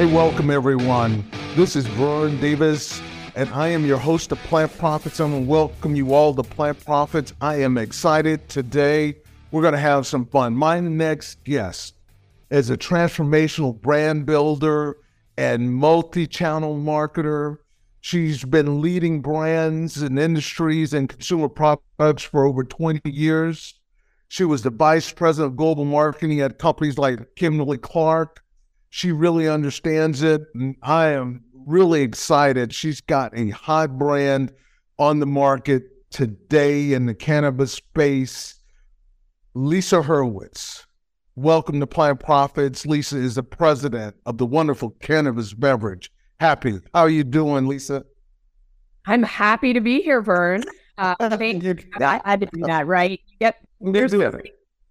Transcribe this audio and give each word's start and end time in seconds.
Hey, 0.00 0.06
welcome 0.06 0.48
everyone. 0.48 1.30
This 1.56 1.76
is 1.76 1.86
Vern 1.86 2.40
Davis, 2.40 3.02
and 3.34 3.50
I 3.50 3.68
am 3.68 3.84
your 3.84 3.98
host 3.98 4.32
of 4.32 4.38
Plant 4.44 4.78
Profits. 4.78 5.20
I'm 5.20 5.30
going 5.30 5.44
to 5.44 5.50
welcome 5.50 5.94
you 5.94 6.14
all 6.14 6.34
to 6.34 6.42
Plant 6.42 6.82
Profits. 6.86 7.34
I 7.42 7.56
am 7.56 7.76
excited 7.76 8.48
today. 8.48 9.16
We're 9.50 9.60
going 9.60 9.74
to 9.74 9.78
have 9.78 10.06
some 10.06 10.24
fun. 10.24 10.54
My 10.54 10.80
next 10.80 11.44
guest 11.44 11.96
is 12.48 12.70
a 12.70 12.78
transformational 12.78 13.78
brand 13.78 14.24
builder 14.24 14.96
and 15.36 15.74
multi 15.74 16.26
channel 16.26 16.78
marketer. 16.78 17.58
She's 18.00 18.42
been 18.42 18.80
leading 18.80 19.20
brands 19.20 20.00
and 20.00 20.18
industries 20.18 20.94
and 20.94 21.10
consumer 21.10 21.50
products 21.50 22.22
for 22.22 22.46
over 22.46 22.64
20 22.64 23.02
years. 23.04 23.78
She 24.28 24.44
was 24.44 24.62
the 24.62 24.70
vice 24.70 25.12
president 25.12 25.52
of 25.52 25.56
global 25.58 25.84
marketing 25.84 26.40
at 26.40 26.58
companies 26.58 26.96
like 26.96 27.36
Kimberly 27.36 27.76
Clark. 27.76 28.42
She 28.90 29.12
really 29.12 29.48
understands 29.48 30.22
it. 30.22 30.42
And 30.54 30.74
I 30.82 31.10
am 31.10 31.44
really 31.54 32.02
excited. 32.02 32.74
She's 32.74 33.00
got 33.00 33.36
a 33.38 33.50
hot 33.50 33.96
brand 33.98 34.52
on 34.98 35.20
the 35.20 35.26
market 35.26 35.84
today 36.10 36.92
in 36.92 37.06
the 37.06 37.14
cannabis 37.14 37.72
space. 37.72 38.56
Lisa 39.54 40.02
Hurwitz. 40.02 40.84
Welcome 41.36 41.78
to 41.78 41.86
Plant 41.86 42.18
Profits. 42.18 42.84
Lisa 42.84 43.16
is 43.16 43.36
the 43.36 43.44
president 43.44 44.16
of 44.26 44.38
the 44.38 44.46
wonderful 44.46 44.90
cannabis 45.00 45.54
beverage. 45.54 46.10
Happi. 46.40 46.82
How 46.92 47.02
are 47.02 47.10
you 47.10 47.22
doing, 47.22 47.68
Lisa? 47.68 48.04
I'm 49.06 49.22
happy 49.22 49.72
to 49.72 49.80
be 49.80 50.02
here, 50.02 50.20
Vern. 50.20 50.64
Uh, 50.98 51.14
thank 51.38 51.62
you. 51.62 51.74
I 51.98 52.20
had 52.26 52.40
to 52.40 52.46
do 52.52 52.60
that, 52.66 52.86
right? 52.86 53.18
Yep. 53.40 53.56
There's, 53.80 54.12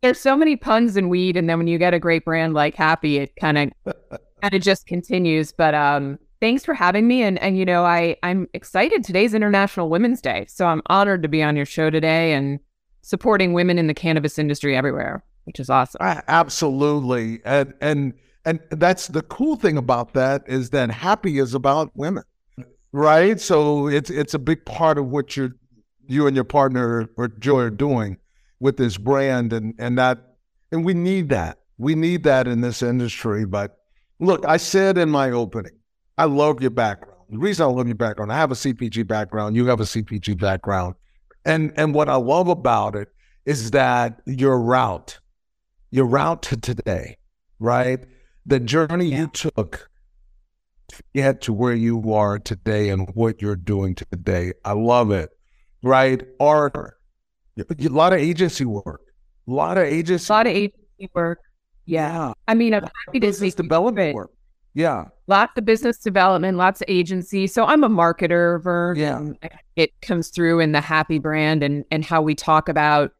there's 0.01 0.19
so 0.19 0.35
many 0.35 0.55
puns 0.55 0.97
in 0.97 1.09
weed, 1.09 1.35
and 1.35 1.49
then 1.49 1.57
when 1.57 1.67
you 1.67 1.77
get 1.77 1.93
a 1.93 1.99
great 1.99 2.25
brand 2.25 2.53
like 2.53 2.75
Happi, 2.75 3.19
it 3.19 3.35
kind 3.35 3.57
of 3.57 3.71
kind 4.41 4.53
of 4.53 4.61
just 4.61 4.85
continues. 4.87 5.51
But 5.51 5.75
um, 5.75 6.19
thanks 6.39 6.63
for 6.63 6.73
having 6.73 7.07
me, 7.07 7.23
and 7.23 7.39
and 7.39 7.57
you 7.57 7.65
know 7.65 7.83
I 7.83 8.15
I'm 8.23 8.47
excited. 8.53 9.03
Today's 9.03 9.33
International 9.33 9.89
Women's 9.89 10.21
Day, 10.21 10.45
so 10.47 10.65
I'm 10.65 10.81
honored 10.87 11.23
to 11.23 11.29
be 11.29 11.43
on 11.43 11.55
your 11.55 11.65
show 11.65 11.89
today 11.89 12.33
and 12.33 12.59
supporting 13.01 13.53
women 13.53 13.77
in 13.77 13.87
the 13.87 13.93
cannabis 13.93 14.39
industry 14.39 14.75
everywhere, 14.75 15.23
which 15.45 15.59
is 15.59 15.69
awesome. 15.69 15.99
Absolutely, 16.01 17.41
and 17.43 17.73
and 17.81 18.13
and 18.45 18.59
that's 18.71 19.07
the 19.07 19.21
cool 19.23 19.55
thing 19.55 19.77
about 19.77 20.13
that 20.13 20.43
is 20.47 20.69
that 20.69 20.89
Happi 20.89 21.41
is 21.41 21.53
about 21.53 21.91
women, 21.95 22.23
right? 22.91 23.39
So 23.39 23.87
it's 23.87 24.09
it's 24.09 24.33
a 24.33 24.39
big 24.39 24.65
part 24.65 24.97
of 24.97 25.07
what 25.07 25.35
you're 25.35 25.51
you 26.07 26.25
and 26.25 26.35
your 26.35 26.45
partner 26.45 27.09
or 27.17 27.27
Joe 27.27 27.57
are 27.57 27.69
doing 27.69 28.17
with 28.59 28.77
this 28.77 28.97
brand 28.97 29.53
and 29.53 29.73
and 29.79 29.97
that 29.97 30.35
and 30.71 30.85
we 30.85 30.93
need 30.93 31.29
that. 31.29 31.59
We 31.77 31.95
need 31.95 32.23
that 32.23 32.47
in 32.47 32.61
this 32.61 32.81
industry. 32.81 33.45
But 33.45 33.77
look, 34.19 34.45
I 34.45 34.57
said 34.57 34.97
in 34.97 35.09
my 35.09 35.31
opening, 35.31 35.73
I 36.17 36.25
love 36.25 36.61
your 36.61 36.71
background. 36.71 37.21
The 37.29 37.37
reason 37.37 37.65
I 37.65 37.69
love 37.69 37.87
your 37.87 37.95
background, 37.95 38.31
I 38.31 38.37
have 38.37 38.51
a 38.51 38.55
CPG 38.55 39.07
background, 39.07 39.55
you 39.55 39.67
have 39.67 39.79
a 39.79 39.83
CPG 39.83 40.39
background. 40.39 40.95
And 41.45 41.71
and 41.75 41.93
what 41.93 42.09
I 42.09 42.15
love 42.15 42.47
about 42.47 42.95
it 42.95 43.09
is 43.45 43.71
that 43.71 44.21
your 44.25 44.59
route, 44.59 45.19
your 45.91 46.05
route 46.05 46.41
to 46.43 46.57
today, 46.57 47.17
right? 47.59 47.99
The 48.45 48.59
journey 48.59 49.05
yeah. 49.05 49.21
you 49.21 49.27
took 49.27 49.89
to 50.89 51.03
get 51.13 51.41
to 51.41 51.53
where 51.53 51.73
you 51.73 52.13
are 52.13 52.39
today 52.39 52.89
and 52.89 53.09
what 53.13 53.41
you're 53.41 53.55
doing 53.55 53.95
today. 53.95 54.53
I 54.65 54.73
love 54.73 55.11
it 55.11 55.29
right? 55.83 56.21
Or 56.39 56.97
a 57.59 57.89
lot 57.89 58.13
of 58.13 58.19
agency 58.19 58.65
work, 58.65 59.01
a 59.47 59.51
lot 59.51 59.77
of 59.77 59.85
agency, 59.85 60.31
a 60.31 60.35
lot 60.35 60.47
of 60.47 60.53
agency 60.53 61.09
work. 61.13 61.39
Yeah, 61.85 62.11
yeah. 62.11 62.33
I 62.47 62.53
mean, 62.53 62.73
I'm 62.73 62.87
happy 63.05 63.19
to 63.21 63.33
see 63.33 63.49
development 63.51 64.15
work. 64.15 64.31
Yeah, 64.73 65.05
lots 65.27 65.53
of 65.57 65.65
business 65.65 65.97
development, 65.97 66.57
lots 66.57 66.81
of 66.81 66.85
agency. 66.87 67.47
So 67.47 67.65
I'm 67.65 67.83
a 67.83 67.89
marketer, 67.89 68.61
Vern. 68.61 68.97
Yeah, 68.97 69.29
it 69.75 69.99
comes 70.01 70.29
through 70.29 70.59
in 70.59 70.71
the 70.71 70.79
Happi 70.79 71.21
brand 71.21 71.63
and 71.63 71.85
and 71.91 72.05
how 72.05 72.21
we 72.21 72.35
talk 72.35 72.69
about 72.69 73.11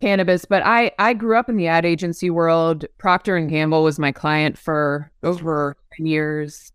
cannabis. 0.00 0.44
But 0.44 0.64
I 0.64 0.90
I 0.98 1.14
grew 1.14 1.38
up 1.38 1.48
in 1.48 1.56
the 1.56 1.68
ad 1.68 1.84
agency 1.86 2.30
world. 2.30 2.84
Procter 2.98 3.36
and 3.36 3.48
Gamble 3.48 3.84
was 3.84 3.98
my 3.98 4.12
client 4.12 4.58
for 4.58 5.10
over 5.22 5.76
years. 5.98 6.72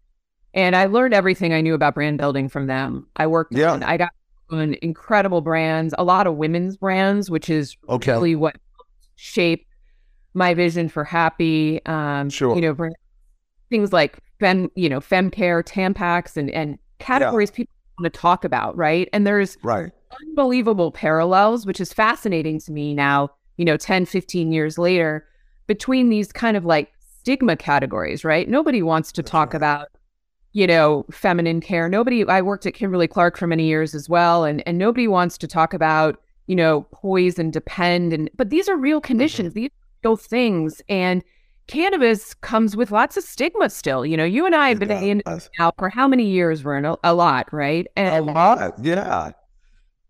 And 0.54 0.76
I 0.76 0.86
learned 0.86 1.14
everything 1.14 1.54
I 1.54 1.60
knew 1.60 1.74
about 1.74 1.96
brand 1.96 2.18
building 2.18 2.48
from 2.48 2.68
them. 2.68 3.08
I 3.18 3.28
worked 3.28 3.54
yeah. 3.54 3.74
on, 3.74 3.84
I 3.84 3.98
got 3.98 4.12
on 4.50 4.76
incredible 4.82 5.42
brands, 5.42 5.94
a 5.98 6.04
lot 6.04 6.28
of 6.28 6.36
women's 6.36 6.78
brands, 6.78 7.30
which 7.30 7.50
is 7.50 7.76
okay. 7.90 8.12
really 8.12 8.36
what 8.36 8.58
shaped 9.16 9.66
my 10.34 10.54
vision 10.54 10.90
for 10.90 11.06
Happi. 11.06 11.88
Um, 11.88 12.30
sure. 12.30 12.56
You 12.56 12.62
know, 12.62 12.90
things 13.70 13.92
like 13.92 14.20
fem, 14.40 14.70
you 14.76 14.90
know, 14.90 15.02
fem 15.02 15.32
care, 15.32 15.64
Tampax, 15.64 16.38
and 16.38 16.50
and 16.52 16.78
categories 17.00 17.50
yeah. 17.52 17.58
people 17.58 17.74
want 18.00 18.14
to 18.14 18.20
talk 18.20 18.44
about, 18.44 18.76
right? 18.78 19.10
And 19.14 19.26
there's 19.26 19.58
right. 19.64 19.92
unbelievable 20.28 20.92
parallels, 20.92 21.66
which 21.66 21.80
is 21.80 21.92
fascinating 21.94 22.60
to 22.62 22.72
me 22.72 22.94
now. 22.94 23.30
You 23.58 23.64
know, 23.64 23.78
10, 23.78 24.06
15 24.06 24.52
years 24.52 24.78
later, 24.78 25.26
between 25.66 26.10
these 26.10 26.32
kind 26.34 26.58
of 26.58 26.66
like 26.66 26.92
stigma 27.20 27.56
categories, 27.56 28.26
right? 28.26 28.50
Nobody 28.50 28.82
wants 28.82 29.14
to 29.14 29.22
That's 29.22 29.32
talk 29.32 29.54
right. 29.54 29.58
about 29.58 29.88
you 30.56 30.66
know, 30.66 31.06
feminine 31.12 31.60
care. 31.60 31.90
Nobody, 31.90 32.26
I 32.26 32.42
worked 32.42 32.66
at 32.66 32.74
Kimberly 32.74 33.10
Clark 33.10 33.38
for 33.38 33.46
many 33.46 33.66
years 33.66 33.94
as 33.94 34.08
well, 34.08 34.46
and, 34.46 34.64
and 34.66 34.78
nobody 34.78 35.06
wants 35.06 35.38
to 35.40 35.48
talk 35.48 35.74
about, 35.74 36.18
you 36.48 36.56
know, 36.56 36.88
poise 36.94 37.38
and 37.38 37.52
depend. 37.52 38.14
And, 38.14 38.30
but 38.38 38.52
these 38.52 38.70
are 38.70 38.78
real 38.78 39.02
conditions, 39.02 39.50
mm-hmm. 39.50 39.64
these 39.64 39.70
are 39.70 40.10
real 40.12 40.16
things. 40.16 40.82
And 40.88 41.26
cannabis 41.68 42.34
comes 42.36 42.78
with 42.78 42.90
lots 42.90 43.18
of 43.18 43.26
stigma 43.26 43.70
still. 43.70 44.06
You 44.06 44.16
know, 44.16 44.24
you 44.24 44.46
and 44.46 44.56
I 44.56 44.70
have 44.70 44.80
been 44.80 44.92
in 44.92 45.24
now 45.60 45.74
for 45.78 45.90
how 45.90 46.08
many 46.08 46.26
years, 46.26 46.62
Vern? 46.62 46.86
A, 46.86 46.96
a 47.04 47.14
lot, 47.14 47.52
right? 47.52 47.86
And 47.98 48.30
a 48.30 48.32
lot, 48.32 48.76
yeah. 48.82 49.34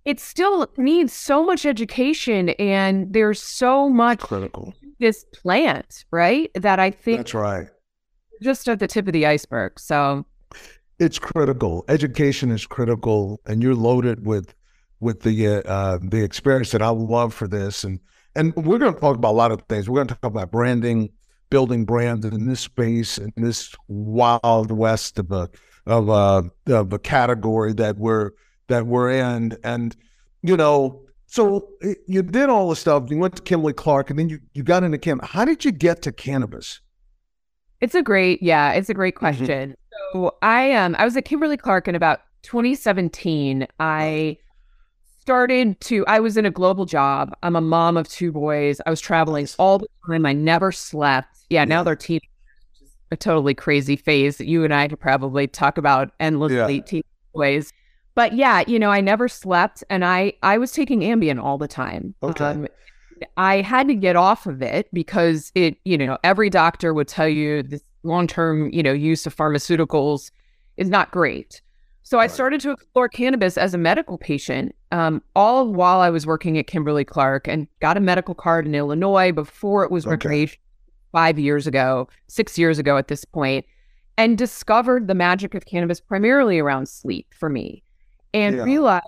It 0.06 0.20
still 0.20 0.72
needs 0.78 1.12
so 1.12 1.44
much 1.44 1.66
education, 1.66 2.50
and 2.60 3.12
there's 3.12 3.42
so 3.42 3.90
much 3.90 4.20
it's 4.20 4.28
critical 4.28 4.76
this 5.00 5.26
plant, 5.34 6.06
right? 6.12 6.52
That 6.54 6.80
I 6.80 6.92
think 6.92 7.18
that's 7.18 7.34
right. 7.34 7.68
Just 8.44 8.70
at 8.70 8.78
the 8.78 8.88
tip 8.88 9.08
of 9.08 9.14
the 9.14 9.26
iceberg. 9.26 9.80
So 9.80 10.24
it's 11.00 11.20
critical. 11.20 11.84
Education 11.88 12.52
is 12.52 12.66
critical, 12.66 13.42
and 13.46 13.62
you're 13.62 13.76
loaded 13.76 14.26
with 14.26 14.54
with 15.00 15.22
the 15.22 15.68
uh, 15.68 16.00
the 16.02 16.24
experience 16.24 16.72
that 16.72 16.82
I 16.82 16.90
love 16.90 17.34
for 17.34 17.48
this. 17.48 17.84
And 17.84 18.00
and 18.36 18.56
we're 18.56 18.78
going 18.78 18.94
to 18.94 19.00
talk 19.00 19.16
about 19.16 19.32
a 19.32 19.38
lot 19.38 19.52
of 19.52 19.62
things. 19.64 19.90
We're 19.90 19.98
going 19.98 20.08
to 20.08 20.14
talk 20.16 20.32
about 20.32 20.52
branding, 20.52 21.10
building 21.50 21.86
brands 21.86 22.26
in 22.26 22.48
this 22.48 22.62
space, 22.62 23.18
in 23.18 23.34
this 23.36 23.74
wild 23.88 24.72
west 24.72 25.20
of 25.20 25.32
a 25.32 25.50
of 25.86 26.10
a 26.10 26.50
of 26.74 26.94
a 26.94 27.00
category 27.00 27.74
that 27.74 27.98
we're 27.98 28.32
that 28.68 28.86
we're 28.88 29.12
in. 29.12 29.58
And 29.64 29.96
you 30.42 30.56
know, 30.56 31.04
so 31.26 31.70
you 32.08 32.22
did 32.24 32.50
all 32.50 32.70
the 32.70 32.76
stuff. 32.76 33.04
You 33.10 33.18
went 33.18 33.36
to 33.36 33.42
Kimberly 33.42 33.74
Clark, 33.74 34.10
and 34.10 34.18
then 34.18 34.30
you 34.30 34.40
you 34.54 34.64
got 34.64 34.84
into 34.84 34.98
cannabis. 34.98 35.30
How 35.30 35.46
did 35.46 35.66
you 35.66 35.72
get 35.72 36.02
to 36.04 36.12
cannabis? 36.12 36.80
It's 37.82 37.96
a 37.96 38.02
great, 38.02 38.42
yeah, 38.42 38.72
it's 38.72 38.90
a 38.90 38.94
great 38.94 39.16
mm-hmm. 39.16 39.20
question. 39.20 39.70
Mm-hmm. 39.70 39.85
So 40.16 40.34
I 40.42 40.72
um 40.72 40.96
I 40.98 41.04
was 41.04 41.18
at 41.18 41.26
Kimberly 41.26 41.58
Clark 41.58 41.90
in 41.90 41.96
about 41.96 42.22
2017. 42.44 43.68
I 43.82 44.38
started 45.20 45.78
to 45.82 46.08
I 46.08 46.22
was 46.22 46.38
in 46.38 46.46
a 46.46 46.52
global 46.52 46.86
job. 46.86 47.36
I'm 47.44 47.58
a 47.58 47.62
mom 47.62 47.98
of 47.98 48.08
two 48.08 48.32
boys. 48.32 48.80
I 48.86 48.90
was 48.90 49.02
traveling 49.02 49.46
all 49.60 49.80
the 49.80 49.88
time. 50.08 50.26
I 50.26 50.32
never 50.32 50.72
slept. 50.72 51.38
Yeah, 51.50 51.66
now 51.66 51.84
they're 51.84 51.98
teenagers. 51.98 52.30
A 53.12 53.18
totally 53.18 53.54
crazy 53.54 53.98
phase 53.98 54.38
that 54.38 54.48
you 54.48 54.64
and 54.64 54.74
I 54.74 54.88
could 54.88 55.02
probably 55.02 55.48
talk 55.48 55.78
about 55.78 56.12
endlessly 56.22 56.82
yeah. 56.90 57.02
boys. 57.34 57.74
But 58.16 58.34
yeah, 58.34 58.64
you 58.68 58.80
know, 58.80 58.92
I 58.92 59.02
never 59.02 59.28
slept 59.28 59.84
and 59.90 60.06
I 60.06 60.32
I 60.42 60.58
was 60.58 60.72
taking 60.72 61.02
Ambien 61.02 61.44
all 61.44 61.58
the 61.58 61.68
time. 61.68 62.16
Okay. 62.24 62.46
Um, 62.46 62.68
I 63.36 63.62
had 63.62 63.90
to 63.90 63.96
get 63.96 64.16
off 64.16 64.46
of 64.46 64.62
it 64.62 64.88
because 64.94 65.52
it, 65.56 65.78
you 65.84 65.98
know, 65.98 66.18
every 66.24 66.50
doctor 66.50 66.94
would 66.94 67.10
tell 67.10 67.28
you 67.28 67.64
this 67.64 67.82
long 68.06 68.28
term, 68.28 68.70
you 68.72 68.84
know, 68.84 68.94
use 68.94 69.26
of 69.26 69.36
pharmaceuticals 69.36 70.32
is 70.78 70.90
not 70.90 71.12
great. 71.12 71.62
So 72.04 72.20
I 72.20 72.28
started 72.28 72.62
to 72.62 72.72
explore 72.72 73.10
cannabis 73.10 73.58
as 73.58 73.74
a 73.74 73.80
medical 73.80 74.20
patient, 74.20 74.76
um, 74.92 75.24
all 75.36 75.74
while 75.74 76.02
I 76.02 76.12
was 76.12 76.28
working 76.28 76.56
at 76.60 76.68
Kimberly 76.68 77.04
Clark 77.04 77.48
and 77.48 77.68
got 77.80 77.98
a 77.98 78.00
medical 78.00 78.36
card 78.36 78.68
in 78.68 78.76
Illinois 78.76 79.32
before 79.32 79.84
it 79.84 79.90
was 79.90 80.06
okay. 80.06 80.12
recreation 80.12 80.60
five 81.12 81.40
years 81.40 81.66
ago, 81.66 82.08
six 82.28 82.60
years 82.60 82.78
ago 82.78 82.98
at 82.98 83.08
this 83.08 83.26
point, 83.26 83.66
and 84.18 84.38
discovered 84.38 85.08
the 85.08 85.16
magic 85.16 85.56
of 85.56 85.66
cannabis 85.66 86.00
primarily 86.00 86.60
around 86.60 86.88
sleep 86.88 87.34
for 87.34 87.50
me 87.50 87.82
and 88.36 88.58
yeah. 88.58 88.64
realized 88.64 89.08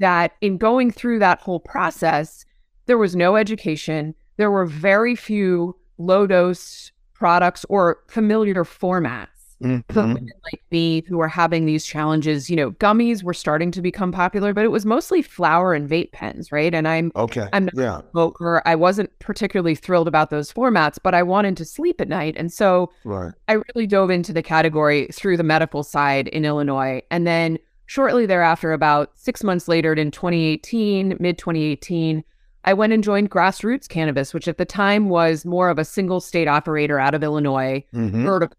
that 0.00 0.32
in 0.40 0.58
going 0.58 0.90
through 0.90 1.20
that 1.20 1.38
whole 1.40 1.60
process, 1.60 2.44
there 2.86 2.98
was 2.98 3.14
no 3.14 3.36
education. 3.36 4.16
There 4.36 4.50
were 4.50 4.66
very 4.66 5.14
few 5.14 5.76
low 5.98 6.26
dose 6.26 6.90
products 7.22 7.64
or 7.68 8.00
familiar 8.08 8.64
formats 8.64 9.28
for 9.62 9.68
mm-hmm. 9.68 10.14
women 10.14 10.32
like 10.52 10.60
me 10.72 11.04
who 11.06 11.20
are 11.20 11.28
having 11.28 11.66
these 11.66 11.84
challenges. 11.86 12.50
You 12.50 12.56
know, 12.56 12.72
gummies 12.72 13.22
were 13.22 13.32
starting 13.32 13.70
to 13.70 13.80
become 13.80 14.10
popular, 14.10 14.52
but 14.52 14.64
it 14.64 14.72
was 14.72 14.84
mostly 14.84 15.22
flower 15.22 15.72
and 15.72 15.88
vape 15.88 16.10
pens, 16.10 16.50
right? 16.50 16.74
And 16.74 16.88
I'm 16.88 17.12
Okay. 17.14 17.48
I'm 17.52 17.66
not 17.66 17.74
yeah. 17.76 17.98
a 17.98 18.10
smoker. 18.10 18.60
I 18.66 18.74
wasn't 18.74 19.16
particularly 19.20 19.76
thrilled 19.76 20.08
about 20.08 20.30
those 20.30 20.52
formats, 20.52 20.98
but 21.00 21.14
I 21.14 21.22
wanted 21.22 21.56
to 21.58 21.64
sleep 21.64 22.00
at 22.00 22.08
night. 22.08 22.34
And 22.36 22.52
so 22.52 22.90
Right. 23.04 23.32
I 23.46 23.52
really 23.52 23.86
dove 23.86 24.10
into 24.10 24.32
the 24.32 24.42
category 24.42 25.06
through 25.12 25.36
the 25.36 25.44
medical 25.44 25.84
side 25.84 26.26
in 26.26 26.44
Illinois. 26.44 27.02
And 27.12 27.24
then 27.24 27.56
shortly 27.86 28.26
thereafter, 28.26 28.72
about 28.72 29.12
six 29.14 29.44
months 29.44 29.68
later 29.68 29.92
in 29.92 30.10
2018, 30.10 31.18
mid 31.20 31.38
2018, 31.38 32.24
I 32.64 32.74
went 32.74 32.92
and 32.92 33.02
joined 33.02 33.30
Grassroots 33.30 33.88
Cannabis, 33.88 34.32
which 34.32 34.46
at 34.48 34.58
the 34.58 34.64
time 34.64 35.08
was 35.08 35.44
more 35.44 35.68
of 35.68 35.78
a 35.78 35.84
single 35.84 36.20
state 36.20 36.46
operator 36.48 36.98
out 36.98 37.14
of 37.14 37.22
Illinois, 37.22 37.84
Mhm. 37.92 38.24
vertical. 38.24 38.56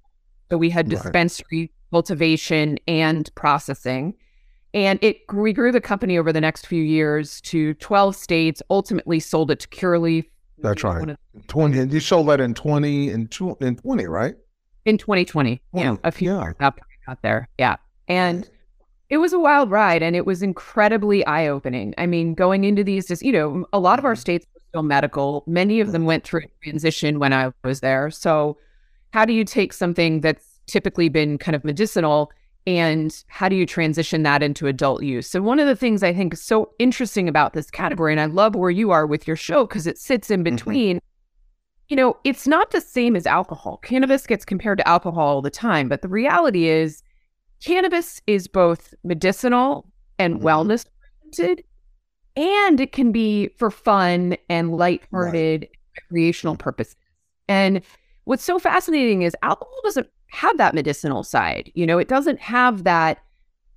So 0.51 0.57
we 0.57 0.69
had 0.69 0.91
Right. 0.91 1.01
dispensary, 1.01 1.71
cultivation, 1.91 2.77
and 2.87 3.29
processing. 3.35 4.13
And 4.73 4.99
it 5.01 5.17
we 5.31 5.53
grew 5.53 5.71
the 5.71 5.79
company 5.81 6.17
over 6.17 6.33
the 6.33 6.41
next 6.41 6.67
few 6.67 6.83
years 6.83 7.39
to 7.41 7.75
12 7.75 8.15
states, 8.15 8.61
ultimately 8.69 9.19
sold 9.19 9.51
it 9.51 9.59
to 9.61 9.67
Curaleaf. 9.69 10.25
That's 10.57 10.83
right. 10.83 11.15
Twenty. 11.47 11.79
And 11.79 11.91
you 11.93 11.99
sold 11.99 12.27
that 12.29 12.39
in 12.39 12.53
twenty 12.53 13.09
and 13.09 13.29
two 13.29 13.57
in 13.61 13.75
twenty, 13.75 14.07
right? 14.07 14.35
in 14.85 14.97
2020. 14.97 15.61
Yeah, 15.73 15.95
a 16.03 16.11
few 16.11 16.33
yeah. 16.33 16.41
years 16.43 16.55
after 16.59 16.81
I 16.81 17.11
got 17.11 17.21
there. 17.21 17.47
Yeah. 17.57 17.77
And 18.09 18.49
it 19.13 19.17
was 19.17 19.31
a 19.31 19.39
wild 19.39 19.69
ride 19.69 20.01
and 20.01 20.15
it 20.15 20.25
was 20.25 20.41
incredibly 20.41 21.23
eye 21.27 21.47
opening. 21.47 21.93
I 21.99 22.07
mean, 22.07 22.33
going 22.33 22.63
into 22.63 22.83
these, 22.83 23.07
just, 23.07 23.21
you 23.21 23.31
know, 23.31 23.65
a 23.71 23.77
lot 23.79 23.99
of 23.99 24.03
Mm-hmm. 24.03 24.07
our 24.07 24.15
states 24.15 24.47
were 24.53 24.61
still 24.69 24.83
medical. 24.83 25.43
Many 25.45 25.79
of 25.81 25.91
them 25.91 26.05
went 26.05 26.23
through 26.23 26.41
a 26.45 26.63
transition 26.63 27.19
when 27.19 27.31
I 27.31 27.51
was 27.63 27.81
there. 27.81 28.09
So, 28.09 28.57
how 29.11 29.25
do 29.25 29.33
you 29.33 29.45
take 29.45 29.71
something 29.73 30.21
that's 30.21 30.59
typically 30.65 31.09
been 31.09 31.37
kind 31.37 31.55
of 31.55 31.63
medicinal 31.63 32.31
and 32.65 33.23
how 33.27 33.47
do 33.49 33.55
you 33.55 33.67
transition 33.67 34.23
that 34.23 34.41
into 34.41 34.65
adult 34.65 35.03
use? 35.03 35.27
So, 35.29 35.43
one 35.43 35.59
of 35.59 35.67
the 35.67 35.75
things 35.75 36.01
I 36.01 36.13
think 36.13 36.33
is 36.33 36.41
so 36.41 36.71
interesting 36.79 37.29
about 37.29 37.53
this 37.53 37.69
category, 37.69 38.13
and 38.13 38.19
I 38.19 38.25
love 38.25 38.55
where 38.55 38.71
you 38.71 38.89
are 38.89 39.05
with 39.05 39.27
your 39.27 39.35
show 39.37 39.67
because 39.67 39.85
it 39.85 39.99
sits 39.99 40.31
in 40.31 40.43
Mm-hmm. 40.43 40.55
between 40.55 40.99
you 41.89 41.97
know, 41.97 42.17
it's 42.23 42.47
not 42.47 42.71
the 42.71 42.81
same 42.81 43.15
as 43.15 43.27
alcohol. 43.27 43.77
Cannabis 43.83 44.25
gets 44.25 44.45
compared 44.45 44.79
to 44.79 44.87
alcohol 44.87 45.27
all 45.27 45.41
the 45.41 45.51
time, 45.51 45.89
but 45.89 46.01
the 46.01 46.07
reality 46.07 46.67
is 46.67 47.02
cannabis 47.63 48.21
is 48.27 48.47
both 48.47 48.93
medicinal 49.03 49.85
and 50.19 50.35
Mhm. 50.35 50.41
wellness 50.41 50.85
oriented, 51.21 51.63
and 52.35 52.79
it 52.79 52.91
can 52.91 53.11
be 53.11 53.47
for 53.57 53.71
fun 53.71 54.35
and 54.49 54.75
lighthearted 54.75 55.67
recreational 55.97 56.55
purposes. 56.55 56.95
And 57.47 57.81
what's 58.25 58.43
so 58.43 58.59
fascinating 58.59 59.21
is 59.21 59.35
alcohol 59.43 59.79
doesn't 59.83 60.07
have 60.31 60.57
that 60.57 60.73
medicinal 60.73 61.23
side. 61.23 61.71
You 61.75 61.85
know, 61.85 61.99
it 61.99 62.07
doesn't 62.07 62.39
have 62.39 62.83
that, 62.85 63.19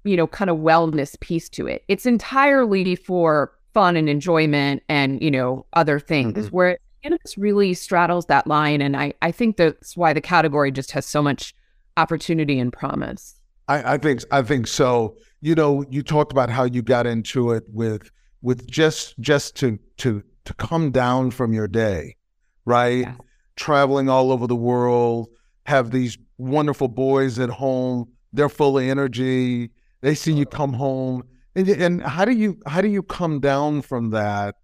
you 0.05 0.17
know, 0.17 0.27
kind 0.27 0.51
of 0.51 0.59
wellness 0.59 1.19
piece 1.21 1.49
to 1.51 1.67
it. 1.67 1.85
It's 1.89 2.07
entirely 2.07 2.97
for 2.97 3.53
fun 3.75 3.97
and 3.97 4.09
enjoyment 4.09 4.83
and, 4.89 5.21
you 5.23 5.31
know, 5.31 5.67
other 5.75 6.01
things 6.01 6.49
Mhm. 6.49 6.53
where 6.53 6.79
cannabis 7.03 7.37
really 7.37 7.75
straddles 7.75 8.27
that 8.27 8.47
line. 8.47 8.81
And 8.81 8.97
I, 8.97 9.13
I 9.21 9.31
think 9.31 9.59
that's 9.59 9.97
why 9.97 10.13
the 10.15 10.21
category 10.21 10.71
just 10.71 10.93
has 10.93 11.05
so 11.05 11.23
much 11.23 11.55
opportunity 11.99 12.59
and 12.59 12.73
promise. 12.73 13.39
I, 13.69 13.95
I 13.95 13.99
think 13.99 14.23
I 14.31 14.43
think 14.43 14.67
so. 14.67 15.17
You 15.41 15.55
know, 15.55 15.85
you 15.91 16.03
talked 16.03 16.33
about 16.33 16.51
how 16.51 16.65
you 16.65 16.83
got 16.83 17.07
into 17.07 17.53
it 17.53 17.65
with 17.69 18.11
with 18.43 18.69
just 18.71 19.19
just 19.21 19.57
to 19.57 19.79
to 19.99 20.23
to 20.45 20.55
come 20.55 20.91
down 20.91 21.31
from 21.31 21.53
your 21.53 21.69
day, 21.69 22.17
right? 22.65 23.01
Yeah. 23.01 23.15
Traveling 23.57 24.09
all 24.09 24.33
over 24.33 24.47
the 24.47 24.57
world, 24.57 25.29
have 25.65 25.91
these 25.91 26.19
wonderful 26.39 26.89
boys 26.89 27.39
at 27.39 27.49
home. 27.49 28.09
They're 28.33 28.49
full 28.49 28.79
of 28.79 28.85
energy. 28.85 29.71
They 30.03 30.15
see 30.15 30.33
you 30.33 30.47
come 30.47 30.75
home, 30.75 31.25
and 31.55 31.69
and 31.69 32.03
how 32.03 32.25
do 32.25 32.33
you 32.33 32.61
how 32.67 32.81
do 32.81 32.89
you 32.89 33.03
come 33.03 33.41
down 33.41 33.83
from 33.83 34.11
that, 34.11 34.57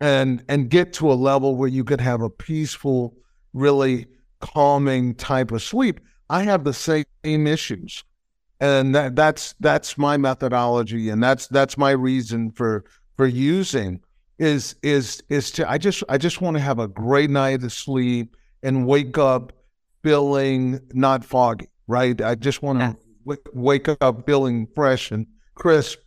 and 0.00 0.44
and 0.48 0.68
get 0.68 0.92
to 0.94 1.10
a 1.10 1.14
level 1.14 1.56
where 1.56 1.68
you 1.68 1.84
could 1.84 2.00
have 2.00 2.20
a 2.20 2.30
peaceful, 2.30 3.14
really 3.52 4.06
calming 4.40 5.14
type 5.14 5.52
of 5.52 5.62
sleep? 5.62 6.00
I 6.28 6.42
have 6.42 6.64
the 6.64 6.74
same 6.74 7.46
issues 7.46 8.02
and 8.64 8.94
that 8.94 9.14
that's 9.16 9.54
that's 9.60 9.98
my 9.98 10.16
methodology 10.16 11.10
and 11.10 11.22
that's 11.22 11.46
that's 11.48 11.76
my 11.76 11.90
reason 11.90 12.50
for 12.52 12.84
for 13.16 13.26
using 13.26 14.00
is 14.38 14.74
is 14.82 15.22
is 15.28 15.50
to 15.52 15.70
I 15.70 15.78
just 15.78 16.02
I 16.08 16.18
just 16.18 16.40
want 16.40 16.56
to 16.56 16.62
have 16.62 16.78
a 16.78 16.88
great 16.88 17.30
night 17.30 17.62
of 17.62 17.72
sleep 17.72 18.36
and 18.62 18.86
wake 18.86 19.18
up 19.18 19.52
feeling 20.02 20.80
not 20.92 21.24
foggy 21.24 21.68
right? 21.86 22.20
I 22.22 22.34
just 22.34 22.62
want 22.62 22.80
to 22.80 22.86
Yes. 22.86 22.96
w- 23.26 23.42
wake 23.52 23.88
up 24.00 24.26
feeling 24.26 24.66
fresh 24.74 25.10
and 25.10 25.26
crisp. 25.54 25.98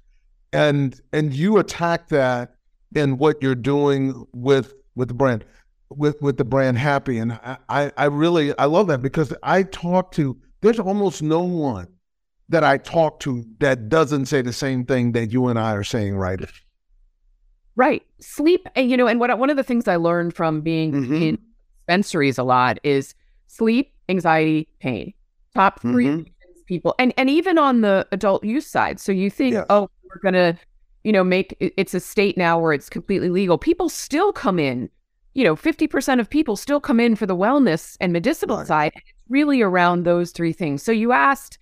And 0.54 1.00
and 1.14 1.34
you 1.34 1.58
attack 1.58 2.08
that 2.10 2.56
in 2.96 3.18
what 3.18 3.42
you're 3.42 3.56
doing 3.76 4.26
with 4.34 4.74
with 4.96 5.10
the 5.10 5.14
brand 5.14 5.46
with 5.90 6.20
with 6.22 6.38
the 6.38 6.46
brand 6.46 6.78
Happi. 6.78 7.22
And 7.22 7.34
I 7.70 7.92
I 7.98 8.06
really 8.06 8.58
I 8.58 8.66
love 8.66 8.88
that 8.88 9.02
because 9.02 9.34
I 9.44 9.64
talk 9.64 10.12
to 10.14 10.36
there's 10.62 10.80
almost 10.80 11.22
no 11.22 11.42
one 11.42 11.88
that 12.50 12.64
I 12.64 12.78
talk 12.78 13.20
to 13.22 13.44
that 13.60 13.90
doesn't 13.90 14.28
say 14.28 14.42
the 14.42 14.54
same 14.54 14.86
thing 14.86 15.12
that 15.14 15.32
you 15.32 15.48
and 15.48 15.60
I 15.60 15.74
are 15.74 15.84
saying 15.84 16.16
right 16.16 16.40
Right. 17.76 18.02
Sleep, 18.20 18.68
and 18.76 18.90
you 18.90 18.98
know, 18.98 19.06
and 19.06 19.20
what 19.20 19.38
one 19.38 19.52
of 19.52 19.58
the 19.58 19.64
things 19.64 19.88
I 19.88 19.98
learned 19.98 20.34
from 20.34 20.62
being 20.62 20.94
Mhm. 20.94 21.22
in 21.22 21.38
dispensaries 21.86 22.40
a 22.40 22.44
lot 22.44 22.80
is 22.84 23.14
sleep, 23.46 23.94
anxiety, 24.10 24.68
pain. 24.80 25.14
Top 25.54 25.80
3 25.82 26.06
Mhm. 26.08 26.26
people, 26.66 26.96
and 26.98 27.14
and 27.18 27.30
even 27.30 27.60
on 27.60 27.82
the 27.82 28.08
adult 28.12 28.44
use 28.44 28.66
side. 28.66 29.00
So 29.00 29.12
you 29.12 29.30
think, 29.30 29.54
Yes. 29.54 29.66
oh, 29.70 29.90
we're 30.10 30.22
gonna, 30.24 30.58
you 31.04 31.12
know, 31.12 31.24
make 31.24 31.56
it's 31.60 31.94
a 31.94 32.00
state 32.00 32.36
now 32.36 32.60
where 32.60 32.74
it's 32.74 32.90
completely 32.90 33.30
legal. 33.30 33.60
People 33.60 33.90
still 33.90 34.34
come 34.34 34.58
in. 34.58 34.90
You 35.36 35.44
know, 35.44 35.56
fifty 35.56 35.86
percent 35.86 36.20
of 36.20 36.32
people 36.32 36.56
still 36.56 36.80
come 36.80 37.00
in 37.00 37.16
for 37.16 37.28
the 37.28 37.36
wellness 37.36 37.96
and 38.02 38.12
medicinal 38.12 38.58
Right. 38.58 38.68
side. 38.68 38.92
It's 38.96 39.14
really 39.30 39.62
around 39.62 40.04
those 40.04 40.32
three 40.32 40.52
things. 40.54 40.82
So 40.82 40.92
you 40.92 41.12
asked 41.12 41.60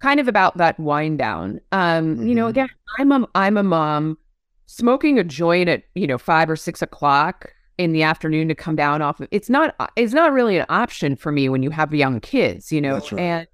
kind 0.00 0.20
of 0.20 0.28
about 0.28 0.56
that 0.58 0.78
wind 0.78 1.18
down. 1.18 1.60
Um, 1.72 2.26
you 2.26 2.34
know, 2.34 2.46
Mhm. 2.46 2.50
again, 2.50 2.68
I'm 2.98 3.12
a 3.12 3.28
I'm 3.34 3.56
a 3.56 3.62
mom 3.62 4.18
smoking 4.66 5.18
a 5.18 5.24
joint 5.24 5.68
at 5.68 5.82
you 5.94 6.06
know 6.06 6.18
five 6.18 6.48
or 6.50 6.56
six 6.56 6.80
o'clock 6.82 7.52
in 7.76 7.92
the 7.92 8.02
afternoon 8.02 8.48
to 8.48 8.54
come 8.54 8.76
down 8.76 9.02
off 9.02 9.20
of 9.20 9.28
it's 9.30 9.50
not 9.50 9.74
it's 9.96 10.12
not 10.14 10.32
really 10.32 10.56
an 10.58 10.64
option 10.68 11.16
for 11.16 11.32
me 11.32 11.48
when 11.48 11.62
you 11.62 11.70
have 11.70 11.92
young 11.92 12.20
kids 12.20 12.70
you 12.72 12.80
know 12.80 12.94
right. 12.94 13.12
and 13.18 13.48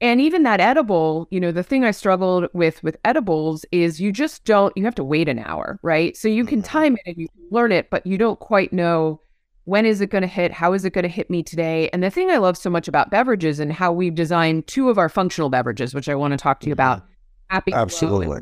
and 0.00 0.20
even 0.20 0.44
that 0.44 0.60
edible 0.60 1.26
you 1.30 1.38
know 1.40 1.50
the 1.52 1.62
thing 1.64 1.84
i 1.84 1.90
struggled 1.90 2.46
with 2.54 2.82
with 2.82 2.96
edibles 3.04 3.64
is 3.72 4.00
you 4.00 4.12
just 4.12 4.44
don't 4.44 4.72
you 4.76 4.84
have 4.84 4.94
to 4.94 5.04
wait 5.04 5.28
an 5.28 5.38
hour 5.40 5.78
right 5.82 6.16
so 6.16 6.28
you 6.28 6.44
can 6.46 6.62
Mhm. 6.62 6.64
time 6.64 6.94
it 6.96 7.02
and 7.06 7.16
you 7.18 7.28
learn 7.50 7.70
it 7.72 7.90
but 7.90 8.06
you 8.06 8.16
don't 8.16 8.38
quite 8.38 8.72
know 8.72 9.20
when 9.64 9.86
is 9.86 10.00
it 10.00 10.10
going 10.10 10.22
to 10.22 10.28
hit 10.28 10.52
how 10.52 10.72
is 10.72 10.84
it 10.84 10.92
going 10.92 11.02
to 11.04 11.08
hit 11.08 11.28
me 11.30 11.42
today 11.42 11.88
and 11.92 12.02
the 12.02 12.10
thing 12.10 12.30
i 12.30 12.36
love 12.36 12.56
so 12.56 12.68
much 12.70 12.86
about 12.88 13.10
beverages 13.10 13.58
and 13.60 13.72
how 13.72 13.92
we've 13.92 14.14
designed 14.14 14.66
two 14.66 14.88
of 14.90 14.98
our 14.98 15.08
functional 15.08 15.48
beverages 15.50 15.94
which 15.94 16.08
i 16.08 16.14
want 16.14 16.32
to 16.32 16.36
talk 16.36 16.60
to 16.60 16.66
you 16.66 16.72
about 16.72 17.02
Happi 17.50 17.66
Glow 17.70 17.74
and- 17.74 17.82
Absolutely. 17.82 18.38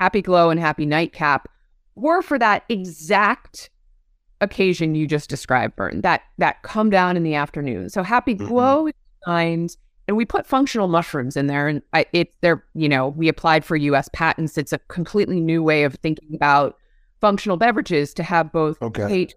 Happi 0.00 0.22
Glow 0.22 0.50
and 0.50 0.60
Happi 0.60 0.86
Nightcap 0.86 1.48
were 1.94 2.22
for 2.22 2.38
that 2.38 2.64
exact 2.68 3.68
occasion 4.40 4.94
you 4.94 5.06
just 5.06 5.28
described, 5.28 5.76
Vern. 5.76 6.00
That 6.00 6.22
that 6.38 6.62
come 6.62 6.88
down 6.88 7.16
in 7.16 7.22
the 7.22 7.34
afternoon. 7.34 7.90
So 7.90 8.02
Happi 8.02 8.36
Mhm. 8.38 8.48
Glow 8.48 8.86
is 8.86 8.94
designed, 9.26 9.76
and 10.08 10.16
we 10.16 10.24
put 10.24 10.46
functional 10.46 10.88
mushrooms 10.88 11.36
in 11.36 11.48
there, 11.48 11.68
and 11.68 11.82
I, 11.92 12.06
it 12.14 12.32
they're 12.40 12.64
you 12.74 12.88
know 12.88 13.08
we 13.08 13.28
applied 13.28 13.64
for 13.64 13.76
U.S. 13.76 14.08
patents. 14.14 14.56
It's 14.56 14.72
a 14.72 14.78
completely 14.88 15.40
new 15.40 15.62
way 15.62 15.82
of 15.84 15.94
thinking 15.96 16.34
about 16.34 16.76
functional 17.20 17.58
beverages 17.58 18.14
to 18.14 18.22
have 18.22 18.50
both 18.52 18.80
Okay. 18.80 19.28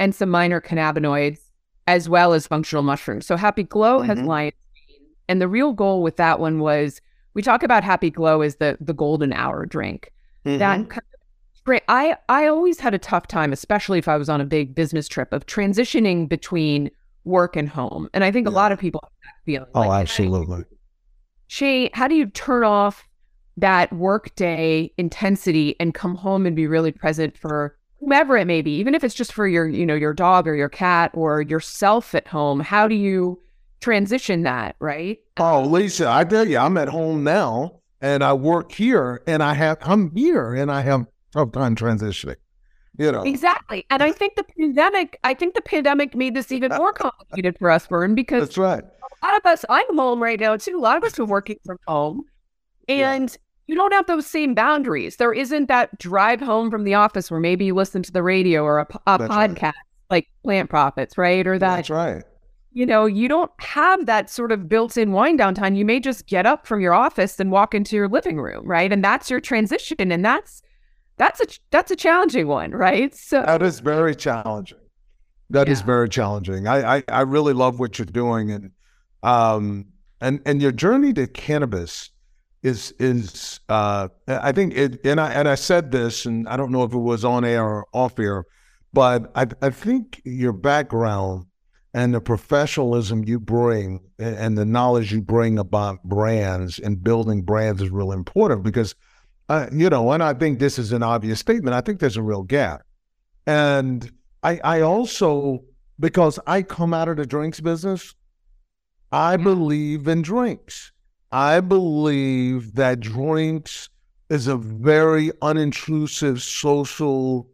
And 0.00 0.14
some 0.14 0.30
minor 0.30 0.60
cannabinoids 0.60 1.40
as 1.86 2.08
well 2.08 2.32
as 2.32 2.46
functional 2.46 2.82
mushrooms. 2.82 3.26
So 3.26 3.36
Happi 3.36 3.68
Glow 3.68 4.00
has 4.00 4.18
Mhm. 4.18 4.26
lion's 4.26 4.52
mane, 4.74 5.06
and 5.28 5.40
the 5.40 5.48
real 5.48 5.72
goal 5.72 6.02
with 6.02 6.16
that 6.16 6.38
one 6.38 6.58
was 6.60 7.00
we 7.34 7.42
talk 7.42 7.62
about 7.62 7.82
Happi 7.82 8.12
Glow 8.12 8.42
as 8.42 8.56
the 8.56 8.76
the 8.80 8.92
golden 8.94 9.32
hour 9.32 9.64
drink. 9.66 10.12
Mhm. 10.44 10.58
That 10.58 10.76
kind 10.88 11.02
of, 11.14 11.64
great. 11.64 11.82
I 11.88 12.16
I 12.28 12.46
always 12.46 12.80
had 12.80 12.94
a 12.94 12.98
tough 12.98 13.26
time, 13.26 13.52
especially 13.52 13.98
if 13.98 14.06
I 14.06 14.16
was 14.16 14.28
on 14.28 14.40
a 14.40 14.44
big 14.44 14.74
business 14.74 15.08
trip, 15.08 15.32
of 15.32 15.46
transitioning 15.46 16.28
between 16.28 16.90
work 17.24 17.56
and 17.56 17.68
home. 17.68 18.08
And 18.14 18.22
I 18.22 18.30
think 18.30 18.46
a 18.46 18.50
lot 18.50 18.70
of 18.72 18.78
people 18.78 19.00
have 19.02 19.10
that 19.24 19.44
feeling. 19.44 19.68
oh, 19.74 19.80
like, 19.80 19.88
how 19.88 19.92
do 19.92 19.96
you- 19.98 20.02
absolutely. 20.02 20.64
Shay, 21.46 21.90
how 21.94 22.06
do 22.08 22.14
you 22.14 22.26
turn 22.26 22.62
off 22.64 23.06
that 23.56 23.92
workday 23.92 24.90
intensity 24.98 25.74
and 25.80 25.92
come 25.94 26.14
home 26.14 26.46
and 26.46 26.54
be 26.54 26.66
really 26.66 26.92
present 26.92 27.36
for 27.36 27.76
whomever 28.00 28.36
it 28.36 28.46
may 28.46 28.62
be, 28.62 28.72
even 28.72 28.94
if 28.94 29.04
it's 29.04 29.14
just 29.14 29.32
for 29.32 29.46
your, 29.46 29.68
you 29.68 29.84
know, 29.84 29.94
your 29.94 30.14
dog 30.14 30.46
or 30.46 30.54
your 30.54 30.68
cat 30.68 31.10
or 31.14 31.42
yourself 31.42 32.14
at 32.14 32.28
home? 32.28 32.60
How 32.60 32.88
do 32.88 32.94
you 32.94 33.40
transition 33.80 34.42
that, 34.42 34.76
right? 34.80 35.18
Oh, 35.38 35.62
Lisa, 35.62 36.08
I 36.08 36.24
tell 36.24 36.46
you, 36.48 36.58
I'm 36.58 36.76
at 36.76 36.88
home 36.88 37.24
now 37.24 37.80
and 38.00 38.22
I 38.22 38.32
work 38.32 38.72
here 38.72 39.22
and 39.26 39.42
I 39.42 39.54
have 39.54 39.78
I'm 39.82 40.14
here 40.14 40.54
and 40.54 40.70
I 40.70 40.82
have 40.82 41.06
tough 41.32 41.52
time 41.52 41.76
transitioning. 41.76 42.36
You 42.96 43.12
know. 43.12 43.22
Exactly. 43.22 43.86
And 43.90 44.02
I 44.02 44.10
think 44.10 44.34
the 44.34 44.44
pandemic, 44.58 45.20
I 45.22 45.32
think 45.32 45.54
the 45.54 45.62
pandemic 45.62 46.16
made 46.16 46.34
this 46.34 46.50
even 46.50 46.72
more 46.74 46.92
complicated 46.94 47.56
for 47.58 47.70
us, 47.70 47.86
Vern, 47.86 48.16
because 48.16 48.42
That's 48.42 48.58
right. 48.58 48.82
a 48.82 49.26
lot 49.26 49.36
of 49.36 49.46
us, 49.46 49.64
I'm 49.68 49.96
home 49.96 50.20
right 50.20 50.38
now 50.38 50.56
too. 50.56 50.76
A 50.76 50.80
lot 50.80 50.96
of 50.96 51.04
us 51.04 51.18
are 51.18 51.24
working 51.24 51.58
from 51.64 51.78
home. 51.86 52.24
And 52.88 53.30
yeah. 53.30 53.36
You 53.68 53.74
don't 53.74 53.92
have 53.92 54.06
those 54.06 54.26
same 54.26 54.54
boundaries. 54.54 55.16
There 55.16 55.32
isn't 55.32 55.68
that 55.68 55.96
drive 55.98 56.40
home 56.40 56.70
from 56.70 56.84
the 56.84 56.94
office 56.94 57.30
where 57.30 57.38
maybe 57.38 57.66
you 57.66 57.74
listen 57.74 58.02
to 58.02 58.10
the 58.10 58.22
radio 58.22 58.64
or 58.64 58.78
a, 58.78 58.86
a 59.06 59.18
podcast 59.18 59.62
right. 59.62 59.74
like 60.10 60.28
Plant 60.42 60.70
Profits, 60.70 61.18
right? 61.18 61.46
Or 61.46 61.58
that. 61.58 61.76
That's 61.76 61.90
right. 61.90 62.24
You 62.72 62.86
know, 62.86 63.04
you 63.04 63.28
don't 63.28 63.50
have 63.58 64.06
that 64.06 64.30
sort 64.30 64.52
of 64.52 64.68
built 64.68 64.96
in 64.96 65.12
wind 65.12 65.38
down 65.38 65.54
time. 65.54 65.74
You 65.74 65.84
may 65.84 66.00
just 66.00 66.26
get 66.26 66.46
up 66.46 66.66
from 66.66 66.80
your 66.80 66.94
office 66.94 67.38
and 67.38 67.50
walk 67.50 67.74
into 67.74 67.94
your 67.94 68.08
living 68.08 68.40
room, 68.40 68.66
right? 68.66 68.90
And 68.90 69.04
that's 69.04 69.28
your 69.28 69.40
transition. 69.40 70.12
And 70.12 70.24
that's 70.24 70.62
that's 71.18 71.40
a 71.40 71.46
that's 71.70 71.90
a 71.90 71.96
challenging 71.96 72.46
one, 72.46 72.70
right? 72.70 73.14
So 73.14 73.42
that 73.42 73.62
is 73.62 73.80
very 73.80 74.16
challenging. 74.16 74.78
That 75.50 75.66
yeah. 75.66 75.72
is 75.74 75.82
very 75.82 76.08
challenging. 76.08 76.66
I, 76.66 76.98
I, 76.98 77.02
I 77.08 77.20
really 77.22 77.52
love 77.52 77.78
what 77.78 77.98
you're 77.98 78.06
doing, 78.06 78.50
and 78.50 78.70
um 79.22 79.86
and 80.20 80.40
and 80.46 80.62
your 80.62 80.72
journey 80.72 81.12
to 81.14 81.26
cannabis 81.26 82.10
is 82.62 82.92
is 82.98 83.60
uh 83.68 84.08
I 84.26 84.52
think 84.52 84.74
it 84.74 85.04
and 85.04 85.20
I 85.20 85.32
and 85.32 85.48
I 85.48 85.54
said 85.54 85.90
this, 85.92 86.26
and 86.26 86.48
I 86.48 86.56
don't 86.56 86.72
know 86.72 86.82
if 86.82 86.92
it 86.92 86.98
was 86.98 87.24
on 87.24 87.44
air 87.44 87.64
or 87.64 87.86
off 87.92 88.18
air, 88.18 88.44
but 88.92 89.30
I 89.34 89.46
I 89.62 89.70
think 89.70 90.20
your 90.24 90.52
background 90.52 91.46
and 91.94 92.14
the 92.14 92.20
professionalism 92.20 93.24
you 93.24 93.40
bring 93.40 94.00
and 94.18 94.58
the 94.58 94.64
knowledge 94.64 95.12
you 95.12 95.22
bring 95.22 95.58
about 95.58 96.02
brands 96.04 96.78
and 96.78 97.02
building 97.02 97.42
brands 97.42 97.80
is 97.80 97.90
really 97.90 98.16
important 98.16 98.62
because 98.62 98.94
uh, 99.48 99.66
you 99.72 99.88
know, 99.88 100.12
and 100.12 100.22
I 100.22 100.34
think 100.34 100.58
this 100.58 100.78
is 100.78 100.92
an 100.92 101.02
obvious 101.02 101.40
statement. 101.40 101.74
I 101.74 101.80
think 101.80 102.00
there's 102.00 102.16
a 102.16 102.22
real 102.22 102.42
gap. 102.42 102.82
And 103.46 104.10
I, 104.42 104.60
I 104.62 104.80
also, 104.82 105.64
because 105.98 106.38
I 106.46 106.62
come 106.62 106.92
out 106.92 107.08
of 107.08 107.16
the 107.16 107.24
drinks 107.24 107.60
business, 107.60 108.14
I 109.10 109.38
believe 109.38 110.06
in 110.06 110.20
drinks. 110.20 110.92
I 111.30 111.60
believe 111.60 112.74
that 112.74 113.00
drinks 113.00 113.88
is 114.30 114.46
a 114.46 114.56
very 114.56 115.30
unintrusive, 115.42 116.40
social, 116.40 117.48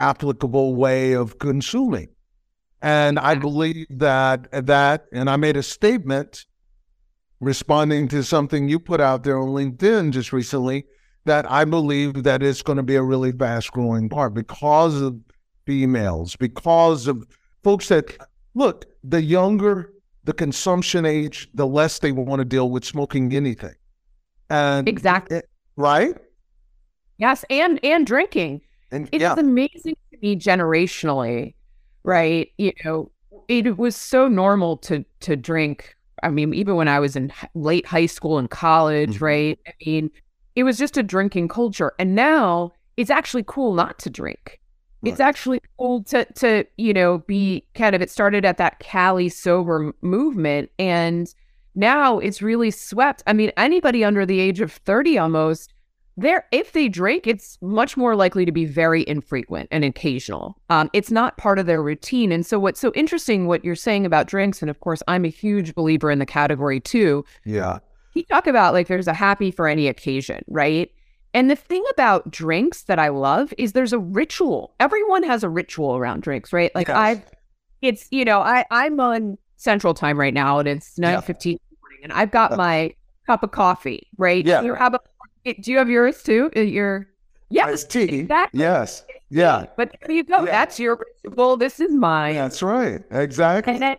applicable 0.00 0.74
way 0.74 1.12
of 1.12 1.38
consuming. 1.38 2.08
And 2.82 3.18
I 3.18 3.34
believe 3.34 3.86
that 3.90 4.48
that, 4.66 5.06
and 5.12 5.30
I 5.30 5.36
made 5.36 5.56
a 5.56 5.62
statement 5.62 6.46
responding 7.40 8.08
to 8.08 8.22
something 8.22 8.68
you 8.68 8.78
put 8.78 9.00
out 9.00 9.24
there 9.24 9.38
on 9.38 9.48
LinkedIn 9.48 10.12
just 10.12 10.32
recently 10.32 10.86
that 11.24 11.50
I 11.50 11.64
believe 11.64 12.22
that 12.22 12.42
it's 12.42 12.62
going 12.62 12.76
to 12.76 12.82
be 12.82 12.96
a 12.96 13.02
really 13.02 13.32
fast 13.32 13.72
growing 13.72 14.08
part 14.08 14.34
because 14.34 15.00
of 15.00 15.18
females, 15.66 16.36
because 16.36 17.08
of 17.08 17.26
folks 17.64 17.88
that 17.88 18.16
look, 18.54 18.86
the 19.02 19.22
younger 19.22 19.92
the 20.26 20.32
consumption 20.32 21.06
age, 21.06 21.48
the 21.54 21.66
less 21.66 22.00
they 22.00 22.12
will 22.12 22.26
want 22.26 22.40
to 22.40 22.44
deal 22.44 22.68
with 22.68 22.84
smoking 22.84 23.32
anything. 23.32 23.74
And 24.50 24.88
exactly. 24.88 25.40
right? 25.76 26.14
Yes, 27.16 27.44
and 27.48 27.82
and 27.82 28.06
drinking. 28.06 28.60
And 28.90 29.08
it's 29.12 29.22
yeah. 29.22 29.34
amazing 29.38 29.96
to 30.12 30.18
me 30.20 30.36
generationally, 30.36 31.54
right? 32.04 32.48
You 32.58 32.72
know, 32.84 33.10
it 33.48 33.78
was 33.78 33.96
so 33.96 34.28
normal 34.28 34.76
to 34.78 35.04
to 35.20 35.36
drink. 35.36 35.96
I 36.22 36.30
mean, 36.30 36.52
even 36.54 36.76
when 36.76 36.88
I 36.88 36.98
was 36.98 37.16
in 37.16 37.32
late 37.54 37.86
high 37.86 38.06
school 38.06 38.38
and 38.38 38.50
college, 38.50 39.16
mm-hmm. 39.16 39.24
right? 39.24 39.58
I 39.66 39.72
mean, 39.84 40.10
it 40.56 40.64
was 40.64 40.76
just 40.76 40.96
a 40.96 41.02
drinking 41.02 41.48
culture. 41.48 41.92
And 41.98 42.14
now 42.14 42.72
it's 42.96 43.10
actually 43.10 43.44
cool 43.46 43.74
not 43.74 43.98
to 44.00 44.10
drink. 44.10 44.60
It's 45.08 45.20
actually 45.20 45.60
cool 45.78 46.02
to 46.04 46.24
to, 46.24 46.64
you 46.76 46.92
know, 46.92 47.18
be 47.18 47.66
kind 47.74 47.94
of 47.94 48.02
it 48.02 48.10
started 48.10 48.44
at 48.44 48.58
that 48.58 48.78
Cali 48.80 49.28
sober 49.28 49.92
movement 50.02 50.70
and 50.78 51.32
now 51.74 52.18
it's 52.18 52.40
really 52.40 52.70
swept. 52.70 53.22
I 53.26 53.32
mean, 53.32 53.52
anybody 53.56 54.02
under 54.02 54.24
the 54.24 54.40
age 54.40 54.60
of 54.60 54.72
30 54.72 55.18
almost, 55.18 55.74
there 56.16 56.46
if 56.50 56.72
they 56.72 56.88
drink, 56.88 57.26
it's 57.26 57.58
much 57.60 57.96
more 57.96 58.16
likely 58.16 58.46
to 58.46 58.52
be 58.52 58.64
very 58.64 59.06
infrequent 59.06 59.68
and 59.70 59.84
occasional. 59.84 60.56
Um, 60.70 60.88
it's 60.94 61.10
not 61.10 61.36
part 61.36 61.58
of 61.58 61.66
their 61.66 61.82
routine. 61.82 62.32
And 62.32 62.46
so 62.46 62.58
what's 62.58 62.80
so 62.80 62.92
interesting 62.94 63.46
what 63.46 63.64
you're 63.64 63.74
saying 63.74 64.06
about 64.06 64.26
drinks, 64.26 64.62
and 64.62 64.70
of 64.70 64.80
course 64.80 65.02
I'm 65.06 65.24
a 65.24 65.28
huge 65.28 65.74
believer 65.74 66.10
in 66.10 66.18
the 66.18 66.26
category 66.26 66.80
too. 66.80 67.24
Yeah 67.44 67.80
he 68.16 68.22
talk 68.22 68.46
about 68.46 68.72
like 68.72 68.88
there's 68.88 69.06
a 69.06 69.12
Happi 69.12 69.54
for 69.54 69.68
any 69.68 69.88
occasion, 69.88 70.42
right? 70.48 70.90
And 71.36 71.50
the 71.50 71.56
thing 71.56 71.84
about 71.90 72.30
drinks 72.30 72.84
that 72.84 72.98
I 72.98 73.08
love 73.08 73.52
is 73.58 73.74
there's 73.74 73.92
a 73.92 73.98
ritual. 73.98 74.74
Everyone 74.80 75.22
has 75.22 75.44
a 75.44 75.50
ritual 75.50 75.94
around 75.94 76.22
drinks, 76.22 76.50
right? 76.50 76.74
Like 76.74 76.88
yes. 76.88 76.96
I 76.96 77.22
it's 77.82 78.08
you 78.10 78.24
know, 78.24 78.40
I 78.40 78.64
I'm 78.70 78.98
on 79.00 79.36
central 79.56 79.92
time 79.92 80.18
right 80.18 80.32
now 80.32 80.58
and 80.58 80.66
it's 80.66 80.98
9 80.98 81.20
15 81.20 81.58
morning 81.82 81.98
and 82.04 82.12
I've 82.14 82.30
got 82.30 82.56
my 82.56 82.94
cup 83.26 83.42
of 83.42 83.50
coffee, 83.50 84.08
right? 84.16 84.46
Yeah. 84.46 84.62
You 84.62 84.72
have 84.72 84.94
a 84.94 85.00
do 85.60 85.70
you 85.70 85.76
have 85.76 85.90
yours 85.90 86.22
too? 86.22 86.50
Uh, 86.56 86.60
your 86.60 87.06
yes, 87.50 87.84
tea. 87.84 88.20
Exactly. 88.20 88.58
Yes. 88.58 89.04
Yeah. 89.28 89.66
But 89.76 89.94
there 90.00 90.16
you 90.16 90.24
go. 90.24 90.38
Yeah. 90.38 90.44
That's 90.46 90.80
your 90.80 91.04
ritual. 91.22 91.58
This 91.58 91.80
is 91.80 91.92
mine. 91.92 92.36
That's 92.36 92.62
right. 92.62 93.02
Exactly. 93.10 93.74
And 93.74 93.82
then 93.82 93.96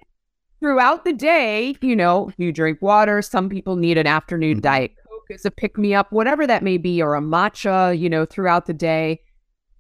throughout 0.60 1.06
the 1.06 1.14
day, 1.14 1.76
you 1.82 1.96
know, 1.96 2.32
you 2.38 2.52
drink 2.52 2.82
water. 2.82 3.22
Some 3.22 3.48
people 3.48 3.76
need 3.76 4.00
an 4.00 4.08
afternoon 4.08 4.56
mm-hmm. 4.56 4.62
diet 4.62 4.92
as 5.32 5.46
a 5.46 5.52
pick 5.52 5.78
me 5.78 5.94
up, 5.94 6.12
whatever 6.12 6.48
that 6.48 6.64
may 6.64 6.78
be, 6.78 7.02
or 7.02 7.16
a 7.16 7.22
matcha, 7.22 7.98
you 7.98 8.10
know, 8.10 8.26
throughout 8.26 8.66
the 8.66 8.74
day. 8.74 9.22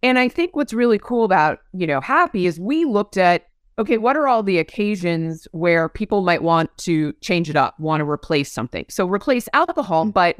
And 0.03 0.19
I 0.19 0.29
think 0.29 0.55
what's 0.55 0.73
really 0.73 0.99
cool 0.99 1.23
about, 1.23 1.59
you 1.73 1.87
know, 1.87 1.99
Happi 1.99 2.45
is 2.45 2.59
we 2.59 2.85
looked 2.85 3.17
at, 3.17 3.47
okay, 3.79 3.97
what 3.97 4.15
are 4.15 4.27
all 4.27 4.43
the 4.43 4.59
occasions 4.59 5.47
where 5.51 5.89
people 5.89 6.21
might 6.21 6.43
want 6.43 6.75
to 6.79 7.13
change 7.21 7.49
it 7.49 7.55
up, 7.55 7.79
want 7.79 8.01
to 8.01 8.09
replace 8.09 8.51
something? 8.51 8.85
So 8.89 9.07
replace 9.07 9.49
alcohol, 9.53 10.03
mm-hmm. 10.03 10.11
but 10.11 10.37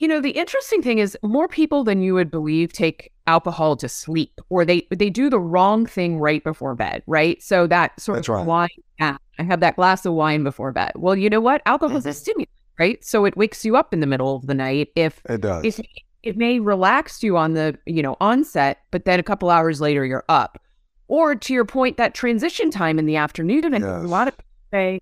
you 0.00 0.08
know, 0.08 0.20
the 0.20 0.30
interesting 0.30 0.82
thing 0.82 0.98
is 0.98 1.16
more 1.22 1.46
people 1.46 1.84
than 1.84 2.00
you 2.00 2.14
would 2.14 2.30
believe 2.30 2.72
take 2.72 3.12
alcohol 3.26 3.76
to 3.76 3.88
sleep 3.88 4.40
or 4.48 4.64
they 4.64 4.86
they 4.90 5.10
do 5.10 5.28
the 5.28 5.38
wrong 5.38 5.84
thing 5.84 6.18
right 6.18 6.42
before 6.42 6.74
bed, 6.74 7.02
right? 7.06 7.40
So 7.42 7.66
that 7.66 8.00
sort 8.00 8.16
That's 8.16 8.28
of 8.30 8.34
right. 8.36 8.46
wine, 8.46 8.68
yeah, 8.98 9.18
I 9.38 9.42
have 9.42 9.60
that 9.60 9.76
glass 9.76 10.06
of 10.06 10.14
wine 10.14 10.42
before 10.42 10.72
bed. 10.72 10.92
Well, 10.96 11.16
you 11.16 11.28
know 11.28 11.40
what? 11.40 11.60
Alcohol 11.66 11.98
is 11.98 12.06
a 12.06 12.08
mm-hmm. 12.08 12.16
stimulant, 12.16 12.48
right? 12.80 13.04
So 13.04 13.26
it 13.26 13.36
wakes 13.36 13.64
you 13.64 13.76
up 13.76 13.92
in 13.92 14.00
the 14.00 14.06
middle 14.06 14.34
of 14.34 14.46
the 14.46 14.54
night 14.54 14.88
if 14.96 15.20
it 15.28 15.42
does. 15.42 15.64
If, 15.64 15.80
it 16.22 16.36
may 16.36 16.60
relax 16.60 17.22
you 17.22 17.36
on 17.36 17.54
the, 17.54 17.78
you 17.86 18.02
know, 18.02 18.16
onset, 18.20 18.78
but 18.90 19.04
then 19.06 19.18
a 19.18 19.22
couple 19.22 19.48
hours 19.48 19.80
later 19.80 20.04
you're 20.04 20.24
up. 20.28 20.60
Or 21.08 21.34
to 21.34 21.54
your 21.54 21.64
point, 21.64 21.96
that 21.96 22.14
transition 22.14 22.70
time 22.70 22.98
in 22.98 23.06
the 23.06 23.16
afternoon, 23.16 23.72
and 23.72 23.84
yes. 23.84 24.04
a 24.04 24.06
lot 24.06 24.28
of 24.28 24.36
people 24.36 24.50
say, 24.72 25.00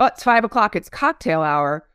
oh, 0.00 0.06
it's 0.06 0.22
five 0.22 0.42
o'clock, 0.42 0.74
it's 0.74 0.88
cocktail 0.88 1.42
hour. 1.42 1.86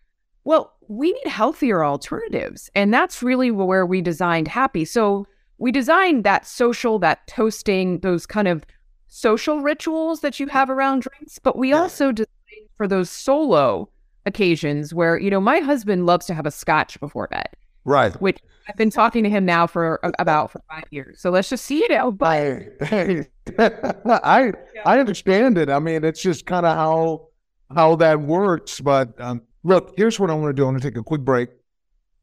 Well, 0.44 0.74
we 0.88 1.12
need 1.14 1.28
healthier 1.28 1.84
alternatives. 1.84 2.70
And 2.76 2.94
that's 2.94 3.24
really 3.24 3.52
where 3.52 3.86
we 3.86 4.02
designed 4.02 4.48
Happi. 4.48 4.88
So 4.88 5.26
we 5.58 5.72
designed 5.72 6.24
that 6.24 6.46
social, 6.46 7.00
that 7.00 7.26
toasting, 7.28 8.00
those 8.00 8.26
kind 8.26 8.48
of 8.48 8.66
social 9.08 9.62
rituals 9.62 10.22
that 10.22 10.40
you 10.40 10.48
have 10.48 10.70
around 10.70 11.02
drinks, 11.02 11.40
but 11.40 11.58
we 11.58 11.70
yeah. 11.70 11.80
also 11.80 12.12
designed 12.12 12.70
for 12.78 12.88
those 12.88 13.10
solo 13.10 13.90
occasions 14.26 14.94
where, 14.94 15.18
you 15.18 15.30
know, 15.30 15.40
my 15.40 15.60
husband 15.60 16.06
loves 16.06 16.26
to 16.28 16.34
have 16.34 16.46
a 16.46 16.52
scotch 16.52 17.00
before 17.00 17.28
bed. 17.28 17.50
Right. 17.86 18.14
Which 18.22 18.40
I've 18.68 18.76
been 18.76 18.90
talking 18.90 19.24
to 19.24 19.30
him 19.30 19.46
now 19.46 19.66
for 19.66 20.00
about 20.20 20.52
for 20.52 20.62
five 20.70 20.84
years. 20.92 21.20
So 21.20 21.30
let's 21.30 21.50
just 21.50 21.66
see 21.66 21.80
it 21.80 21.92
out. 21.92 22.18
But 22.18 22.28
I 22.82 23.26
I, 24.06 24.52
I 24.86 25.00
understand 25.00 25.58
it. 25.58 25.70
I 25.70 25.80
mean, 25.80 26.04
it's 26.04 26.22
just 26.22 26.46
kind 26.46 26.66
of 26.66 26.76
how 26.76 27.30
how 27.74 27.96
that 27.96 28.22
works. 28.22 28.80
But 28.80 29.20
um, 29.20 29.42
Look, 29.64 29.94
here's 29.98 30.20
what 30.20 30.30
I 30.30 30.34
want 30.34 30.50
to 30.50 30.54
do. 30.54 30.66
I'm 30.66 30.72
going 30.72 30.82
to 30.82 30.90
take 30.90 30.98
a 30.98 31.04
quick 31.04 31.22
break. 31.22 31.50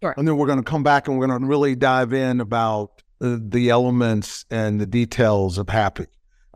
Sure. 0.02 0.14
And 0.16 0.26
then 0.26 0.36
we're 0.36 0.46
going 0.46 0.62
to 0.62 0.64
come 0.64 0.82
back 0.82 1.08
and 1.08 1.18
we're 1.18 1.26
going 1.26 1.40
to 1.40 1.46
really 1.46 1.74
dive 1.74 2.12
in 2.12 2.40
about 2.40 3.02
uh, 3.20 3.36
the 3.40 3.70
elements 3.70 4.44
and 4.50 4.80
the 4.80 4.86
details 4.86 5.58
of 5.58 5.66
Happi. 5.66 6.06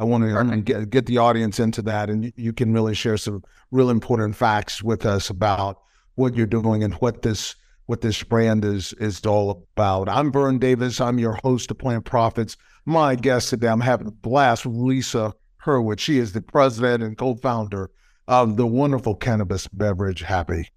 I 0.01 0.05
want 0.05 0.25
to 0.25 0.63
get, 0.63 0.89
get 0.89 1.05
the 1.05 1.19
audience 1.19 1.61
into 1.61 1.83
that, 1.83 2.09
and 2.09 2.33
you 2.35 2.55
can 2.55 2.73
really 2.73 2.95
share 2.95 3.19
some 3.19 3.45
real 3.71 3.91
important 3.91 4.35
facts 4.35 4.83
with 4.83 5.05
us 5.05 5.29
about 5.29 5.83
what 6.15 6.35
you're 6.35 6.47
doing 6.47 6.83
and 6.83 6.95
what 6.95 7.21
this 7.21 7.55
what 7.85 8.01
this 8.01 8.23
brand 8.23 8.65
is 8.65 8.95
is 8.95 9.27
all 9.27 9.67
about. 9.75 10.09
I'm 10.09 10.33
Vern 10.33 10.59
Davis. 10.59 11.03
I'm 11.03 11.19
your 11.19 11.39
host 11.43 11.71
of 11.71 11.79
Plant 11.79 12.07
Profits. 12.07 12.57
My 12.87 13.15
guest 13.15 13.51
today, 13.51 13.69
I'm 13.69 13.81
having 13.81 14.07
a 14.07 14.13
blast 14.13 14.65
with 14.65 14.77
Lisa 14.77 15.35
Hurwitz. 15.65 15.99
She 15.99 16.17
is 16.17 16.33
the 16.33 16.41
president 16.41 17.03
and 17.03 17.19
co-founder 17.19 17.91
of 18.27 18.57
the 18.57 18.67
wonderful 18.67 19.17
cannabis 19.17 19.69
beverage 19.69 20.23
Happi. 20.23 20.69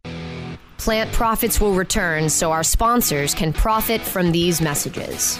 Plant 0.77 1.10
Profits 1.13 1.62
will 1.62 1.75
return 1.75 2.27
so 2.27 2.51
our 2.51 2.63
sponsors 2.63 3.34
can 3.34 3.53
profit 3.53 4.01
from 4.01 4.34
these 4.34 4.60
messages. 4.60 5.39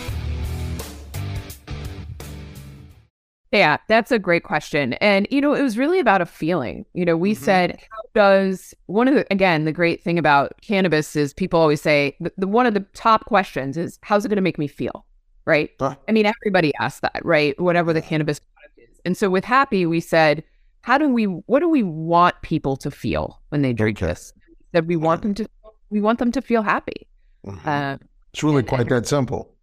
Yeah, 3.54 3.78
that's 3.88 4.12
a 4.12 4.18
great 4.18 4.44
question. 4.44 4.94
And, 4.94 5.28
you 5.30 5.40
know, 5.40 5.54
it 5.54 5.62
was 5.62 5.78
really 5.78 6.00
about 6.00 6.22
a 6.22 6.26
feeling. 6.26 6.86
You 6.94 7.06
know, 7.06 7.16
we 7.16 7.34
mm-hmm. 7.34 7.44
said, 7.44 7.80
how 7.92 8.02
does 8.16 8.74
one 8.88 9.08
of 9.08 9.14
the, 9.14 9.28
again, 9.32 9.66
the 9.66 9.72
great 9.72 10.04
thing 10.04 10.18
about 10.18 10.60
cannabis 10.62 11.16
is 11.16 11.36
people 11.36 11.60
always 11.60 11.80
say, 11.80 12.18
the, 12.20 12.34
the 12.36 12.48
one 12.48 12.66
of 12.66 12.74
the 12.74 12.80
top 12.96 13.26
questions 13.26 13.78
is, 13.78 14.00
how's 14.02 14.26
it 14.26 14.30
going 14.30 14.38
to 14.38 14.42
make 14.42 14.58
me 14.58 14.68
feel? 14.68 15.06
Right. 15.46 15.70
Huh? 15.80 15.96
I 16.10 16.14
mean, 16.14 16.26
everybody 16.26 16.74
asks 16.80 17.02
that, 17.02 17.22
right? 17.24 17.60
Whatever 17.62 17.94
the 17.94 18.02
cannabis 18.02 18.40
product 18.40 18.80
is. 18.92 19.00
And 19.06 19.16
so 19.16 19.30
with 19.30 19.44
Happi, 19.44 19.88
we 19.88 20.00
said, 20.00 20.44
how 20.82 20.98
do 20.98 21.08
we 21.10 21.26
what 21.26 21.60
do 21.60 21.70
we 21.70 21.84
want 21.84 22.42
people 22.42 22.76
to 22.78 22.92
feel 22.92 23.40
when 23.50 23.62
they 23.62 23.72
drink 23.72 24.00
Okay. 24.00 24.08
this? 24.08 24.34
That 24.72 24.86
we 24.86 24.96
want 24.96 25.22
them 25.22 25.34
to 25.36 25.48
we 25.90 26.02
want 26.02 26.20
them 26.20 26.32
to 26.32 26.42
feel 26.42 26.62
happy. 26.64 27.08
Mhm. 27.46 27.66
Uh, 27.66 27.98
it's 28.34 28.44
really 28.44 28.64
quite 28.64 28.90
that 28.90 29.06
simple. 29.06 29.54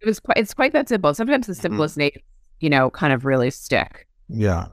it 0.00 0.06
was 0.06 0.20
quite 0.20 0.36
it's 0.36 0.54
quite 0.54 0.72
that 0.74 0.88
simple. 0.88 1.14
Sometimes 1.14 1.46
the 1.46 1.54
Mhm. 1.54 1.60
simplest 1.60 1.96
names, 1.96 2.12
you 2.60 2.70
know, 2.70 2.90
kind 2.90 3.12
of 3.12 3.24
really 3.24 3.50
stick. 3.50 4.06
Yeah, 4.28 4.66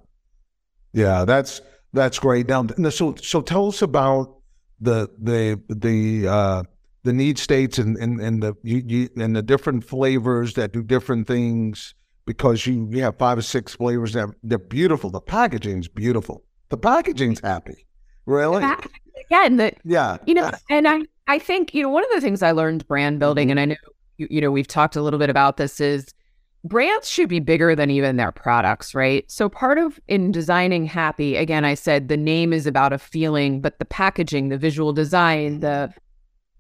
yeah, 0.94 1.26
that's 1.26 1.62
that's 1.94 2.20
great. 2.20 2.48
Now, 2.48 2.66
so 2.90 3.16
so 3.16 3.42
tell 3.42 3.68
us 3.68 3.82
about 3.82 4.38
the 4.80 5.10
the 5.22 5.62
the 5.70 6.28
uh, 6.28 6.64
the 7.04 7.14
need 7.14 7.38
states 7.38 7.78
and 7.78 7.98
and, 7.98 8.20
and 8.20 8.44
the 8.44 8.54
you, 8.64 8.84
you 8.86 9.10
and 9.18 9.36
the 9.36 9.42
different 9.42 9.84
flavors 9.84 10.54
that 10.56 10.72
do 10.74 10.84
different 10.84 11.28
things 11.28 11.94
because 12.26 12.66
you 12.66 12.88
you 12.92 13.02
have 13.04 13.18
five 13.18 13.38
or 13.38 13.42
six 13.44 13.76
flavors 13.76 14.14
that 14.14 14.30
they're 14.44 14.58
beautiful. 14.58 15.10
The 15.10 15.22
packaging's 15.22 15.88
beautiful. 15.88 16.44
The 16.70 16.78
packaging's 16.78 17.40
happy. 17.40 17.86
Really? 18.26 18.62
Back 18.62 18.90
Again, 19.30 19.58
that 19.58 19.78
Yeah. 19.86 20.18
you 20.26 20.34
know, 20.34 20.52
and 20.70 20.88
I 20.88 21.02
I 21.28 21.40
think 21.40 21.74
you 21.74 21.84
know 21.84 21.90
one 21.90 22.04
of 22.04 22.10
the 22.14 22.22
things 22.22 22.44
I 22.44 22.52
learned 22.52 22.88
brand 22.88 23.20
building, 23.20 23.50
and 23.52 23.60
I 23.60 23.66
know 23.66 23.76
you, 24.18 24.28
you 24.30 24.42
know 24.42 24.52
we've 24.52 24.68
talked 24.68 24.96
a 24.96 25.02
little 25.02 25.20
bit 25.20 25.30
about 25.30 25.58
this 25.58 25.80
is 25.80 26.14
brands 26.66 27.08
should 27.08 27.30
be 27.30 27.40
bigger 27.40 27.76
than 27.76 27.90
even 27.92 28.18
their 28.18 28.32
products, 28.32 28.94
right? 28.96 29.30
So 29.30 29.48
part 29.48 29.78
of 29.78 30.00
in 30.08 30.32
designing 30.32 30.90
Happi, 30.90 31.40
again, 31.40 31.64
I 31.64 31.76
said 31.76 32.08
the 32.08 32.18
name 32.18 32.52
is 32.52 32.66
about 32.66 32.92
a 32.92 32.98
feeling, 32.98 33.62
but 33.62 33.80
the 33.80 33.86
packaging, 33.86 34.50
the 34.50 34.58
visual 34.58 34.92
design, 34.92 35.60
the 35.60 35.94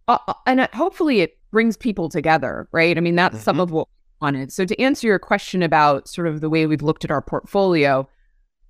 uh, 0.07 0.33
and 0.45 0.61
hopefully 0.73 1.21
it 1.21 1.39
brings 1.49 1.75
people 1.75 2.09
together, 2.09 2.67
right? 2.71 2.95
I 2.95 3.01
mean, 3.01 3.15
that's 3.15 3.41
some 3.41 3.57
Mhm. 3.57 3.63
of 3.63 3.71
what 3.71 3.87
we 3.87 4.25
wanted. 4.25 4.53
So 4.53 4.63
to 4.63 4.79
answer 4.79 5.07
your 5.07 5.17
question 5.17 5.63
about 5.63 6.07
sort 6.07 6.27
of 6.27 6.41
the 6.41 6.49
way 6.49 6.67
we've 6.67 6.83
looked 6.83 7.03
at 7.03 7.09
our 7.09 7.23
portfolio, 7.23 8.07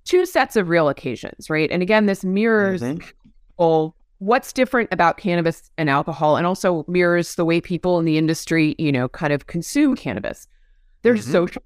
two 0.06 0.24
sets 0.24 0.56
of 0.56 0.70
real 0.70 0.88
occasions, 0.88 1.50
right? 1.50 1.70
And 1.70 1.82
again, 1.82 2.06
this 2.06 2.24
mirrors 2.24 2.80
Mhm. 2.82 3.02
people 3.50 3.94
what's 4.18 4.50
different 4.50 4.88
about 4.90 5.18
cannabis 5.18 5.70
and 5.76 5.90
alcohol 5.90 6.38
and 6.38 6.46
also 6.46 6.86
mirrors 6.88 7.34
the 7.34 7.44
way 7.44 7.60
people 7.60 7.98
in 7.98 8.06
the 8.06 8.16
industry 8.16 8.74
you 8.78 8.90
know 8.90 9.10
kind 9.10 9.30
of 9.30 9.46
consume 9.46 9.94
cannabis 9.94 10.48
there's 11.06 11.26
Mhm. 11.26 11.32
social 11.32 11.62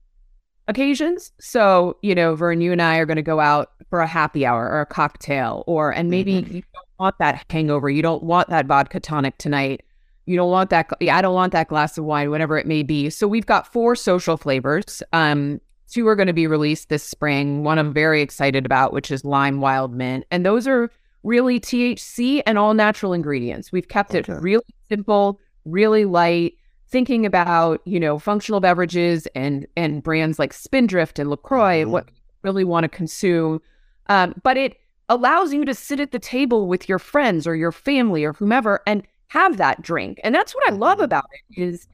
occasions 0.69 1.33
so 1.41 1.97
you 2.03 2.15
know 2.15 2.35
vern 2.37 2.61
you 2.61 2.71
and 2.71 2.81
i 2.81 2.99
are 2.99 3.07
going 3.07 3.17
to 3.17 3.23
go 3.23 3.41
out 3.41 3.71
for 3.89 4.01
a 4.01 4.07
happy 4.07 4.47
hour 4.47 4.69
or 4.69 4.81
a 4.83 4.87
cocktail 4.87 5.65
or 5.67 5.91
and 5.91 6.11
maybe 6.11 6.35
Mhm. 6.43 6.53
you 6.53 6.63
don't 6.75 6.87
want 6.99 7.19
that 7.19 7.45
hangover 7.51 7.91
you 7.91 8.03
don't 8.03 8.23
want 8.23 8.49
that 8.51 8.67
vodka 8.67 9.01
tonic 9.01 9.37
tonight 9.39 9.83
you 10.27 10.37
don't 10.37 10.51
want 10.51 10.71
that 10.71 10.89
yeah, 11.01 11.17
i 11.17 11.23
don't 11.23 11.35
want 11.35 11.53
that 11.53 11.67
glass 11.69 11.99
of 11.99 12.05
wine 12.05 12.31
whatever 12.31 12.57
it 12.57 12.67
may 12.67 12.83
be 12.85 13.11
so 13.11 13.27
we've 13.27 13.47
got 13.47 13.67
four 13.73 13.97
social 13.97 14.37
flavors 14.37 15.03
um 15.13 15.61
two 15.89 16.07
are 16.07 16.15
going 16.15 16.29
to 16.29 16.33
be 16.33 16.47
released 16.47 16.89
this 16.89 17.03
spring 17.03 17.65
one 17.65 17.79
i'm 17.79 17.93
very 17.93 18.23
excited 18.23 18.65
about 18.65 18.93
which 18.93 19.11
is 19.11 19.25
lime 19.25 19.61
wild 19.61 19.93
mint 19.93 20.25
and 20.31 20.47
those 20.47 20.69
are 20.69 20.89
really 21.23 21.61
THC 21.61 22.43
and 22.47 22.57
all 22.57 22.73
natural 22.73 23.13
ingredients. 23.13 23.71
We've 23.71 23.87
kept 23.89 24.15
it 24.15 24.27
really 24.27 24.65
simple, 24.89 25.39
really 25.67 26.07
light, 26.07 26.55
thinking 26.91 27.25
about, 27.25 27.81
you 27.85 28.01
know, 28.01 28.19
functional 28.19 28.61
beverages 28.61 29.27
and 29.35 29.67
and 29.77 30.03
brands 30.03 30.39
like 30.39 30.53
Spindrift 30.53 31.19
and 31.19 31.31
LaCroix, 31.31 31.85
Mhm. 31.85 31.91
what 31.91 32.09
you 32.09 32.15
really 32.43 32.65
want 32.65 32.85
to 32.85 32.89
consume. 32.89 33.61
Um, 34.09 34.35
but 34.43 34.57
it 34.57 34.77
allows 35.09 35.53
you 35.53 35.65
to 35.65 35.75
sit 35.75 36.01
at 36.01 36.13
the 36.13 36.19
table 36.19 36.67
with 36.69 36.89
your 36.89 36.99
friends 36.99 37.47
or 37.47 37.55
your 37.57 37.73
family 37.73 38.25
or 38.25 38.33
whomever 38.33 38.81
and 38.87 39.03
have 39.29 39.57
that 39.57 39.83
drink. 39.83 40.21
And 40.25 40.35
that's 40.35 40.55
what 40.55 40.67
I 40.69 40.75
love 40.75 40.99
Mhm. 40.99 41.05
about 41.05 41.25
it 41.33 41.61
is 41.63 41.87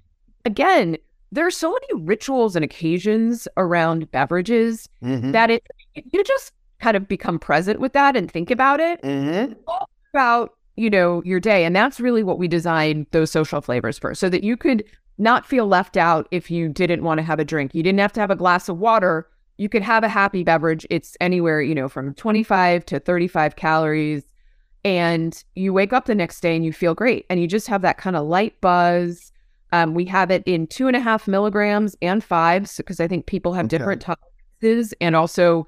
again, 0.44 0.96
there 1.32 1.46
are 1.46 1.50
so 1.50 1.70
many 1.72 2.02
rituals 2.04 2.56
and 2.56 2.64
occasions 2.64 3.48
around 3.56 4.10
beverages 4.12 4.88
Mhm. 5.02 5.32
that 5.32 5.50
it 5.50 5.62
you 5.94 6.22
just 6.24 6.52
kind 6.78 6.96
of 6.96 7.08
become 7.08 7.38
present 7.38 7.80
with 7.80 7.92
that 7.94 8.16
and 8.16 8.30
think 8.30 8.50
about 8.50 8.80
it 8.80 9.00
Mhm. 9.02 9.56
about 10.14 10.55
you 10.76 10.90
know 10.90 11.22
your 11.24 11.40
day. 11.40 11.64
And 11.64 11.74
that's 11.74 12.00
really 12.00 12.22
what 12.22 12.38
we 12.38 12.48
designed 12.48 13.06
those 13.10 13.30
social 13.30 13.60
flavors 13.60 13.98
for 13.98 14.14
so 14.14 14.28
that 14.28 14.44
you 14.44 14.56
could 14.56 14.84
not 15.18 15.46
feel 15.46 15.66
left 15.66 15.96
out 15.96 16.28
if 16.30 16.50
you 16.50 16.68
didn't 16.68 17.02
want 17.02 17.18
to 17.18 17.22
have 17.22 17.38
a 17.38 17.44
drink. 17.44 17.74
You 17.74 17.82
didn't 17.82 18.00
have 18.00 18.12
to 18.14 18.20
have 18.20 18.30
a 18.30 18.36
glass 18.36 18.68
of 18.68 18.78
water. 18.78 19.28
You 19.58 19.68
could 19.70 19.82
have 19.82 20.04
a 20.04 20.08
Happi 20.08 20.44
beverage. 20.44 20.86
It's 20.90 21.16
anywhere 21.20 21.62
you 21.62 21.74
know 21.74 21.88
from 21.88 22.14
25 22.14 22.84
to 22.86 23.00
35 23.00 23.56
calories. 23.56 24.24
And 24.84 25.42
you 25.54 25.72
wake 25.72 25.92
up 25.92 26.04
the 26.04 26.14
next 26.14 26.40
day 26.40 26.54
and 26.54 26.64
you 26.64 26.72
feel 26.72 26.94
great. 26.94 27.26
And 27.28 27.40
you 27.40 27.48
just 27.48 27.66
have 27.66 27.82
that 27.82 27.98
kind 27.98 28.14
of 28.14 28.26
light 28.26 28.60
buzz. 28.60 29.32
Um, 29.72 29.94
we 29.94 30.04
have 30.04 30.30
it 30.30 30.44
in 30.46 30.66
two 30.68 30.86
and 30.86 30.96
a 30.96 31.00
half 31.00 31.26
milligrams 31.26 31.96
and 32.00 32.22
fives 32.22 32.76
because 32.76 33.00
i 33.00 33.08
think 33.08 33.26
people 33.26 33.52
have 33.54 33.64
Okay. 33.64 33.78
different 33.78 34.02
tolerances. 34.02 34.94
And 35.00 35.16
also 35.16 35.66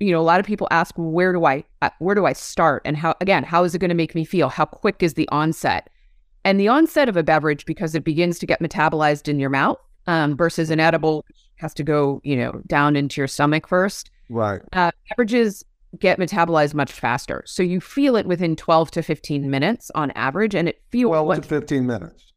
you 0.00 0.10
know 0.12 0.20
a 0.20 0.22
lot 0.22 0.40
of 0.40 0.46
people 0.46 0.66
ask 0.70 0.94
where 0.96 1.32
do 1.32 1.44
i 1.44 1.62
uh, 1.82 1.90
where 1.98 2.14
do 2.14 2.26
i 2.26 2.32
start 2.32 2.82
and 2.84 2.96
how 2.96 3.14
again 3.20 3.44
how 3.44 3.62
is 3.64 3.74
it 3.74 3.78
going 3.78 3.90
to 3.90 3.94
make 3.94 4.14
me 4.14 4.24
feel 4.24 4.48
how 4.48 4.64
quick 4.64 5.02
is 5.02 5.14
the 5.14 5.28
onset 5.28 5.88
and 6.44 6.58
the 6.58 6.68
onset 6.68 7.08
of 7.08 7.16
a 7.16 7.22
beverage 7.22 7.66
because 7.66 7.94
it 7.94 8.02
begins 8.02 8.38
to 8.38 8.46
get 8.46 8.60
metabolized 8.60 9.28
in 9.28 9.38
your 9.38 9.50
mouth 9.50 9.78
um, 10.06 10.36
versus 10.36 10.70
an 10.70 10.80
edible 10.80 11.24
has 11.56 11.74
to 11.74 11.82
go 11.84 12.20
you 12.24 12.34
know 12.36 12.60
down 12.66 12.96
into 12.96 13.20
your 13.20 13.28
stomach 13.28 13.68
first 13.68 14.10
Right. 14.30 14.60
uh, 14.72 14.90
beverages 15.10 15.64
get 15.98 16.18
metabolized 16.18 16.72
much 16.72 16.92
faster 16.92 17.42
so 17.46 17.62
you 17.62 17.80
feel 17.80 18.16
it 18.16 18.24
within 18.26 18.56
12 18.56 18.90
to 18.92 19.02
15 19.02 19.50
minutes 19.50 19.90
on 19.94 20.12
average 20.12 20.54
and 20.54 20.68
it 20.68 20.80
feels 20.90 21.10
Twelve 21.10 21.42
to 21.42 21.48
fifteen 21.48 21.84
minutes. 21.86 22.32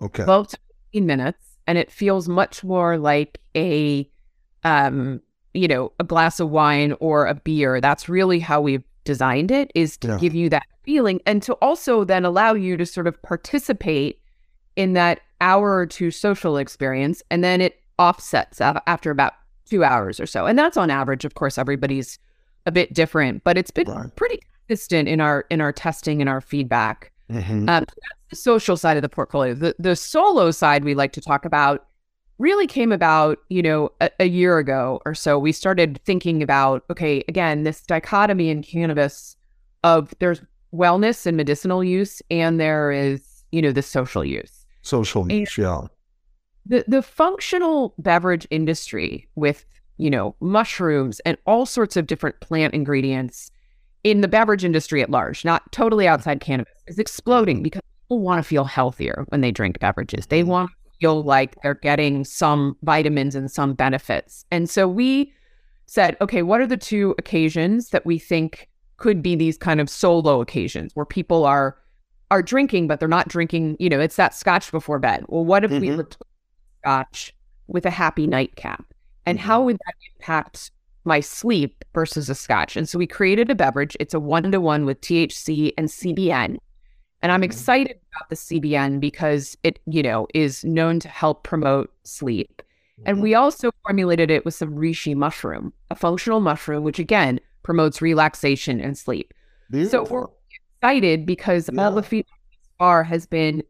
Okay. 0.00 0.24
12 0.24 0.48
to 0.48 0.58
15 0.92 1.06
minutes 1.06 1.38
and 1.66 1.78
it 1.78 1.90
feels 1.92 2.28
much 2.28 2.64
more 2.64 2.98
like 2.98 3.38
a 3.54 4.10
um 4.64 5.20
you 5.54 5.68
know 5.68 5.92
a 6.00 6.04
glass 6.04 6.40
of 6.40 6.50
wine 6.50 6.94
or 7.00 7.26
a 7.26 7.34
beer 7.34 7.80
that's 7.80 8.08
really 8.08 8.40
how 8.40 8.60
we've 8.60 8.82
designed 9.04 9.50
it 9.50 9.70
is 9.74 9.96
to 9.98 10.08
Yeah. 10.08 10.18
give 10.18 10.34
you 10.34 10.48
that 10.50 10.66
feeling 10.82 11.20
and 11.26 11.42
to 11.44 11.54
also 11.54 12.04
then 12.04 12.24
allow 12.24 12.54
you 12.54 12.76
to 12.76 12.84
sort 12.86 13.06
of 13.06 13.20
participate 13.22 14.20
in 14.76 14.94
that 14.94 15.20
hour 15.40 15.76
or 15.76 15.86
two 15.86 16.10
social 16.10 16.56
experience 16.56 17.22
and 17.30 17.44
then 17.44 17.60
it 17.60 17.80
offsets 17.98 18.60
after 18.60 19.10
about 19.10 19.34
two 19.68 19.84
hours 19.84 20.18
or 20.20 20.26
so 20.26 20.46
and 20.46 20.58
that's 20.58 20.76
on 20.76 20.90
average 20.90 21.24
of 21.24 21.34
course 21.34 21.56
everybody's 21.58 22.18
a 22.66 22.72
bit 22.72 22.92
different 22.92 23.44
but 23.44 23.56
it's 23.56 23.70
been 23.70 23.88
Right. 23.88 24.14
pretty 24.16 24.40
consistent 24.68 25.08
in 25.08 25.20
our 25.20 25.44
in 25.50 25.60
our 25.60 25.72
testing 25.72 26.20
and 26.20 26.28
our 26.28 26.40
feedback 26.40 27.12
Mhm. 27.30 27.50
um, 27.50 27.66
that's 27.66 27.94
the 28.30 28.36
social 28.36 28.76
side 28.76 28.96
of 28.98 29.02
the 29.02 29.08
portfolio. 29.08 29.54
The 29.54 29.74
the 29.78 29.96
solo 29.96 30.50
side 30.50 30.84
we 30.84 30.94
like 30.94 31.12
to 31.12 31.20
talk 31.20 31.44
about 31.46 31.86
really 32.38 32.66
came 32.66 32.92
about, 32.92 33.38
you 33.48 33.62
know, 33.62 33.90
a, 34.00 34.10
a 34.20 34.28
year 34.28 34.58
ago 34.58 35.00
or 35.06 35.14
so. 35.14 35.38
We 35.38 35.52
started 35.52 36.00
thinking 36.04 36.42
about, 36.42 36.84
okay, 36.90 37.24
again, 37.28 37.62
this 37.62 37.82
dichotomy 37.82 38.50
in 38.50 38.62
cannabis 38.62 39.36
of 39.82 40.14
there's 40.18 40.40
wellness 40.72 41.26
and 41.26 41.36
medicinal 41.36 41.84
use, 41.84 42.20
and 42.30 42.58
there 42.58 42.90
is, 42.90 43.44
you 43.52 43.62
know, 43.62 43.72
the 43.72 43.82
social 43.82 44.24
use. 44.24 44.66
Social 44.82 45.30
use, 45.30 45.56
yeah. 45.56 45.82
The 46.66 46.84
the 46.88 47.02
functional 47.02 47.94
beverage 47.98 48.46
industry 48.50 49.28
with, 49.34 49.64
you 49.98 50.10
know, 50.10 50.34
mushrooms 50.40 51.20
and 51.20 51.36
all 51.46 51.66
sorts 51.66 51.96
of 51.96 52.06
different 52.06 52.40
plant 52.40 52.74
ingredients 52.74 53.50
in 54.02 54.20
the 54.20 54.28
beverage 54.28 54.64
industry 54.64 55.02
at 55.02 55.10
large, 55.10 55.44
not 55.44 55.70
totally 55.72 56.06
outside 56.06 56.40
cannabis, 56.40 56.72
is 56.86 56.98
exploding 56.98 57.62
because 57.62 57.82
people 58.02 58.20
want 58.20 58.42
to 58.42 58.48
feel 58.48 58.64
healthier 58.64 59.24
when 59.28 59.40
they 59.40 59.50
drink 59.50 59.78
beverages. 59.78 60.26
They 60.26 60.40
mm-hmm. 60.40 60.50
want 60.50 60.70
to 60.70 60.83
feel 61.00 61.22
like 61.22 61.54
they're 61.62 61.74
getting 61.74 62.24
some 62.24 62.76
vitamins 62.82 63.34
and 63.34 63.50
some 63.50 63.74
benefits. 63.74 64.44
And 64.50 64.68
so 64.68 64.88
we 64.88 65.32
said, 65.86 66.16
okay, 66.20 66.42
what 66.42 66.60
are 66.60 66.66
the 66.66 66.76
two 66.76 67.14
occasions 67.18 67.90
that 67.90 68.06
we 68.06 68.18
think 68.18 68.68
could 68.96 69.22
be 69.22 69.34
these 69.34 69.58
kind 69.58 69.80
of 69.80 69.90
solo 69.90 70.40
occasions 70.40 70.92
where 70.94 71.06
people 71.06 71.44
are 71.44 71.76
are 72.30 72.42
drinking, 72.42 72.88
but 72.88 72.98
they're 72.98 73.08
not 73.08 73.28
drinking, 73.28 73.76
you 73.78 73.88
know, 73.88 74.00
it's 74.00 74.16
that 74.16 74.34
scotch 74.34 74.72
before 74.72 74.98
bed. 74.98 75.24
Well, 75.28 75.44
what 75.44 75.62
if 75.62 75.70
we 75.70 75.88
Mhm. 75.88 75.98
replaced 75.98 76.18
scotch 76.80 77.34
with 77.66 77.84
a 77.86 77.90
Happi 77.90 78.26
nightcap? 78.26 78.84
And 79.26 79.38
how 79.38 79.62
would 79.62 79.76
that 79.76 79.94
impact 80.16 80.70
my 81.04 81.20
sleep 81.20 81.84
versus 81.94 82.30
a 82.30 82.34
scotch? 82.34 82.76
And 82.76 82.88
so 82.88 82.98
we 82.98 83.06
created 83.06 83.50
a 83.50 83.54
beverage. 83.54 83.96
It's 84.00 84.14
a 84.14 84.20
one 84.20 84.50
to 84.52 84.60
one 84.60 84.84
with 84.86 85.00
THC 85.02 85.72
and 85.76 85.88
CBN. 85.90 86.58
And 87.22 87.32
I'm 87.32 87.40
Mhm. 87.40 87.44
excited 87.44 87.98
about 88.14 88.28
the 88.28 88.36
CBN 88.36 89.00
because 89.00 89.56
it, 89.62 89.78
you 89.86 90.02
know, 90.02 90.26
is 90.34 90.64
known 90.64 91.00
to 91.00 91.08
help 91.08 91.42
promote 91.42 91.92
sleep. 92.04 92.62
And 93.06 93.20
we 93.22 93.34
also 93.34 93.70
formulated 93.84 94.30
it 94.30 94.44
with 94.44 94.54
some 94.54 94.74
reishi 94.76 95.14
mushroom, 95.14 95.72
a 95.90 95.94
functional 95.94 96.40
mushroom, 96.40 96.84
which 96.84 96.98
again 96.98 97.40
promotes 97.62 98.00
relaxation 98.00 98.80
and 98.80 98.96
sleep. 98.96 99.34
So 99.90 100.04
we're 100.10 100.26
excited 100.80 101.26
because 101.26 101.68
all 101.78 101.90
the 101.92 102.02
feedback 102.02 102.38
so 102.52 102.68
far 102.78 103.04
has 103.04 103.26
been, 103.26 103.62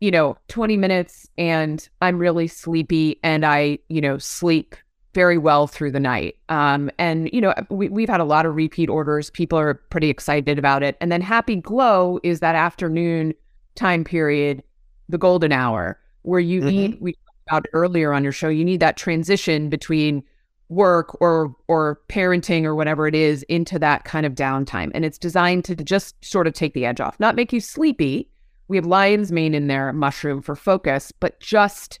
you 0.00 0.10
know, 0.10 0.36
20 0.48 0.76
minutes 0.76 1.28
and 1.38 1.88
I'm 2.02 2.18
really 2.18 2.46
sleepy 2.46 3.18
and 3.22 3.44
I, 3.44 3.78
you 3.88 4.00
know, 4.00 4.18
sleep 4.18 4.76
very 5.18 5.36
well 5.36 5.66
through 5.66 5.90
the 5.90 5.98
night. 5.98 6.36
Um, 6.48 6.92
and, 6.96 7.28
you 7.32 7.40
know, 7.40 7.52
we, 7.70 7.88
we've 7.88 8.08
had 8.08 8.20
a 8.20 8.24
lot 8.24 8.46
of 8.46 8.54
repeat 8.54 8.88
orders. 8.88 9.30
People 9.30 9.58
are 9.58 9.74
pretty 9.74 10.08
excited 10.08 10.60
about 10.60 10.84
it. 10.84 10.96
And 11.00 11.10
then 11.10 11.20
Happi 11.20 11.60
Glow 11.60 12.20
is 12.22 12.38
that 12.38 12.54
afternoon 12.54 13.34
time 13.74 14.04
period, 14.04 14.62
the 15.08 15.18
golden 15.18 15.50
hour, 15.50 15.98
where 16.22 16.38
you 16.38 16.60
Mhm. 16.60 16.64
need, 16.72 17.00
we 17.00 17.14
talked 17.14 17.48
about 17.48 17.66
earlier 17.72 18.12
on 18.12 18.22
your 18.22 18.30
show, 18.30 18.48
you 18.48 18.64
need 18.64 18.78
that 18.78 18.96
transition 18.96 19.68
between 19.68 20.22
work 20.68 21.20
or 21.20 21.52
or 21.66 21.98
parenting 22.08 22.62
or 22.64 22.76
whatever 22.76 23.08
it 23.08 23.14
is 23.16 23.42
into 23.48 23.76
that 23.76 24.04
kind 24.04 24.24
of 24.24 24.34
downtime 24.34 24.90
and 24.94 25.02
it's 25.04 25.16
designed 25.18 25.64
to 25.64 25.74
just 25.74 26.22
sort 26.22 26.46
of 26.46 26.52
take 26.52 26.74
the 26.74 26.84
edge 26.84 27.00
off 27.00 27.18
not 27.18 27.34
make 27.34 27.54
you 27.54 27.58
sleepy 27.60 28.28
we 28.68 28.76
have 28.76 28.84
lion's 28.84 29.32
mane 29.32 29.54
in 29.54 29.66
there 29.66 29.90
mushroom 29.94 30.42
for 30.42 30.54
focus 30.54 31.10
but 31.10 31.40
just 31.40 32.00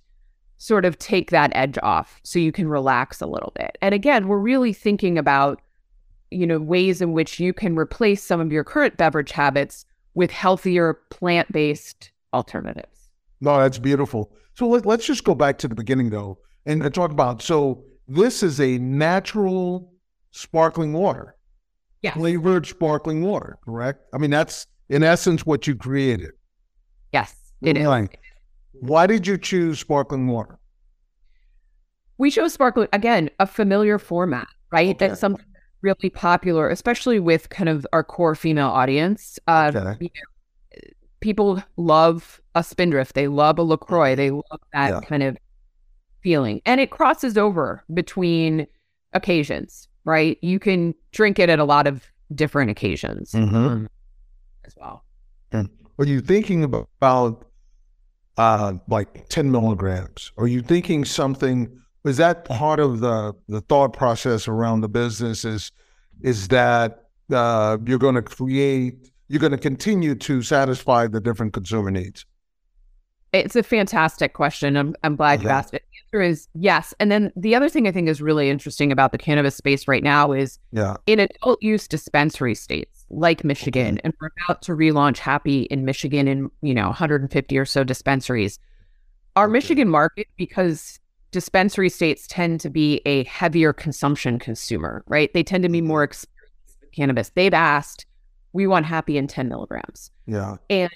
sort 0.58 0.84
of 0.84 0.98
take 0.98 1.30
that 1.30 1.50
edge 1.54 1.78
off 1.82 2.20
so 2.22 2.38
you 2.38 2.52
can 2.52 2.68
relax 2.68 3.20
a 3.20 3.26
little 3.26 3.52
bit 3.54 3.78
and 3.80 3.94
again 3.94 4.28
we're 4.28 4.38
really 4.38 4.72
thinking 4.72 5.16
about 5.16 5.60
you 6.30 6.46
know 6.46 6.58
ways 6.58 7.00
in 7.00 7.12
which 7.12 7.40
you 7.40 7.52
can 7.52 7.76
replace 7.76 8.22
some 8.22 8.40
of 8.40 8.52
your 8.52 8.64
current 8.64 8.96
beverage 8.96 9.32
habits 9.32 9.84
with 10.14 10.30
healthier 10.30 10.94
plant-based 11.10 12.10
alternatives 12.34 13.08
no 13.40 13.58
that's 13.58 13.78
beautiful 13.78 14.32
so 14.54 14.66
let, 14.66 14.84
let's 14.84 15.06
just 15.06 15.24
go 15.24 15.34
back 15.34 15.58
to 15.58 15.68
the 15.68 15.74
beginning 15.74 16.10
though 16.10 16.38
and 16.66 16.92
talk 16.92 17.10
about 17.10 17.40
so 17.40 17.82
this 18.08 18.42
is 18.42 18.58
a 18.58 18.78
natural 18.78 19.92
sparkling 20.30 20.92
water. 20.92 21.36
Yes. 22.02 22.14
Flavored 22.14 22.66
sparkling 22.66 23.22
water, 23.22 23.58
correct? 23.64 24.04
I 24.14 24.18
mean, 24.18 24.30
that's 24.30 24.66
in 24.88 25.02
essence 25.02 25.44
what 25.44 25.66
you 25.66 25.74
created. 25.74 26.30
Yes, 27.12 27.34
it 27.60 27.76
is. 27.76 27.86
Why 28.80 29.06
did 29.06 29.26
you 29.26 29.38
choose 29.38 29.78
sparkling 29.78 30.28
water? 30.28 30.58
We 32.18 32.30
chose 32.30 32.52
sparkling, 32.52 32.88
again, 32.92 33.30
a 33.38 33.46
familiar 33.46 33.98
format, 33.98 34.48
right? 34.72 34.96
Okay. 34.96 35.08
That's 35.08 35.20
something 35.20 35.44
really 35.82 36.10
popular, 36.10 36.68
especially 36.68 37.20
with 37.20 37.48
kind 37.48 37.68
of 37.68 37.86
our 37.92 38.02
core 38.02 38.34
female 38.34 38.68
audience. 38.68 39.38
Uh, 39.46 39.70
okay. 39.74 39.96
you 40.00 40.08
know, 40.08 40.90
people 41.20 41.62
love 41.76 42.40
a 42.54 42.64
Spindrift. 42.64 43.14
They 43.14 43.28
love 43.28 43.58
a 43.58 43.62
LaCroix. 43.62 44.16
They 44.16 44.30
love 44.30 44.60
that 44.72 44.90
yeah. 44.90 45.00
kind 45.00 45.22
of 45.22 45.36
feeling. 46.22 46.60
And 46.66 46.80
it 46.80 46.90
crosses 46.90 47.38
over 47.38 47.84
between 47.94 48.66
occasions, 49.12 49.88
right? 50.04 50.38
You 50.42 50.58
can 50.58 50.94
drink 51.12 51.38
it 51.38 51.48
at 51.48 51.58
a 51.58 51.64
lot 51.64 51.86
of 51.86 52.04
different 52.34 52.70
occasions 52.70 53.32
mm-hmm. 53.32 53.56
Um, 53.56 53.88
as 54.64 54.74
well. 54.76 55.04
And 55.52 55.68
are 55.98 56.04
you 56.04 56.20
thinking 56.20 56.64
about 56.64 56.88
uh, 58.38 58.74
like 58.88 59.28
10 59.28 59.50
milligrams? 59.50 60.32
Are 60.38 60.46
you 60.46 60.62
thinking 60.62 61.04
something? 61.04 61.68
Is 62.04 62.16
that 62.16 62.44
part 62.44 62.80
of 62.80 63.00
the, 63.00 63.34
the 63.48 63.60
thought 63.62 63.92
process 63.92 64.48
around 64.48 64.80
the 64.80 64.88
business? 64.88 65.44
Is, 65.44 65.72
is 66.22 66.48
that 66.48 67.08
uh, 67.30 67.76
you're 67.84 67.98
going 67.98 68.14
to 68.14 68.22
create, 68.22 69.10
you're 69.28 69.40
going 69.40 69.52
to 69.52 69.58
continue 69.58 70.14
to 70.14 70.42
satisfy 70.42 71.08
the 71.08 71.20
different 71.20 71.52
consumer 71.52 71.90
needs? 71.90 72.24
It's 73.32 73.56
a 73.56 73.62
fantastic 73.62 74.32
question. 74.32 74.76
I'm, 74.76 74.94
I'm 75.04 75.16
glad 75.16 75.42
you 75.42 75.50
asked 75.50 75.74
it. 75.74 75.82
The 75.90 76.16
answer 76.16 76.30
is 76.30 76.48
yes. 76.54 76.94
And 76.98 77.10
then 77.10 77.30
the 77.36 77.54
other 77.54 77.68
thing 77.68 77.86
I 77.86 77.92
think 77.92 78.08
is 78.08 78.22
really 78.22 78.48
interesting 78.48 78.90
about 78.90 79.12
the 79.12 79.18
cannabis 79.18 79.54
space 79.54 79.86
right 79.86 80.02
now 80.02 80.32
is 80.32 80.58
yeah. 80.72 80.96
in 81.06 81.20
adult 81.20 81.62
use 81.62 81.86
dispensary 81.86 82.54
states 82.54 82.97
like 83.10 83.44
Michigan, 83.44 84.00
and 84.04 84.12
we're 84.20 84.30
about 84.46 84.62
to 84.62 84.72
relaunch 84.72 85.18
Happi 85.18 85.66
in 85.68 85.84
Michigan 85.84 86.28
in, 86.28 86.50
you 86.62 86.74
know, 86.74 86.86
150 86.86 87.58
or 87.58 87.64
so 87.64 87.84
dispensaries. 87.84 88.58
Our 89.36 89.46
okay. 89.46 89.52
Michigan 89.52 89.88
market, 89.88 90.26
because 90.36 90.98
dispensary 91.30 91.88
states 91.88 92.26
tend 92.26 92.60
to 92.60 92.70
be 92.70 93.00
a 93.06 93.24
heavier 93.24 93.72
consumption 93.72 94.38
consumer, 94.38 95.04
right? 95.06 95.32
They 95.32 95.42
tend 95.42 95.62
to 95.62 95.68
be 95.68 95.80
more 95.80 96.00
mm-hmm. 96.00 96.10
experienced 96.10 96.76
with 96.80 96.92
cannabis. 96.92 97.30
They've 97.34 97.54
asked, 97.54 98.06
we 98.52 98.66
want 98.66 98.86
Happi 98.86 99.16
in 99.16 99.26
10 99.26 99.48
milligrams. 99.48 100.10
Yeah. 100.26 100.56
And 100.70 100.90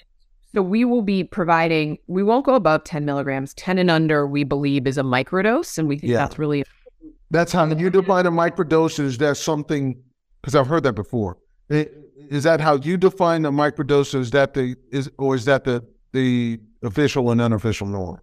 so 0.53 0.61
we 0.61 0.85
will 0.85 1.01
be 1.01 1.23
providing, 1.23 1.97
we 2.07 2.23
won't 2.23 2.45
go 2.45 2.55
above 2.55 2.83
10 2.83 3.05
milligrams. 3.05 3.53
10 3.55 3.77
and 3.77 3.89
under, 3.89 4.27
we 4.27 4.43
believe, 4.43 4.87
is 4.87 4.97
a 4.97 5.03
microdose. 5.03 5.77
And 5.77 5.87
we 5.87 5.97
think 5.97 6.11
yeah. 6.11 6.17
that's 6.17 6.37
really 6.37 6.63
That's 7.31 7.51
how 7.51 7.65
you 7.65 7.89
define 7.91 8.25
a 8.25 8.31
microdose. 8.31 8.99
Is 8.99 9.17
that 9.19 9.37
something, 9.37 10.01
because 10.41 10.55
I've 10.55 10.67
heard 10.67 10.83
that 10.83 10.93
before. 10.93 11.37
Is 11.69 12.43
that 12.43 12.61
how 12.61 12.75
you 12.75 12.97
define 12.97 13.45
a 13.45 13.51
microdose? 13.51 14.15
Is 14.15 14.31
that 14.31 14.53
the, 14.53 14.75
is, 14.91 15.09
or 15.17 15.35
is 15.35 15.45
that 15.45 15.63
the, 15.63 15.83
the 16.11 16.59
official 16.83 17.31
and 17.31 17.41
unofficial 17.41 17.87
norm? 17.87 18.19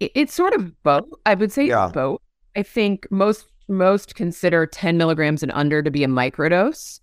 It's 0.00 0.34
sort 0.34 0.54
of 0.54 0.82
both. 0.82 1.04
I 1.24 1.34
would 1.34 1.52
say 1.52 1.66
yeah. 1.66 1.90
both. 1.92 2.20
I 2.56 2.62
think 2.62 3.06
most 3.10 3.46
most 3.68 4.14
consider 4.14 4.66
10 4.66 4.98
milligrams 4.98 5.42
and 5.42 5.50
under 5.52 5.82
to 5.82 5.90
be 5.90 6.04
a 6.04 6.06
microdose. 6.06 7.00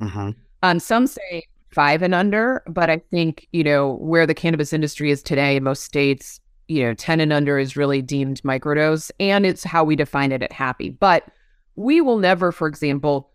Mm-hmm. 0.00 0.30
Um, 0.62 0.78
some 0.80 1.06
say 1.06 1.44
five 1.72 2.02
and 2.02 2.14
under. 2.14 2.62
But 2.66 2.90
I 2.90 2.98
think, 3.10 3.46
you 3.52 3.64
know, 3.64 3.94
where 3.96 4.26
the 4.26 4.34
cannabis 4.34 4.72
industry 4.72 5.10
is 5.10 5.22
today 5.22 5.56
in 5.56 5.62
most 5.62 5.84
states, 5.84 6.40
you 6.68 6.82
know, 6.82 6.94
10 6.94 7.20
and 7.20 7.32
under 7.32 7.58
is 7.58 7.76
really 7.76 8.02
deemed 8.02 8.42
microdose 8.42 9.10
and 9.20 9.46
it's 9.46 9.64
how 9.64 9.84
we 9.84 9.96
define 9.96 10.32
it 10.32 10.42
at 10.42 10.52
Happi. 10.52 10.96
But 10.98 11.24
we 11.76 12.00
will 12.00 12.18
never, 12.18 12.52
for 12.52 12.68
example, 12.68 13.30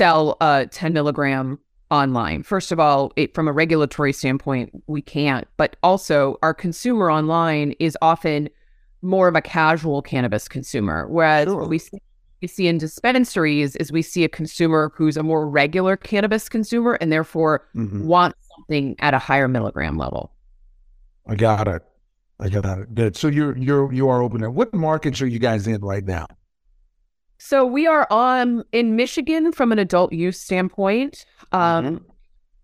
sell 0.00 0.38
a 0.40 0.66
10 0.70 0.94
milligram 0.94 1.58
online. 1.90 2.42
First 2.42 2.72
of 2.72 2.80
all, 2.80 3.12
it, 3.16 3.34
from 3.34 3.46
a 3.46 3.52
regulatory 3.52 4.14
standpoint, 4.14 4.70
we 4.86 5.02
can't. 5.02 5.46
But 5.58 5.76
also, 5.82 6.38
our 6.42 6.54
consumer 6.54 7.10
online 7.10 7.72
is 7.78 7.98
often 8.00 8.48
more 9.02 9.28
of 9.28 9.36
a 9.36 9.42
casual 9.42 10.00
cannabis 10.00 10.48
consumer, 10.48 11.06
whereas 11.06 11.48
sure. 11.48 11.66
we 11.68 11.78
see 11.78 11.98
we 12.40 12.48
see 12.48 12.68
in 12.68 12.78
dispensaries 12.78 13.76
is 13.76 13.92
we 13.92 14.00
see 14.00 14.24
a 14.24 14.28
consumer 14.28 14.90
who's 14.94 15.18
a 15.18 15.22
more 15.22 15.46
regular 15.46 15.98
cannabis 15.98 16.48
consumer 16.48 16.94
and 16.94 17.12
therefore 17.12 17.68
mm-hmm. 17.76 18.06
wants 18.06 18.38
something 18.56 18.96
at 19.00 19.12
a 19.12 19.18
higher 19.18 19.46
milligram 19.46 19.98
level. 19.98 20.32
I 21.26 21.34
got 21.34 21.68
it. 21.68 21.82
I 22.38 22.48
got 22.48 22.64
it. 22.78 22.94
Good. 22.94 23.16
So 23.18 23.28
you're 23.28 23.54
you're 23.58 23.92
you 23.92 24.08
are 24.08 24.22
open. 24.22 24.40
What 24.54 24.72
markets 24.72 25.20
are 25.20 25.26
you 25.26 25.38
guys 25.38 25.66
in 25.66 25.82
right 25.82 26.04
now? 26.06 26.26
So 27.40 27.64
we 27.64 27.86
are 27.86 28.06
on 28.10 28.64
in 28.70 28.96
Michigan 28.96 29.50
from 29.50 29.72
an 29.72 29.78
adult 29.78 30.12
use 30.12 30.38
standpoint, 30.38 31.24
um, 31.52 31.84
mm-hmm. 31.86 32.04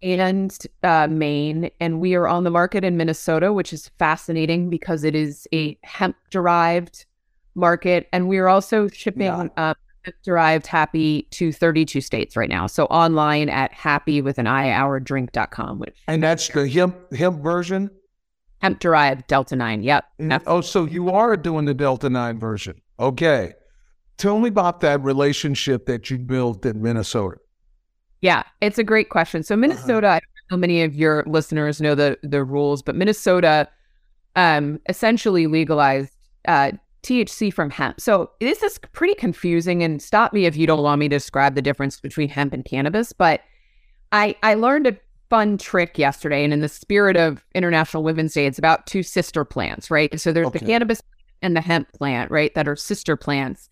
and 0.03 0.59
uh, 0.83 1.09
Maine, 1.11 1.71
and 1.81 1.99
we 1.99 2.15
are 2.15 2.29
on 2.29 2.45
the 2.45 2.51
market 2.51 2.85
in 2.85 2.99
Minnesota, 2.99 3.55
which 3.55 3.73
is 3.73 3.91
fascinating 3.99 4.69
because 4.69 5.03
it 5.03 5.15
is 5.15 5.49
a 5.55 5.79
hemp 5.83 6.15
derived 6.31 7.07
market. 7.55 8.07
And 8.12 8.29
we 8.29 8.37
are 8.37 8.49
also 8.49 8.87
shipping 8.89 9.27
yeah. 9.27 9.49
uh, 9.57 9.75
derived 10.23 10.67
Happi 10.67 11.29
to 11.31 11.53
32 11.53 12.03
states 12.03 12.37
right 12.37 12.51
now. 12.51 12.67
So 12.67 12.85
online 12.87 13.49
at 13.49 13.73
happy 13.73 14.21
with 14.21 14.37
an 14.37 14.47
I 14.47 14.71
hour 14.71 15.01
drink.com. 15.01 15.79
Which 15.79 15.97
and 16.07 16.23
that's 16.23 16.51
the 16.51 16.69
hemp 16.69 17.15
hemp 17.15 17.43
version? 17.43 17.91
Hemp 18.59 18.79
derived 18.81 19.27
Delta 19.27 19.57
9. 19.57 19.83
Yep. 19.83 20.05
Oh, 20.47 20.61
so 20.61 20.85
you 20.85 21.09
are 21.09 21.35
doing 21.39 21.65
the 21.65 21.75
Delta 21.75 22.11
9 22.11 22.39
version. 22.39 22.83
Okay. 23.01 23.55
Tell 24.19 24.39
me 24.39 24.49
about 24.49 24.81
that 24.81 25.03
relationship 25.03 25.87
that 25.87 26.11
you 26.11 26.19
built 26.19 26.65
in 26.65 26.81
Minnesota. 26.81 27.37
Yeah, 28.23 28.45
it's 28.61 28.79
a 28.79 28.85
great 28.85 29.11
question. 29.11 29.43
So 29.43 29.57
Minnesota, 29.57 30.07
uh-huh. 30.09 30.17
I 30.17 30.21
don't 30.51 30.57
know 30.57 30.61
many 30.61 30.83
of 30.83 30.95
your 30.95 31.23
listeners 31.27 31.81
know 31.81 31.95
the 31.95 32.19
the 32.23 32.43
rules, 32.43 32.83
but 32.83 32.95
Minnesota 32.95 33.69
um, 34.37 34.81
essentially 34.89 35.47
legalized 35.47 36.13
uh, 36.49 36.73
THC 37.03 37.53
from 37.53 37.71
hemp. 37.71 38.01
So 38.01 38.31
this 38.41 38.63
is 38.63 38.79
pretty 38.93 39.15
confusing 39.15 39.83
and 39.83 40.01
stop 40.01 40.33
me 40.33 40.47
if 40.47 40.57
you 40.57 40.67
don't 40.67 40.83
want 40.83 40.99
me 40.99 41.09
to 41.09 41.17
describe 41.17 41.55
the 41.55 41.63
difference 41.63 42.01
between 42.01 42.29
hemp 42.29 42.53
and 42.53 42.65
cannabis, 42.65 43.13
but 43.13 43.43
I 44.13 44.35
I 44.43 44.55
learned 44.55 44.87
a 44.87 44.97
fun 45.29 45.59
trick 45.59 45.99
yesterday 45.99 46.45
and 46.45 46.53
in 46.53 46.61
the 46.61 46.69
spirit 46.69 47.17
of 47.17 47.45
International 47.55 48.03
Women's 48.03 48.33
Day 48.33 48.47
it's 48.47 48.59
about 48.59 48.87
two 48.87 49.03
sister 49.03 49.45
plants, 49.45 49.91
right? 49.91 50.19
So 50.19 50.33
there's 50.33 50.47
okay. 50.49 50.59
the 50.61 50.67
cannabis 50.67 51.03
and 51.43 51.55
the 51.55 51.61
hemp 51.61 51.93
plant, 51.93 52.31
right, 52.31 52.55
that 52.55 52.67
are 52.67 52.77
sister 52.77 53.17
plants. 53.17 53.69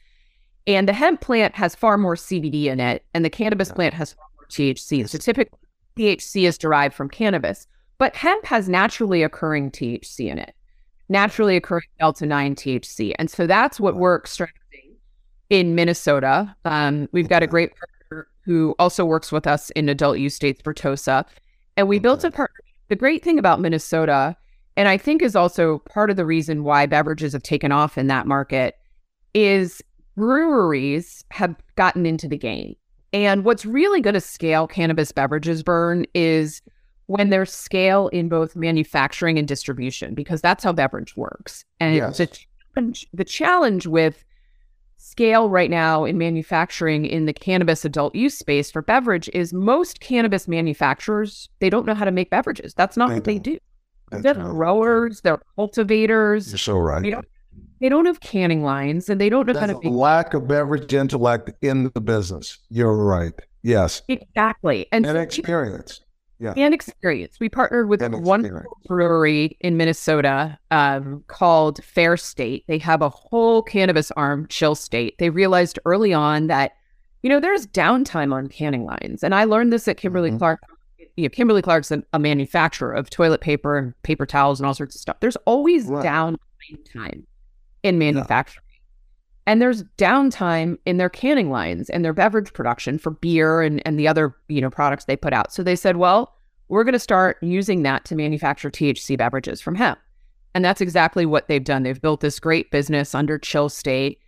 And 0.67 0.89
the 0.89 0.93
hemp 0.93 1.21
plant 1.21 1.55
has 1.55 1.75
far 1.75 1.99
more 1.99 2.15
CBD 2.15 2.65
in 2.65 2.81
it 2.81 3.05
and 3.13 3.25
the 3.25 3.31
cannabis 3.31 3.69
yeah. 3.69 3.75
plant 3.75 3.95
has 3.95 4.15
far 4.15 4.27
more 4.37 4.47
THC. 4.47 5.09
So 5.09 5.19
typically 5.19 5.59
THC 5.97 6.49
is 6.49 6.59
derived 6.59 6.95
from 6.95 7.09
cannabis, 7.09 7.67
but 7.99 8.17
hemp 8.17 8.45
has 8.47 8.69
naturally 8.69 9.23
occurring 9.23 9.71
THC 9.71 10.31
in 10.31 10.39
it 10.39 10.55
naturally 11.09 11.57
occurring 11.57 11.89
delta 11.99 12.27
9 12.27 12.55
THC. 12.55 13.15
And 13.19 13.31
so 13.31 13.47
that's 13.47 13.79
what 13.79 13.97
we're 13.97 14.17
extracting 14.17 14.97
in 15.51 15.75
Minnesota. 15.75 16.55
Um, 16.65 17.09
we've 17.13 17.29
got 17.29 17.43
a 17.43 17.47
great 17.47 17.73
partner 17.77 18.29
who 18.45 18.75
also 18.79 19.05
works 19.05 19.33
with 19.33 19.47
us 19.47 19.71
in 19.71 19.89
adult 19.89 20.19
use 20.19 20.35
states 20.35 20.61
for 20.63 20.75
TOSA. 20.75 21.25
And 21.77 21.89
we 21.89 21.97
okay. 21.97 22.03
built 22.03 22.25
a 22.25 22.31
partnership. 22.31 22.65
The 22.89 22.97
great 22.97 23.23
thing 23.23 23.39
about 23.39 23.61
Minnesota, 23.61 24.37
and 24.77 24.89
I 24.89 24.99
think 24.99 25.23
is 25.23 25.35
also 25.35 25.79
part 25.79 26.11
of 26.11 26.17
the 26.17 26.27
reason 26.27 26.65
why 26.65 26.87
beverages 26.87 27.33
have 27.33 27.43
taken 27.43 27.73
off 27.73 27.97
in 27.97 28.07
that 28.09 28.27
market, 28.27 28.77
is 29.33 29.83
breweries 30.17 31.25
have 31.31 31.55
gotten 31.77 32.07
into 32.07 32.29
the 32.29 32.39
game. 32.39 32.75
And 33.13 33.45
what's 33.45 33.65
really 33.65 34.01
going 34.01 34.15
to 34.15 34.21
scale 34.21 34.67
cannabis 34.67 35.13
beverages 35.13 35.63
burn 35.63 36.05
is 36.15 36.63
when 37.07 37.31
there's 37.31 37.53
scale 37.53 38.09
in 38.09 38.29
both 38.29 38.57
manufacturing 38.57 39.39
and 39.39 39.47
distribution, 39.47 40.15
because 40.15 40.41
that's 40.41 40.65
how 40.65 40.73
beverage 40.73 41.17
works. 41.17 41.65
And 41.79 41.97
yes. 41.97 42.19
the, 42.19 42.27
challenge, 42.75 43.07
the 43.13 43.25
challenge 43.25 43.87
with 43.87 44.25
scale 44.97 45.51
right 45.51 45.71
now 45.71 46.05
in 46.05 46.17
manufacturing 46.17 47.05
in 47.05 47.27
the 47.27 47.33
cannabis 47.33 47.85
adult 47.85 48.15
use 48.15 48.37
space 48.37 48.71
for 48.71 48.83
beverage 48.83 49.29
is 49.35 49.53
most 49.53 50.01
cannabis 50.01 50.49
manufacturers, 50.49 51.51
they 51.61 51.69
don't 51.69 51.87
know 51.87 51.95
how 51.95 52.07
to 52.07 52.11
make 52.11 52.31
beverages. 52.31 52.75
That's 52.75 52.97
not 52.97 53.09
they 53.09 53.15
what 53.15 53.25
don't. 53.25 53.35
they 53.35 53.39
do. 53.39 53.59
That's 54.11 54.23
they're 54.23 54.35
right. 54.35 54.51
growers, 54.51 55.21
they're 55.21 55.43
cultivators. 55.57 56.51
You're 56.51 56.59
so 56.59 56.79
right. 56.79 57.03
They 57.03 57.11
don't, 57.11 57.27
they 57.85 57.91
don't 57.91 58.07
have 58.07 58.21
canning 58.21 58.63
lines 58.63 59.11
and 59.11 59.21
they 59.21 59.29
don't 59.29 59.47
know 59.47 59.53
There's 59.53 59.61
how 59.61 59.67
to 59.67 59.77
a 59.77 59.85
make 59.85 59.93
lack 59.93 60.33
of 60.33 60.49
beverage 60.49 60.95
intellect 60.95 61.51
in 61.61 61.91
the 61.93 62.01
business. 62.01 62.57
You're 62.71 62.97
right. 62.97 63.35
Yes. 63.63 64.01
exactly 64.09 64.87
and, 64.91 65.05
And 65.05 65.17
so- 65.17 65.21
experience. 65.21 66.01
Yeah. 66.41 66.55
and 66.57 66.73
experience. 66.73 67.37
We 67.39 67.49
partnered 67.51 67.89
with 67.91 68.03
one 68.03 68.65
brewery 68.87 69.57
in 69.61 69.77
Minnesota 69.77 70.59
um, 70.71 71.25
called 71.27 71.85
Fair 71.85 72.17
State. 72.17 72.65
They 72.69 72.79
have 72.79 73.03
a 73.03 73.09
whole 73.11 73.63
cannabis 73.63 74.11
arm, 74.13 74.47
Chill 74.49 74.75
State. 74.75 75.17
They 75.19 75.29
realized 75.29 75.79
early 75.85 76.13
on 76.15 76.47
that, 76.47 76.73
you 77.23 77.29
know, 77.29 77.39
there's 77.39 77.67
downtime 77.67 78.33
on 78.35 78.47
canning 78.49 78.85
lines. 78.85 79.23
And 79.23 79.35
I 79.35 79.45
learned 79.45 79.75
this 79.75 79.87
at 79.89 79.99
Kimberly 79.99 80.31
Mhm. 80.33 80.39
Clark. 80.39 80.61
You 81.17 81.25
know, 81.25 81.29
Kimberly 81.29 81.61
Clark's 81.63 81.91
a, 81.91 82.03
a 82.15 82.19
manufacturer 82.19 82.93
of 82.95 83.11
toilet 83.11 83.43
paper 83.43 83.77
and 83.77 83.95
paper 84.03 84.25
towels 84.27 84.59
and 84.59 84.67
all 84.67 84.75
sorts 84.75 84.97
of 84.97 85.01
stuff. 85.03 85.21
There's 85.21 85.37
always 85.45 85.85
Right. 85.87 86.05
downtime 86.05 86.39
time 86.91 87.27
in 87.85 87.99
manufacturing. 87.99 88.65
And 89.47 89.61
there's 89.61 89.85
downtime 89.99 90.79
in 90.87 90.97
their 90.97 91.11
canning 91.11 91.51
lines 91.51 91.91
and 91.91 92.05
their 92.05 92.15
beverage 92.15 92.53
production 92.55 92.99
for 92.99 93.11
beer 93.11 93.61
and, 93.61 93.83
and 93.87 93.99
the 93.99 94.09
other, 94.09 94.35
you 94.49 94.61
know, 94.61 94.71
products 94.71 95.05
they 95.05 95.17
put 95.17 95.35
out. 95.35 95.53
So 95.53 95.63
they 95.63 95.77
said, 95.77 95.99
well, 95.99 96.35
we're 96.69 96.83
going 96.83 96.95
to 96.95 96.99
start 96.99 97.37
using 97.43 97.83
that 97.83 98.07
to 98.07 98.17
manufacture 98.17 98.71
THC 98.71 99.19
beverages 99.19 99.61
from 99.61 99.75
hemp. 99.75 99.99
And 100.55 100.65
that's 100.65 100.81
exactly 100.81 101.27
what 101.27 101.47
they've 101.47 101.63
done. 101.63 101.83
They've 101.83 102.01
built 102.01 102.21
this 102.21 102.41
great 102.41 102.71
business 102.71 103.15
under 103.15 103.39
Chill 103.39 103.69
State. 103.69 104.19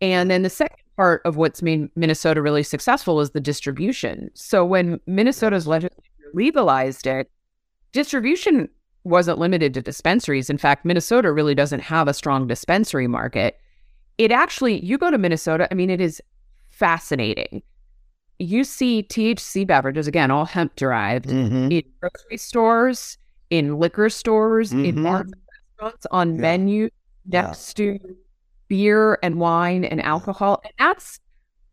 And 0.00 0.28
then 0.28 0.42
the 0.42 0.50
second 0.50 0.76
part 0.96 1.22
of 1.24 1.36
what's 1.36 1.62
made 1.62 1.88
Minnesota 1.94 2.42
really 2.42 2.64
successful 2.64 3.20
is 3.20 3.30
the 3.30 3.40
distribution. 3.40 4.30
So 4.34 4.64
when 4.64 5.00
Minnesota's 5.06 5.68
legislature 5.68 6.02
legalized 6.32 7.06
it, 7.06 7.30
distribution 7.92 8.68
wasn't 9.04 9.38
limited 9.38 9.74
to 9.74 9.82
dispensaries. 9.82 10.50
In 10.50 10.58
fact, 10.58 10.84
Minnesota 10.84 11.32
really 11.32 11.54
doesn't 11.54 11.80
have 11.80 12.08
a 12.08 12.14
strong 12.14 12.46
dispensary 12.46 13.06
market. 13.06 13.58
It 14.18 14.30
actually, 14.32 14.84
you 14.84 14.96
go 14.98 15.10
to 15.10 15.18
Minnesota, 15.18 15.68
I 15.70 15.74
mean, 15.74 15.90
it 15.90 16.00
is 16.00 16.22
fascinating. 16.70 17.62
You 18.38 18.64
see 18.64 19.02
THC 19.02 19.66
beverages, 19.66 20.06
again, 20.06 20.30
all 20.30 20.44
hemp 20.44 20.74
derived, 20.76 21.26
Mhm. 21.28 21.70
in 21.72 21.82
grocery 22.00 22.36
stores, 22.36 23.16
in 23.50 23.78
liquor 23.78 24.08
stores, 24.08 24.72
in 24.72 24.96
Mhm. 24.96 25.04
bars 25.04 25.30
restaurants, 25.78 26.06
on 26.10 26.34
Yeah. 26.34 26.40
menu 26.40 26.88
Yeah. 27.26 27.42
next 27.42 27.74
to 27.74 27.98
beer 28.68 29.18
and 29.22 29.38
wine 29.38 29.84
and 29.84 30.02
alcohol. 30.02 30.60
And 30.64 30.72
that's 30.78 31.20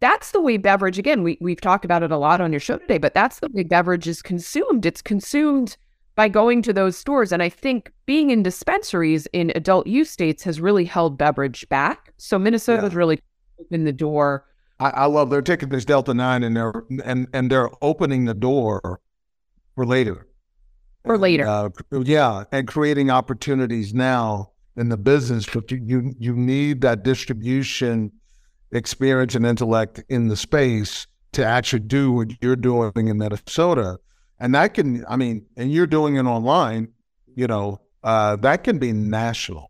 that's 0.01 0.31
the 0.31 0.41
way 0.41 0.57
beverage 0.57 0.97
again, 0.97 1.21
we 1.21 1.37
we've 1.41 1.61
talked 1.61 1.85
about 1.85 2.01
it 2.01 2.11
a 2.11 2.17
lot 2.17 2.41
on 2.41 2.51
your 2.51 2.59
show 2.59 2.77
today, 2.79 2.97
but 2.97 3.13
that's 3.13 3.39
the 3.39 3.49
way 3.53 3.61
beverage 3.63 4.07
is 4.07 4.21
consumed. 4.23 4.83
It's 4.85 5.01
consumed 5.01 5.77
by 6.21 6.27
going 6.27 6.61
to 6.61 6.71
those 6.71 6.95
stores. 6.95 7.31
And 7.31 7.41
I 7.41 7.49
think 7.49 7.91
being 8.05 8.29
in 8.29 8.43
dispensaries 8.43 9.27
in 9.33 9.51
adult 9.55 9.87
use 9.87 10.11
states 10.11 10.43
has 10.43 10.61
really 10.61 10.85
held 10.85 11.17
beverage 11.17 11.67
back. 11.69 12.13
So 12.17 12.37
Minnesota's 12.37 12.91
Yeah. 12.93 12.97
really 12.99 13.19
opened 13.59 13.87
the 13.87 13.91
door. 13.91 14.45
I, 14.79 14.91
I 14.91 15.05
love 15.05 15.31
they're 15.31 15.41
taking 15.41 15.69
this 15.69 15.83
Delta 15.83 16.13
Nine 16.13 16.43
and 16.43 16.55
they're 16.55 16.83
and 17.03 17.27
and 17.33 17.49
they're 17.49 17.71
opening 17.81 18.25
the 18.25 18.35
door 18.35 19.01
for 19.73 19.83
later. 19.83 20.27
For 21.03 21.17
later. 21.17 21.47
Uh, 21.47 21.69
yeah, 22.03 22.43
and 22.51 22.67
creating 22.67 23.09
opportunities 23.09 23.91
now 23.95 24.51
in 24.77 24.89
the 24.89 24.97
business, 24.97 25.47
but 25.51 25.71
you 25.71 25.79
you, 25.83 26.13
you 26.19 26.35
need 26.35 26.81
that 26.81 27.01
distribution 27.01 28.11
experience 28.71 29.33
and 29.33 29.43
intellect 29.43 30.03
in 30.07 30.27
the 30.27 30.37
space 30.37 31.07
to 31.31 31.43
actually 31.43 31.79
do 31.79 32.11
what 32.11 32.27
you're 32.43 32.55
doing 32.55 33.07
in 33.07 33.17
Minnesota. 33.17 33.97
And 34.41 34.55
that 34.55 34.73
can, 34.73 35.05
I 35.07 35.15
mean, 35.17 35.45
and 35.55 35.71
you're 35.71 35.85
doing 35.87 36.15
it 36.15 36.23
online, 36.25 36.87
you 37.35 37.45
know, 37.45 37.79
uh, 38.03 38.35
that 38.37 38.63
can 38.63 38.79
be 38.79 38.91
national. 38.91 39.69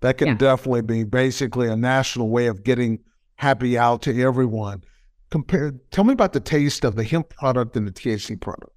That 0.00 0.16
can 0.16 0.28
Yeah. 0.28 0.34
definitely 0.34 0.80
be 0.82 1.04
basically 1.04 1.68
a 1.68 1.76
national 1.76 2.30
way 2.30 2.46
of 2.46 2.64
getting 2.64 3.00
Happi 3.40 3.76
out 3.76 4.00
to 4.02 4.22
everyone. 4.22 4.82
Compare, 5.30 5.72
tell 5.90 6.04
me 6.04 6.14
about 6.14 6.32
the 6.32 6.40
taste 6.40 6.84
of 6.84 6.96
the 6.96 7.04
hemp 7.04 7.28
product 7.28 7.76
and 7.76 7.86
the 7.86 7.92
THC 7.92 8.34
product. 8.34 8.72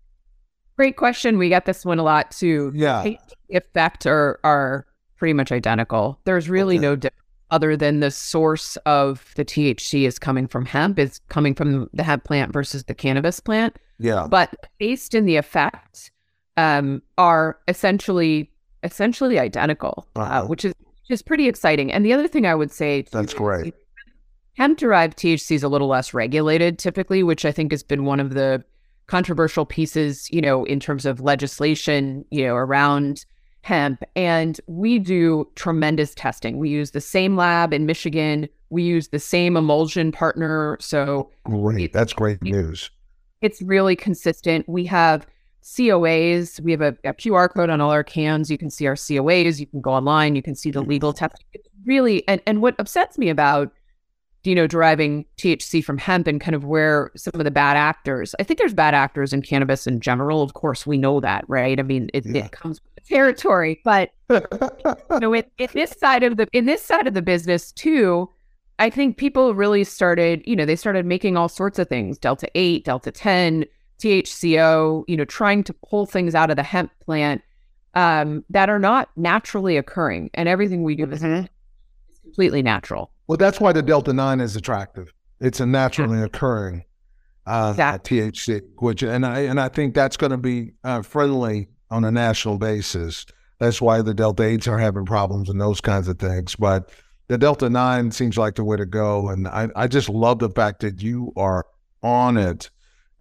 Great 0.75 0.97
question. 0.97 1.37
We 1.37 1.47
get 1.47 1.65
this 1.65 1.85
one 1.85 1.97
a 1.99 2.03
lot 2.03 2.31
too. 2.31 2.71
Yeah. 2.75 3.01
and 3.03 3.17
effect 3.49 4.05
are 4.05 4.39
are 4.43 4.85
pretty 5.17 5.33
much 5.33 5.51
identical. 5.51 6.19
There's 6.25 6.49
really 6.49 6.75
Okay. 6.77 6.81
no 6.85 6.95
difference 6.95 7.17
other 7.51 7.77
than 7.77 7.99
the 8.01 8.11
source 8.11 8.75
of 8.85 9.31
the 9.35 9.45
THC 9.45 10.05
is 10.05 10.17
coming 10.19 10.47
from 10.47 10.65
hemp. 10.65 10.97
is 10.99 11.19
coming 11.29 11.53
from 11.55 11.89
the 11.93 12.03
hemp 12.03 12.23
plant 12.25 12.51
versus 12.51 12.83
the 12.85 12.93
cannabis 12.93 13.39
plant. 13.39 13.77
Yeah. 14.01 14.27
But 14.29 14.53
based 14.79 15.13
in 15.15 15.25
the 15.25 15.35
effect 15.37 16.11
um, 16.57 17.01
are 17.17 17.57
essentially 17.67 18.51
essentially 18.83 19.37
identical, 19.39 20.07
uh 20.15 20.19
Uh-huh. 20.21 20.47
which 20.47 20.65
is 20.65 20.73
which 20.79 21.11
is 21.11 21.21
pretty 21.21 21.47
exciting. 21.47 21.91
And 21.91 22.05
the 22.05 22.13
other 22.13 22.27
thing 22.27 22.45
I 22.45 22.55
would 22.55 22.71
say 22.71 23.03
That's 23.11 23.33
great. 23.33 23.73
hemp 24.57 24.77
derived 24.79 25.17
THC 25.17 25.55
is 25.55 25.63
a 25.63 25.69
little 25.69 25.87
less 25.87 26.13
regulated 26.13 26.77
typically, 26.79 27.23
which 27.23 27.45
I 27.45 27.51
think 27.51 27.71
has 27.71 27.83
been 27.83 28.05
one 28.05 28.19
of 28.19 28.33
the 28.33 28.63
controversial 29.07 29.65
pieces, 29.65 30.29
you 30.31 30.41
know, 30.41 30.63
in 30.65 30.79
terms 30.79 31.05
of 31.05 31.19
legislation, 31.19 32.25
you 32.31 32.45
know, 32.45 32.55
around 32.55 33.25
hemp. 33.61 34.01
And 34.15 34.59
we 34.67 34.99
do 34.99 35.47
tremendous 35.55 36.15
testing. 36.15 36.57
We 36.57 36.69
use 36.69 36.91
the 36.91 37.01
same 37.01 37.35
lab 37.35 37.73
in 37.73 37.85
Michigan. 37.85 38.47
We 38.69 38.83
use 38.83 39.09
the 39.09 39.19
same 39.19 39.57
emulsion 39.57 40.11
partner. 40.11 40.77
So 40.79 41.29
Great. 41.43 41.93
That's 41.93 42.13
great 42.13 42.41
news. 42.41 42.89
It's 43.41 43.61
really 43.61 43.95
consistent. 43.95 44.67
We 44.67 44.85
have 44.85 45.25
COAs. 45.63 46.59
We 46.59 46.71
have 46.71 46.81
a, 46.81 46.97
a 47.03 47.13
QR 47.13 47.51
code 47.51 47.69
on 47.69 47.81
all 47.81 47.91
our 47.91 48.03
cans. 48.03 48.49
You 48.49 48.57
can 48.57 48.69
see 48.69 48.87
our 48.87 48.95
COAs. 48.95 49.59
You 49.59 49.67
can 49.67 49.81
go 49.81 49.91
online. 49.91 50.35
You 50.35 50.41
can 50.41 50.55
see 50.55 50.71
the 50.71 50.79
mm-hmm. 50.79 50.89
legal 50.89 51.13
testing. 51.13 51.45
It's 51.53 51.67
really, 51.85 52.27
and, 52.27 52.41
and 52.47 52.61
what 52.61 52.75
upsets 52.79 53.17
me 53.17 53.29
about, 53.29 53.71
you 54.43 54.55
know, 54.55 54.65
deriving 54.65 55.25
THC 55.37 55.83
from 55.83 55.99
hemp 55.99 56.25
and 56.25 56.41
kind 56.41 56.55
of 56.55 56.65
where 56.65 57.11
some 57.15 57.39
of 57.39 57.43
the 57.43 57.51
bad 57.51 57.77
actors, 57.77 58.33
I 58.39 58.43
think 58.43 58.57
there's 58.57 58.73
bad 58.73 58.95
actors 58.95 59.33
in 59.33 59.43
cannabis 59.43 59.85
in 59.85 59.99
general. 59.99 60.41
Of 60.41 60.55
course, 60.55 60.87
we 60.87 60.97
know 60.97 61.19
that, 61.19 61.45
right? 61.47 61.79
I 61.79 61.83
mean, 61.83 62.09
it, 62.13 62.25
Yeah. 62.25 62.45
it 62.45 62.51
comes 62.51 62.81
with 62.81 62.95
the 62.95 63.13
territory, 63.15 63.81
but 63.83 64.11
you 64.29 65.19
know, 65.19 65.33
in, 65.33 65.43
in 65.59 65.69
this 65.73 65.91
side 65.91 66.23
of 66.23 66.37
the 66.37 66.47
in 66.53 66.65
this 66.65 66.81
side 66.81 67.05
of 67.05 67.13
the 67.13 67.21
business 67.21 67.71
too, 67.71 68.29
I 68.81 68.89
think 68.89 69.17
people 69.17 69.53
really 69.53 69.83
started, 69.83 70.41
you 70.43 70.55
know, 70.55 70.65
they 70.65 70.75
started 70.75 71.05
making 71.05 71.37
all 71.37 71.47
sorts 71.47 71.77
of 71.77 71.87
things, 71.87 72.17
Delta 72.17 72.49
8, 72.55 72.83
Delta 72.83 73.11
10, 73.11 73.65
THCO, 73.99 75.03
you 75.07 75.15
know, 75.15 75.25
trying 75.25 75.63
to 75.65 75.73
pull 75.87 76.07
things 76.07 76.33
out 76.33 76.49
of 76.49 76.55
the 76.55 76.63
hemp 76.63 76.91
plant 77.05 77.43
um, 77.93 78.43
that 78.49 78.71
are 78.71 78.79
not 78.79 79.09
naturally 79.15 79.77
occurring. 79.77 80.31
And 80.33 80.49
everything 80.49 80.81
we 80.81 80.95
do 80.95 81.03
is, 81.11 81.23
is 81.23 81.45
completely 82.23 82.63
natural. 82.63 83.11
Well, 83.27 83.37
that's 83.37 83.59
why 83.59 83.71
the 83.71 83.83
Delta 83.83 84.13
9 84.13 84.41
is 84.41 84.55
attractive. 84.55 85.13
It's 85.39 85.59
a 85.59 85.65
naturally 85.67 86.19
occurring 86.23 86.83
uh, 87.45 87.67
Exactly. 87.73 88.17
THC, 88.17 88.63
which, 88.77 89.03
and 89.03 89.27
I, 89.27 89.41
and 89.41 89.61
I 89.61 89.69
think 89.69 89.93
that's 89.93 90.17
going 90.17 90.31
to 90.31 90.37
be 90.37 90.71
uh, 90.83 91.03
friendly 91.03 91.67
on 91.91 92.03
a 92.03 92.09
national 92.09 92.57
basis. 92.57 93.27
That's 93.59 93.79
why 93.79 94.01
the 94.01 94.15
Delta 94.15 94.41
8s 94.41 94.67
are 94.67 94.79
having 94.79 95.05
problems 95.05 95.49
and 95.49 95.61
those 95.61 95.81
kinds 95.81 96.07
of 96.07 96.17
things. 96.17 96.55
But 96.55 96.89
the 97.31 97.37
Delta 97.37 97.69
9 97.69 98.11
seems 98.11 98.37
like 98.37 98.55
the 98.55 98.63
way 98.65 98.75
to 98.75 98.85
go. 98.85 99.29
And 99.29 99.47
I, 99.47 99.69
I 99.73 99.87
just 99.87 100.09
love 100.09 100.39
the 100.39 100.49
fact 100.49 100.81
that 100.81 101.01
you 101.01 101.31
are 101.37 101.65
on 102.03 102.35
it. 102.35 102.69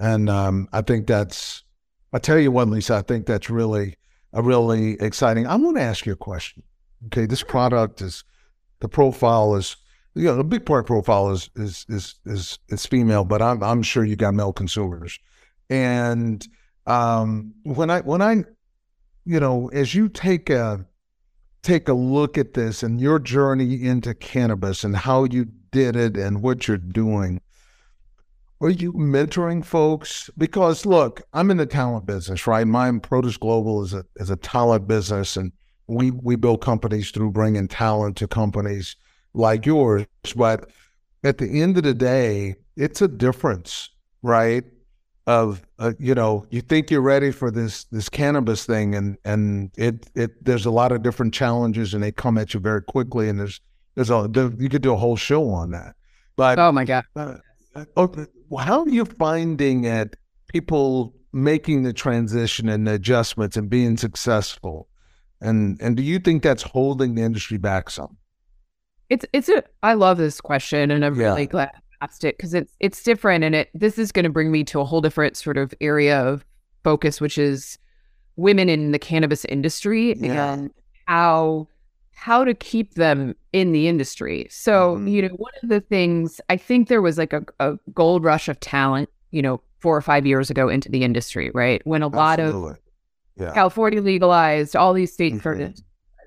And 0.00 0.28
um, 0.28 0.66
I 0.72 0.82
think 0.82 1.06
that's, 1.06 1.62
I 2.12 2.18
tell 2.18 2.36
you 2.36 2.50
what, 2.50 2.66
Lisa, 2.66 2.96
I 2.96 3.02
think 3.02 3.26
that's 3.26 3.48
really, 3.48 3.94
a 4.32 4.42
really 4.42 4.94
exciting. 4.94 5.46
I 5.46 5.54
want 5.54 5.76
to 5.76 5.82
ask 5.84 6.06
you 6.06 6.14
a 6.14 6.16
question. 6.16 6.64
Okay. 7.06 7.24
This 7.24 7.44
product 7.44 8.02
is, 8.02 8.24
the 8.80 8.88
profile 8.88 9.54
is, 9.54 9.76
you 10.16 10.24
know, 10.24 10.34
the 10.34 10.42
big 10.42 10.66
part 10.66 10.88
profile 10.88 11.30
is 11.30 11.48
is 11.54 11.86
is 11.88 12.16
is 12.26 12.58
is 12.68 12.86
female, 12.86 13.24
but 13.24 13.40
I'm 13.40 13.62
I'm 13.62 13.80
sure 13.80 14.04
you 14.04 14.16
got 14.16 14.34
male 14.34 14.52
consumers. 14.52 15.20
And 15.68 16.44
um, 16.86 17.54
when 17.62 17.90
I 17.90 18.00
when 18.00 18.22
I, 18.22 18.42
you 19.24 19.38
know, 19.38 19.68
as 19.68 19.94
you 19.94 20.08
take 20.08 20.50
a 20.50 20.84
take 21.62 21.88
a 21.88 21.92
look 21.92 22.38
at 22.38 22.54
this 22.54 22.82
and 22.82 23.00
your 23.00 23.18
journey 23.18 23.82
into 23.84 24.14
cannabis 24.14 24.84
and 24.84 24.96
how 24.96 25.24
you 25.24 25.46
did 25.70 25.96
it 25.96 26.16
and 26.16 26.42
what 26.42 26.66
you're 26.66 26.76
doing, 26.76 27.40
are 28.60 28.70
you 28.70 28.92
mentoring 28.92 29.64
folks? 29.64 30.28
Because 30.36 30.84
look, 30.84 31.22
I'm 31.32 31.50
in 31.50 31.56
the 31.56 31.66
talent 31.66 32.06
business, 32.06 32.46
right? 32.46 32.66
My 32.66 32.90
Produce 32.98 33.36
Global 33.36 33.82
is 33.82 33.94
a 33.94 34.04
is 34.16 34.30
a 34.30 34.36
talent 34.36 34.86
business, 34.86 35.36
and 35.36 35.52
we 35.86 36.10
we 36.10 36.36
build 36.36 36.60
companies 36.60 37.10
through 37.10 37.30
bringing 37.30 37.68
talent 37.68 38.16
to 38.18 38.28
companies 38.28 38.96
like 39.32 39.64
yours. 39.64 40.06
But 40.36 40.70
at 41.24 41.38
the 41.38 41.62
end 41.62 41.78
of 41.78 41.84
the 41.84 41.94
day, 41.94 42.56
it's 42.76 43.00
a 43.00 43.08
difference, 43.08 43.88
right? 44.22 44.64
Of 45.30 45.62
uh, 45.78 45.92
you 46.00 46.14
know, 46.16 46.44
you 46.50 46.60
think 46.60 46.90
you're 46.90 47.00
ready 47.14 47.30
for 47.30 47.52
this 47.52 47.84
this 47.84 48.08
cannabis 48.08 48.66
thing, 48.66 48.96
and 48.96 49.16
and 49.24 49.70
it 49.76 50.10
it 50.16 50.44
there's 50.44 50.66
a 50.66 50.72
lot 50.72 50.90
of 50.90 51.04
different 51.04 51.32
challenges, 51.32 51.94
and 51.94 52.02
they 52.02 52.10
come 52.10 52.36
at 52.36 52.52
you 52.52 52.58
very 52.58 52.82
quickly, 52.82 53.28
and 53.28 53.38
there's 53.38 53.60
there's 53.94 54.10
a 54.10 54.26
there, 54.28 54.50
you 54.58 54.68
could 54.68 54.82
do 54.82 54.92
a 54.92 54.96
whole 54.96 55.14
show 55.16 55.48
on 55.50 55.70
that. 55.70 55.94
But 56.34 56.58
Oh 56.58 56.72
my 56.72 56.84
God. 56.84 57.04
uh, 57.14 57.36
okay, 57.96 58.26
how 58.58 58.82
are 58.82 58.88
you 58.88 59.04
finding 59.04 59.84
it? 59.84 60.16
People 60.48 61.14
making 61.32 61.84
the 61.84 61.92
transition 61.92 62.68
and 62.68 62.86
the 62.88 62.94
adjustments 62.94 63.56
and 63.56 63.70
being 63.70 63.96
successful, 63.98 64.88
and 65.40 65.80
and 65.80 65.96
do 65.96 66.02
you 66.02 66.18
think 66.18 66.42
that's 66.42 66.64
holding 66.64 67.14
the 67.14 67.22
industry 67.22 67.56
back 67.58 67.88
some? 67.90 68.16
It's 69.08 69.24
it's 69.32 69.48
a 69.48 69.62
I 69.82 69.94
love 69.94 70.18
this 70.18 70.40
question 70.40 70.90
and 70.90 71.04
I'm 71.04 71.14
Yeah. 71.14 71.28
really 71.28 71.46
glad 71.46 71.70
I 72.00 72.04
asked 72.04 72.24
it 72.24 72.36
because 72.36 72.54
it's 72.54 72.74
it's 72.80 73.02
different 73.02 73.44
and 73.44 73.54
it 73.54 73.70
this 73.74 73.98
is 73.98 74.12
going 74.12 74.24
to 74.24 74.30
bring 74.30 74.50
me 74.50 74.64
to 74.64 74.80
a 74.80 74.84
whole 74.84 75.00
different 75.00 75.36
sort 75.36 75.56
of 75.58 75.74
area 75.80 76.18
of 76.20 76.44
focus, 76.82 77.20
which 77.20 77.38
is 77.38 77.78
women 78.36 78.68
in 78.68 78.92
the 78.92 78.98
cannabis 78.98 79.44
industry 79.46 80.14
Yeah. 80.18 80.54
and 80.54 80.70
how 81.06 81.68
how 82.12 82.44
to 82.44 82.52
keep 82.54 82.94
them 82.94 83.34
in 83.54 83.72
the 83.72 83.88
industry. 83.88 84.46
So, 84.50 84.96
Mhm. 84.96 85.10
you 85.10 85.22
know, 85.22 85.34
one 85.36 85.52
of 85.62 85.68
the 85.70 85.80
things 85.80 86.38
I 86.50 86.56
think 86.58 86.88
there 86.88 87.00
was 87.00 87.16
like 87.16 87.32
a, 87.32 87.42
a 87.60 87.78
gold 87.94 88.24
rush 88.24 88.46
of 88.48 88.60
talent, 88.60 89.08
you 89.30 89.40
know, 89.40 89.60
four 89.78 89.96
or 89.96 90.02
five 90.02 90.26
years 90.26 90.50
ago 90.50 90.68
into 90.68 90.90
the 90.90 91.02
industry, 91.02 91.50
right? 91.54 91.80
When 91.86 92.02
a 92.02 92.08
lot 92.08 92.38
of 92.38 92.76
yeah. 93.36 93.52
California 93.54 94.02
legalized, 94.02 94.76
all 94.76 94.92
these 94.92 95.10
states 95.12 95.36
Mhm. 95.36 95.40
started, 95.40 95.80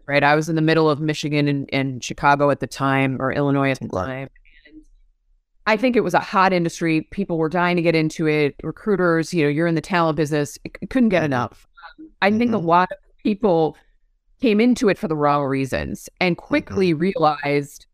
right? 0.08 0.24
I 0.24 0.34
was 0.34 0.50
in 0.50 0.56
the 0.56 0.64
middle 0.64 0.90
of 0.90 1.00
Michigan 1.00 1.48
and, 1.48 1.70
and 1.72 2.04
Chicago 2.04 2.50
at 2.50 2.60
the 2.60 2.66
time, 2.68 3.18
or 3.22 3.32
Illinois 3.32 3.70
at 3.70 3.80
the 3.80 3.90
Right. 3.94 4.06
time. 4.08 4.30
And 5.65 5.73
I 5.73 5.78
think 5.78 5.95
it 5.95 6.02
was 6.02 6.13
a 6.13 6.19
hot 6.19 6.54
industry. 6.54 7.02
People 7.12 7.38
were 7.38 7.49
dying 7.49 7.76
to 7.76 7.82
get 7.82 7.95
into 7.95 8.28
it. 8.28 8.56
Recruiters, 8.63 9.34
you 9.34 9.43
know, 9.43 9.49
you're 9.49 9.67
in 9.67 9.76
the 9.76 9.82
talent 9.82 10.17
business, 10.17 10.58
c- 10.65 10.88
couldn't 10.88 11.10
get 11.10 11.21
Mhm. 11.23 11.26
enough. 11.26 11.67
I 12.21 12.32
think 12.32 12.52
a 12.52 12.58
Mhm. 12.58 12.65
lot 12.65 12.91
of 12.91 12.97
people 13.23 13.78
came 14.41 14.60
into 14.60 14.89
it 14.89 14.97
for 14.97 15.08
the 15.08 15.15
wrong 15.15 15.43
reasons 15.45 16.10
and 16.19 16.38
quickly 16.38 16.91
Mm-hmm. 16.91 16.99
realized, 17.02 17.86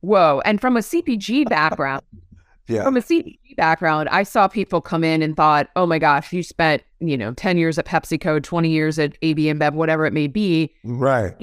whoa. 0.00 0.40
And 0.44 0.60
from 0.60 0.76
a 0.76 0.82
CPG 0.82 1.44
background, 1.44 2.02
Yeah. 2.68 2.82
from 2.84 2.96
a 2.96 3.00
CPG 3.02 3.54
background, 3.56 4.08
I 4.10 4.22
saw 4.22 4.46
people 4.48 4.80
come 4.80 5.02
in 5.04 5.22
and 5.22 5.36
thought, 5.36 5.68
"Oh 5.76 5.86
my 5.86 5.98
gosh, 5.98 6.32
you 6.32 6.42
spent 6.42 6.82
you 7.00 7.16
know 7.16 7.32
ten 7.32 7.56
years 7.58 7.78
at 7.78 7.86
PepsiCo, 7.86 8.42
twenty 8.42 8.70
years 8.70 8.98
at 8.98 9.16
AB 9.22 9.44
InBev, 9.46 9.72
whatever 9.74 10.04
it 10.06 10.12
may 10.12 10.26
be." 10.26 10.74
Right. 10.84 11.34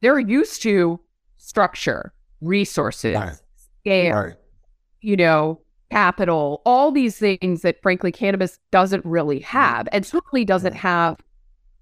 They're 0.00 0.18
used 0.20 0.62
to 0.62 1.00
structure, 1.36 2.12
resources, 2.40 3.16
Right. 3.16 3.32
scale, 3.80 4.14
Right. 4.16 4.34
You 5.00 5.16
know, 5.16 5.60
capital, 5.90 6.60
all 6.66 6.90
these 6.90 7.18
things 7.18 7.62
that 7.62 7.80
frankly 7.82 8.12
cannabis 8.12 8.58
doesn't 8.70 9.04
really 9.04 9.36
Mm-hmm. 9.40 9.58
have, 9.58 9.88
and 9.92 10.04
certainly 10.04 10.44
doesn't 10.44 10.74
have 10.74 11.16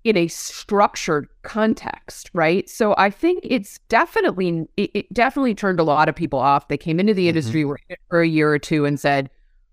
in 0.04 0.16
a 0.16 0.28
structured 0.28 1.26
context, 1.42 2.30
right? 2.32 2.68
So 2.70 2.94
I 2.96 3.10
think 3.10 3.40
it's 3.42 3.80
definitely 3.88 4.66
it, 4.76 4.90
it 4.94 5.12
definitely 5.12 5.54
turned 5.54 5.80
a 5.80 5.84
lot 5.84 6.08
of 6.08 6.14
people 6.14 6.38
off. 6.38 6.68
They 6.68 6.78
came 6.78 7.00
into 7.00 7.12
the 7.14 7.24
Mhm. 7.26 7.28
industry 7.30 7.64
were 7.64 7.80
in 7.88 7.96
for 8.08 8.20
a 8.20 8.28
year 8.28 8.52
or 8.52 8.58
two 8.60 8.84
and 8.84 9.00
said, 9.00 9.28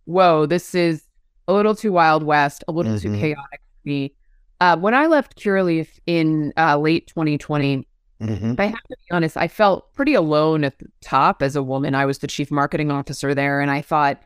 "Whoa, 0.06 0.48
this 0.48 0.74
is 0.74 1.04
a 1.48 1.54
little 1.54 1.76
too 1.76 1.92
wild 1.92 2.24
west, 2.24 2.64
a 2.68 2.72
little 2.72 2.98
too 3.00 3.10
Mhm. 3.10 3.20
chaotic 3.20 3.60
for 3.62 3.88
me." 3.88 4.16
Uh, 4.60 4.78
when 4.78 4.94
I 4.96 5.06
left 5.06 5.38
Curaleaf 5.38 6.00
in 6.08 6.52
uh, 6.58 6.78
late 6.80 7.06
2020, 7.08 7.86
Mhm. 8.24 8.60
I 8.60 8.66
have 8.68 8.74
to 8.84 8.96
be 8.98 9.12
honest, 9.12 9.38
I 9.38 9.48
felt 9.48 9.94
pretty 9.94 10.14
alone 10.14 10.64
at 10.64 10.80
the 10.80 10.88
top 11.02 11.42
as 11.42 11.56
a 11.56 11.64
woman. 11.64 11.94
I 11.96 12.06
was 12.06 12.20
the 12.20 12.28
chief 12.28 12.50
marketing 12.52 12.90
officer 12.92 13.36
there, 13.36 13.60
and 13.60 13.70
I 13.70 13.82
thought, 13.82 14.22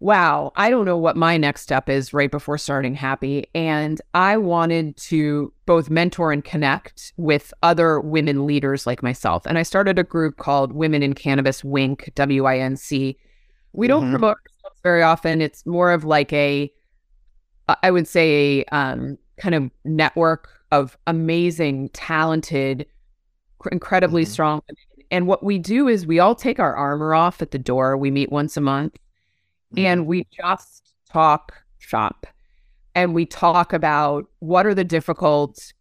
wow, 0.00 0.52
I 0.56 0.68
don't 0.68 0.84
know 0.84 0.96
what 0.98 1.16
my 1.16 1.36
next 1.36 1.62
step 1.62 1.88
is 1.88 2.12
right 2.12 2.30
before 2.30 2.58
starting 2.58 2.96
Happi. 2.96 3.44
And 3.54 4.00
I 4.14 4.36
wanted 4.36 4.96
to 4.96 5.52
both 5.64 5.90
mentor 5.90 6.32
and 6.32 6.44
connect 6.44 7.12
with 7.16 7.54
other 7.62 8.00
women 8.00 8.44
leaders 8.44 8.84
like 8.86 9.02
myself. 9.02 9.46
And 9.46 9.58
I 9.58 9.62
started 9.62 9.98
a 10.00 10.04
group 10.04 10.38
called 10.38 10.72
Women 10.72 11.04
in 11.04 11.12
Cannabis 11.14 11.62
Wink, 11.62 12.10
W 12.16 12.46
I 12.46 12.58
N 12.58 12.76
C. 12.76 13.16
We 13.72 13.86
don't 13.86 14.06
Mhm. 14.06 14.10
promote 14.10 14.36
ourselves 14.38 14.80
very 14.82 15.02
often. 15.02 15.40
It's 15.40 15.64
more 15.66 15.92
of 15.92 16.04
like 16.04 16.32
a, 16.32 16.72
I 17.82 17.90
would 17.92 18.08
say, 18.08 18.60
a 18.60 18.64
um, 18.76 19.18
kind 19.36 19.54
of 19.54 19.70
network 19.84 20.48
of 20.72 20.98
amazing, 21.06 21.90
talented, 21.90 22.86
incredibly 23.70 24.24
Mhm. 24.24 24.28
strong 24.28 24.62
women. 24.68 24.76
And 25.10 25.26
what 25.26 25.44
we 25.44 25.58
do 25.58 25.88
is 25.88 26.06
we 26.06 26.18
all 26.18 26.34
take 26.34 26.58
our 26.58 26.74
armor 26.74 27.14
off 27.14 27.42
at 27.42 27.50
the 27.50 27.58
door. 27.58 27.96
We 27.96 28.10
meet 28.10 28.32
once 28.32 28.56
a 28.56 28.60
month 28.60 28.94
Mm-hmm. 29.74 29.86
and 29.86 30.06
we 30.06 30.26
just 30.32 30.94
talk 31.10 31.52
shop 31.78 32.26
and 32.94 33.14
we 33.14 33.24
talk 33.26 33.72
about 33.72 34.26
what 34.40 34.66
are 34.66 34.74
the 34.74 34.84
difficult 34.84 35.72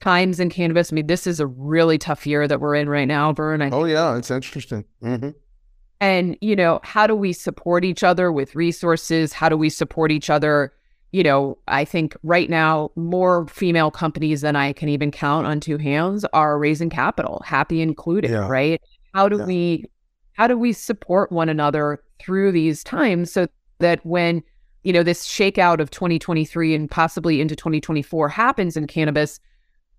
times 0.00 0.38
in 0.38 0.48
cannabis. 0.50 0.92
I 0.92 0.94
mean, 0.94 1.06
this 1.06 1.26
is 1.26 1.40
a 1.40 1.46
really 1.46 1.98
tough 1.98 2.26
year 2.26 2.46
that 2.46 2.60
we're 2.60 2.74
in 2.76 2.88
right 2.88 3.08
now, 3.08 3.32
Vern. 3.32 3.60
I 3.62 3.70
Oh 3.70 3.84
yeah, 3.84 4.16
it's 4.16 4.30
interesting. 4.30 4.84
hmm 5.02 5.30
and 6.00 6.36
you 6.40 6.54
know 6.54 6.78
how 6.84 7.08
do 7.08 7.16
we 7.16 7.32
support 7.32 7.84
each 7.84 8.04
other 8.04 8.30
with 8.30 8.54
resources 8.54 9.32
how 9.32 9.48
do 9.48 9.56
we 9.56 9.68
support 9.68 10.12
each 10.12 10.30
other 10.30 10.72
you 11.12 11.22
know 11.22 11.56
i 11.68 11.84
think 11.84 12.16
right 12.22 12.50
now 12.50 12.90
more 12.96 13.46
female 13.48 13.90
companies 13.90 14.40
than 14.42 14.56
i 14.56 14.72
can 14.72 14.88
even 14.88 15.10
count 15.10 15.46
on 15.46 15.60
two 15.60 15.78
hands 15.78 16.24
are 16.32 16.58
raising 16.58 16.90
capital 16.90 17.42
Happi 17.46 17.80
included 17.80 18.30
Yeah. 18.30 18.46
right 18.48 18.80
how 19.14 19.28
do 19.28 19.38
Yeah. 19.38 19.46
we 19.46 19.84
how 20.34 20.46
do 20.46 20.56
we 20.56 20.72
support 20.72 21.32
one 21.32 21.48
another 21.48 22.02
through 22.20 22.52
these 22.52 22.84
times 22.84 23.32
so 23.32 23.46
that 23.78 24.04
when 24.04 24.42
you 24.84 24.92
know 24.92 25.02
this 25.02 25.26
shakeout 25.26 25.80
of 25.80 25.90
2023 25.90 26.74
and 26.74 26.90
possibly 26.90 27.40
into 27.40 27.56
2024 27.56 28.28
happens 28.28 28.76
in 28.76 28.86
cannabis 28.86 29.40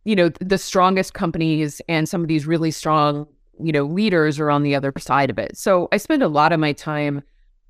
you 0.06 0.16
know 0.16 0.30
the 0.40 0.58
strongest 0.58 1.14
companies 1.14 1.82
and 1.90 2.08
some 2.08 2.22
of 2.22 2.28
these 2.28 2.46
really 2.46 2.72
strong 2.72 3.26
you 3.62 3.72
know 3.72 3.84
leaders 3.84 4.40
are 4.40 4.50
on 4.50 4.64
the 4.64 4.76
other 4.76 4.94
side 4.98 5.30
of 5.30 5.38
it 5.40 5.58
so 5.58 5.88
i 5.92 5.98
spend 5.98 6.24
a 6.24 6.28
lot 6.28 6.52
of 6.54 6.60
my 6.60 6.72
time 6.72 7.22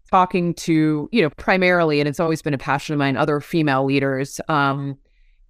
talking 0.10 0.54
to 0.54 1.10
you 1.12 1.22
know 1.22 1.30
primarily 1.32 2.00
and 2.00 2.08
it's 2.08 2.20
always 2.20 2.42
been 2.42 2.54
a 2.54 2.58
passion 2.58 2.94
of 2.94 3.00
mine 3.00 3.18
other 3.18 3.40
female 3.40 3.86
leaders 3.86 4.42
um 4.48 4.98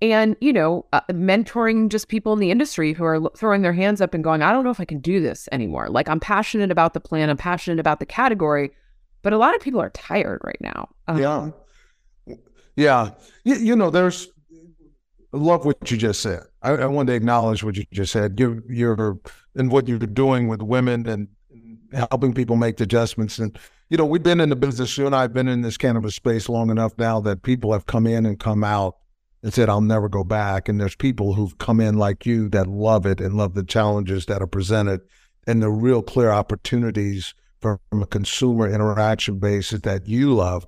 and 0.02 0.36
you 0.42 0.52
know 0.52 0.86
uh, 0.94 1.02
mentoring 1.12 1.90
just 1.90 2.08
people 2.08 2.34
in 2.34 2.40
the 2.40 2.52
industry 2.52 2.94
who 2.94 3.04
are 3.04 3.20
throwing 3.38 3.62
their 3.62 3.74
hands 3.74 4.02
up 4.02 4.14
and 4.14 4.24
going 4.24 4.42
i 4.42 4.52
don't 4.52 4.64
know 4.64 4.70
if 4.70 4.80
i 4.80 4.86
can 4.86 5.00
do 5.00 5.22
this 5.22 5.48
anymore 5.52 5.90
like 5.90 6.10
i'm 6.10 6.20
passionate 6.20 6.72
about 6.72 6.94
the 6.94 7.00
plan 7.00 7.30
i'm 7.30 7.38
passionate 7.38 7.80
about 7.80 8.00
the 8.00 8.06
category 8.06 8.72
but 9.22 9.34
a 9.34 9.38
lot 9.38 9.56
of 9.56 9.62
people 9.62 9.82
are 9.82 9.90
tired 9.92 10.42
right 10.44 10.60
now 10.62 10.90
Um, 11.08 11.18
Yeah. 11.18 11.50
Yeah. 12.76 13.12
You, 13.44 13.56
you 13.56 13.76
know, 13.76 13.90
there's 13.90 14.30
love 15.34 15.66
what 15.66 15.92
you 15.92 15.98
just 15.98 16.22
said. 16.22 16.44
I, 16.62 16.72
I 16.72 16.86
want 16.86 17.08
to 17.08 17.14
acknowledge 17.14 17.62
what 17.62 17.76
you 17.76 17.84
just 17.92 18.14
said. 18.14 18.40
You're 18.40 18.64
you're 18.70 19.20
and 19.56 19.70
what 19.70 19.88
you're 19.90 20.00
doing 20.00 20.48
with 20.48 20.62
women 20.62 21.08
and 21.08 21.28
helping 21.92 22.34
people 22.34 22.56
make 22.56 22.80
adjustments. 22.80 23.38
And 23.38 23.58
you 23.90 23.98
know, 23.98 24.06
we've 24.06 24.24
been 24.24 24.40
in 24.40 24.50
the 24.50 24.56
business. 24.56 24.98
You 24.98 25.06
and 25.08 25.16
I 25.16 25.22
have 25.22 25.34
been 25.34 25.48
in 25.48 25.62
this 25.62 25.78
cannabis 25.78 26.16
space 26.16 26.48
long 26.48 26.70
enough 26.70 26.94
now 26.98 27.20
that 27.22 27.42
people 27.42 27.74
have 27.74 27.86
come 27.88 28.06
in 28.06 28.26
and 28.26 28.40
come 28.40 28.64
out 28.64 28.98
and 29.42 29.54
said, 29.54 29.70
"I'll 29.70 29.82
never 29.82 30.08
go 30.10 30.24
back." 30.24 30.70
And 30.70 30.80
there's 30.80 30.96
people 30.96 31.34
who've 31.34 31.58
come 31.58 31.80
in 31.80 31.98
like 31.98 32.26
you 32.26 32.50
that 32.50 32.68
love 32.68 33.06
it 33.06 33.20
and 33.20 33.36
love 33.36 33.56
the 33.56 33.64
challenges 33.64 34.28
that 34.28 34.42
are 34.42 34.48
presented 34.48 35.02
and 35.48 35.62
the 35.62 35.70
real 35.72 36.04
clear 36.04 36.30
opportunities 36.30 37.34
from, 37.60 37.80
a 37.92 38.06
consumer 38.06 38.70
interaction 38.70 39.40
basis 39.40 39.82
that 39.82 40.08
you 40.08 40.34
love. 40.36 40.66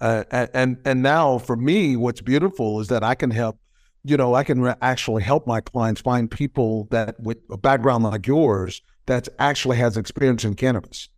Uh, 0.00 0.24
and- 0.30 0.50
and 0.54 0.76
and 0.84 1.02
now 1.02 1.38
for 1.38 1.56
me, 1.56 1.96
what's 1.96 2.20
beautiful 2.20 2.80
is 2.80 2.88
that 2.88 3.02
I 3.02 3.14
can 3.14 3.30
help. 3.30 3.58
You 4.04 4.16
know, 4.16 4.34
I 4.34 4.44
can 4.44 4.60
re- 4.60 4.74
actually 4.80 5.22
help 5.22 5.46
my 5.46 5.60
clients 5.60 6.00
find 6.00 6.30
people 6.30 6.86
that 6.90 7.18
with 7.18 7.38
a 7.50 7.56
background 7.56 8.04
like 8.04 8.26
yours 8.26 8.80
that 9.06 9.28
actually 9.38 9.78
has 9.78 9.96
experience 9.96 10.44
in 10.44 10.54
cannabis. 10.54 11.08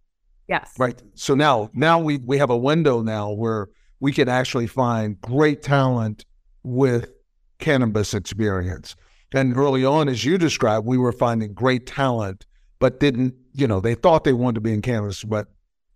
Yes 0.51 0.73
Right. 0.79 1.01
So 1.15 1.35
now, 1.35 1.71
now 1.73 1.99
we 1.99 2.19
we 2.19 2.37
have 2.39 2.51
a 2.51 2.57
window 2.57 3.01
now 3.03 3.31
where 3.31 3.69
we 4.01 4.13
can 4.13 4.29
actually 4.29 4.67
find 4.67 5.21
great 5.21 5.63
talent 5.63 6.25
with 6.63 7.13
cannabis 7.59 8.13
experience. 8.15 8.97
And 9.33 9.57
early 9.57 9.85
on, 9.85 10.09
as 10.09 10.25
you 10.25 10.37
described, 10.39 10.87
we 10.87 10.99
were 10.99 11.13
finding 11.13 11.55
great 11.55 11.87
talent, 11.87 12.47
but 12.81 12.99
didn't, 12.99 13.35
you 13.53 13.67
know, 13.69 13.79
they 13.81 13.95
thought 13.95 14.25
they 14.25 14.33
wanted 14.33 14.57
to 14.57 14.61
be 14.61 14.73
in 14.73 14.83
cannabis, 14.83 15.23
but 15.23 15.47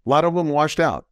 a 0.07 0.09
lot 0.09 0.25
of 0.25 0.35
them 0.35 0.49
washed 0.51 0.79
out. 0.79 1.07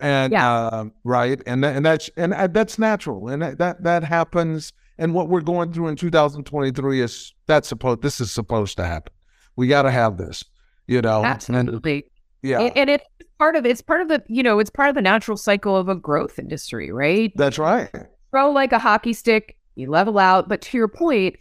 And 0.00 0.32
Yeah. 0.32 0.52
uh, 0.52 0.84
right, 1.04 1.40
and 1.46 1.64
and 1.64 1.86
that's 1.86 2.10
and 2.16 2.32
that's 2.52 2.78
natural, 2.78 3.28
and 3.28 3.40
that, 3.40 3.82
that 3.84 4.02
happens. 4.04 4.72
And 4.98 5.14
what 5.14 5.28
we're 5.28 5.40
going 5.40 5.72
through 5.72 5.88
in 5.88 5.96
2023 5.96 7.00
is 7.00 7.32
that's 7.46 7.68
supposed. 7.68 8.02
This 8.02 8.20
is 8.20 8.30
supposed 8.32 8.76
to 8.78 8.84
happen. 8.84 9.12
We 9.56 9.68
got 9.68 9.82
to 9.82 9.90
have 9.92 10.16
this, 10.18 10.44
you 10.88 11.00
know. 11.00 11.18
And- 11.18 11.26
absolutely 11.26 12.04
yeah. 12.42 12.60
and, 12.60 12.76
and 12.76 12.90
it's 12.90 13.04
part 13.38 13.56
of 13.56 13.64
it's 13.66 13.80
part 13.82 14.00
of 14.00 14.08
the 14.08 14.22
you 14.28 14.42
know 14.42 14.58
it's 14.58 14.70
part 14.70 14.88
of 14.88 14.94
the 14.94 15.02
natural 15.02 15.36
cycle 15.36 15.76
of 15.76 15.88
a 15.88 15.94
growth 15.94 16.38
industry 16.38 16.90
right 16.92 17.32
That's 17.36 17.58
right. 17.58 17.90
grow 18.32 18.50
like 18.50 18.72
a 18.72 18.78
hockey 18.78 19.12
stick 19.12 19.56
you 19.74 19.90
level 19.90 20.18
out 20.18 20.48
but 20.48 20.60
to 20.62 20.76
your 20.78 20.88
point 20.88 21.36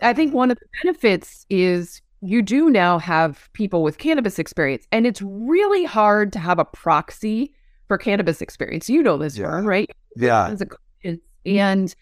i 0.00 0.12
think 0.12 0.32
one 0.32 0.50
of 0.50 0.58
the 0.58 0.66
benefits 0.82 1.44
is 1.50 2.00
you 2.20 2.40
do 2.40 2.70
now 2.70 2.98
have 2.98 3.48
people 3.52 3.82
with 3.82 3.98
cannabis 3.98 4.38
experience 4.38 4.86
and 4.92 5.06
it's 5.06 5.20
really 5.22 5.84
hard 5.84 6.32
to 6.32 6.38
have 6.38 6.58
a 6.58 6.64
proxy 6.64 7.52
for 7.88 7.98
cannabis 7.98 8.40
experience 8.40 8.88
you 8.88 9.02
know 9.02 9.18
this 9.18 9.36
Yeah. 9.36 9.60
Right 9.60 9.90
Yeah. 10.16 10.46
Tons 10.46 10.62
of 10.62 10.68
coaches. 10.70 11.20
and 11.44 11.94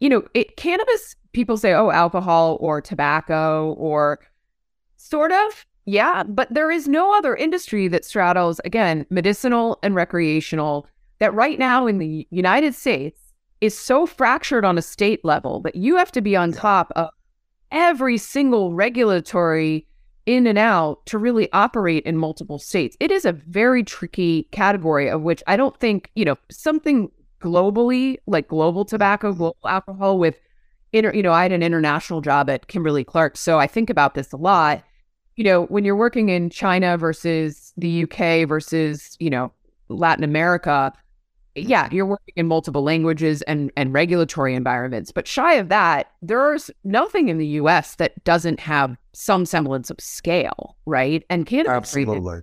you 0.00 0.08
know 0.08 0.22
it 0.32 0.56
cannabis 0.56 1.14
people 1.32 1.56
say 1.58 1.74
oh 1.74 1.90
alcohol 1.90 2.56
or 2.60 2.80
tobacco 2.80 3.74
or 3.78 4.20
sort 4.96 5.32
of 5.32 5.66
yeah 5.86 6.20
uh, 6.20 6.24
but 6.24 6.52
there 6.52 6.70
is 6.70 6.86
no 6.86 7.16
other 7.16 7.34
industry 7.34 7.88
that 7.88 8.04
straddles 8.04 8.60
again 8.64 9.06
medicinal 9.10 9.78
and 9.82 9.94
recreational 9.94 10.86
that 11.18 11.32
right 11.34 11.58
now 11.58 11.86
in 11.86 11.98
the 11.98 12.26
united 12.30 12.74
states 12.74 13.20
is 13.60 13.76
so 13.76 14.04
fractured 14.06 14.64
on 14.64 14.76
a 14.76 14.82
state 14.82 15.24
level 15.24 15.60
that 15.60 15.76
you 15.76 15.96
have 15.96 16.12
to 16.12 16.20
be 16.20 16.36
on 16.36 16.52
top 16.52 16.92
of 16.96 17.08
every 17.72 18.18
single 18.18 18.74
regulatory 18.74 19.86
in 20.26 20.46
and 20.46 20.58
out 20.58 21.04
to 21.06 21.18
really 21.18 21.50
operate 21.52 22.04
in 22.04 22.16
multiple 22.16 22.58
states. 22.58 22.96
It 22.98 23.10
is 23.10 23.24
a 23.24 23.32
very 23.32 23.84
tricky 23.84 24.48
category 24.50 25.08
of 25.08 25.22
which 25.22 25.42
I 25.46 25.56
don't 25.56 25.78
think, 25.78 26.10
you 26.16 26.24
know, 26.24 26.36
something 26.50 27.10
globally, 27.40 28.16
like 28.26 28.48
global 28.48 28.84
tobacco, 28.84 29.30
mm-hmm. 29.30 29.38
global 29.38 29.68
alcohol 29.68 30.18
with 30.18 30.40
inter, 30.92 31.12
you 31.14 31.22
know, 31.22 31.32
I 31.32 31.44
had 31.44 31.52
an 31.52 31.62
international 31.62 32.20
job 32.20 32.50
at 32.50 32.66
Kimberly 32.66 33.04
Clark. 33.04 33.36
So 33.36 33.58
I 33.58 33.68
think 33.68 33.88
about 33.88 34.14
this 34.14 34.32
a 34.32 34.36
lot. 34.36 34.82
You 35.36 35.44
know, 35.44 35.64
when 35.66 35.84
you're 35.84 35.96
working 35.96 36.28
in 36.28 36.50
China 36.50 36.96
versus 36.96 37.72
the 37.76 38.04
UK 38.04 38.48
versus, 38.48 39.16
you 39.20 39.30
know, 39.30 39.52
Latin 39.88 40.24
America, 40.24 40.92
yeah, 41.54 41.84
mm-hmm. 41.84 41.94
you're 41.94 42.06
working 42.06 42.34
in 42.36 42.46
multiple 42.46 42.82
languages 42.82 43.42
and 43.42 43.70
and 43.76 43.92
regulatory 43.92 44.54
environments. 44.54 45.12
But 45.12 45.26
shy 45.26 45.54
of 45.54 45.68
that, 45.68 46.10
there's 46.22 46.70
nothing 46.84 47.28
in 47.28 47.38
the 47.38 47.46
US 47.46 47.96
that 47.96 48.22
doesn't 48.24 48.60
have 48.60 48.96
some 49.12 49.46
semblance 49.46 49.90
of 49.90 50.00
scale, 50.00 50.76
right? 50.86 51.24
And 51.30 51.46
Canada 51.46 51.70
Absolutely. 51.70 52.40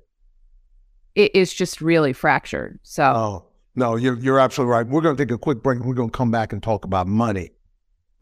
it 1.16 1.36
is 1.36 1.54
just 1.54 1.82
really 1.82 2.14
fractured. 2.14 2.80
So 2.84 3.04
Oh, 3.04 3.46
no, 3.76 3.96
you're, 3.96 4.18
you're 4.20 4.40
absolutely 4.40 4.72
right. 4.72 4.88
We're 4.88 5.02
going 5.02 5.16
to 5.16 5.26
take 5.26 5.32
a 5.32 5.38
quick 5.38 5.62
break. 5.64 5.80
We're 5.80 5.94
going 5.94 6.10
to 6.10 6.18
come 6.18 6.32
back 6.32 6.54
and 6.54 6.62
talk 6.62 6.86
about 6.86 7.08
money. 7.08 7.52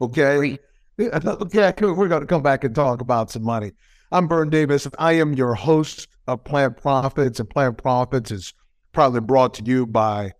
Okay. 0.00 0.36
Great. 0.36 0.60
Yeah, 0.98 1.18
we're 1.80 2.08
going 2.08 2.20
to 2.20 2.26
come 2.26 2.42
back 2.42 2.64
and 2.64 2.74
talk 2.74 3.00
about 3.00 3.30
some 3.30 3.42
money. 3.42 3.72
I'm 4.12 4.28
Vern 4.28 4.50
Davis. 4.50 4.86
I 4.98 5.12
am 5.12 5.32
your 5.32 5.54
host 5.54 6.06
of 6.26 6.44
Plant 6.44 6.76
Profits, 6.76 7.40
and 7.40 7.48
Plant 7.48 7.78
Profits 7.78 8.30
is 8.30 8.52
proudly 8.92 9.20
brought 9.20 9.54
to 9.54 9.64
you 9.64 9.86
by 9.86 10.32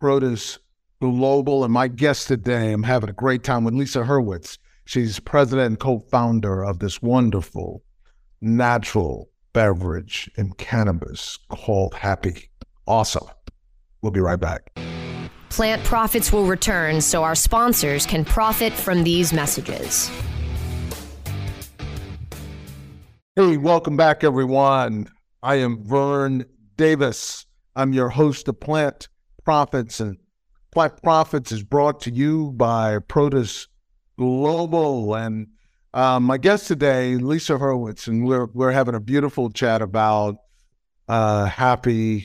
Protis 0.00 0.56
Global. 1.02 1.62
And 1.62 1.70
my 1.70 1.88
guest 1.88 2.26
today, 2.26 2.72
I'm 2.72 2.82
having 2.82 3.10
a 3.10 3.12
great 3.12 3.44
time 3.44 3.64
with 3.64 3.74
Lisa 3.74 3.98
Hurwitz. 3.98 4.56
She's 4.86 5.20
president 5.20 5.66
and 5.66 5.78
co-founder 5.78 6.64
of 6.64 6.78
this 6.78 7.02
wonderful 7.02 7.82
natural 8.40 9.28
beverage 9.52 10.30
in 10.38 10.52
cannabis 10.52 11.38
called 11.50 11.92
Happi. 11.92 12.48
Awesome. 12.86 13.28
We'll 14.00 14.10
be 14.10 14.20
right 14.20 14.40
back. 14.40 14.74
Plant 15.50 15.84
profits 15.84 16.32
will 16.32 16.46
return 16.46 17.02
so 17.02 17.24
our 17.24 17.34
sponsors 17.34 18.06
can 18.06 18.24
profit 18.24 18.72
from 18.72 19.04
these 19.04 19.34
messages. 19.34 20.10
Hey, 23.38 23.56
welcome 23.56 23.96
back, 23.96 24.24
everyone. 24.24 25.08
I 25.44 25.60
am 25.60 25.84
Vern 25.84 26.44
Davis. 26.76 27.46
I'm 27.76 27.92
your 27.92 28.08
host 28.08 28.48
of 28.48 28.58
Plant 28.58 29.06
Profits, 29.44 30.00
and 30.00 30.16
Plant 30.72 31.00
Profits 31.04 31.52
is 31.52 31.62
brought 31.62 32.00
to 32.00 32.10
you 32.10 32.50
by 32.56 32.98
Protis 32.98 33.68
Global. 34.18 35.14
And 35.14 35.46
um, 35.94 36.24
my 36.24 36.36
guest 36.36 36.66
today, 36.66 37.14
Lisa 37.14 37.52
Hurwitz, 37.52 38.08
and 38.08 38.26
we're 38.26 38.46
we're 38.46 38.72
having 38.72 38.96
a 38.96 39.00
beautiful 39.00 39.50
chat 39.50 39.82
about 39.82 40.38
uh, 41.06 41.46
Happi, 41.46 42.24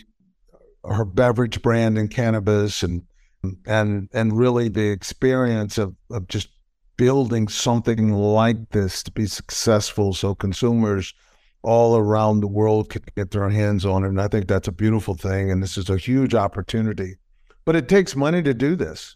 her 0.83 1.05
beverage 1.05 1.61
brand 1.61 1.95
in 1.95 2.07
cannabis, 2.07 2.81
and 2.81 3.03
and 3.67 4.09
and 4.13 4.35
really 4.35 4.67
the 4.67 4.89
experience 4.89 5.77
of 5.77 5.95
of 6.09 6.27
just 6.27 6.49
building 6.97 7.47
something 7.47 8.11
like 8.13 8.69
this 8.69 9.03
to 9.03 9.11
be 9.11 9.25
successful 9.25 10.13
so 10.13 10.35
consumers 10.35 11.13
all 11.63 11.97
around 11.97 12.41
the 12.41 12.47
world 12.47 12.89
can 12.89 13.01
get 13.15 13.31
their 13.31 13.49
hands 13.49 13.85
on 13.85 14.03
it. 14.03 14.09
And 14.09 14.21
I 14.21 14.27
think 14.27 14.47
that's 14.47 14.67
a 14.67 14.71
beautiful 14.71 15.15
thing. 15.15 15.49
And 15.49 15.63
this 15.63 15.77
is 15.77 15.89
a 15.89 15.97
huge 15.97 16.35
opportunity. 16.35 17.15
But 17.65 17.75
it 17.75 17.87
takes 17.87 18.15
money 18.15 18.43
to 18.43 18.53
do 18.53 18.75
this. 18.75 19.15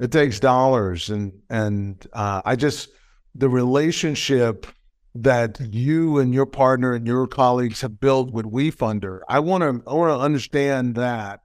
It 0.00 0.10
takes 0.10 0.40
dollars. 0.40 1.08
And 1.08 1.32
and 1.48 2.04
uh, 2.12 2.42
I 2.44 2.56
just 2.56 2.90
the 3.34 3.48
relationship 3.48 4.66
that 5.14 5.58
you 5.60 6.18
and 6.18 6.34
your 6.34 6.46
partner 6.46 6.92
and 6.92 7.06
your 7.06 7.26
colleagues 7.26 7.80
have 7.80 8.00
built 8.00 8.32
with 8.32 8.46
WeFunder, 8.46 9.20
I 9.28 9.38
want 9.38 9.62
to 9.62 9.90
I 9.90 9.94
want 9.94 10.10
to 10.10 10.22
understand 10.22 10.96
that 10.96 11.40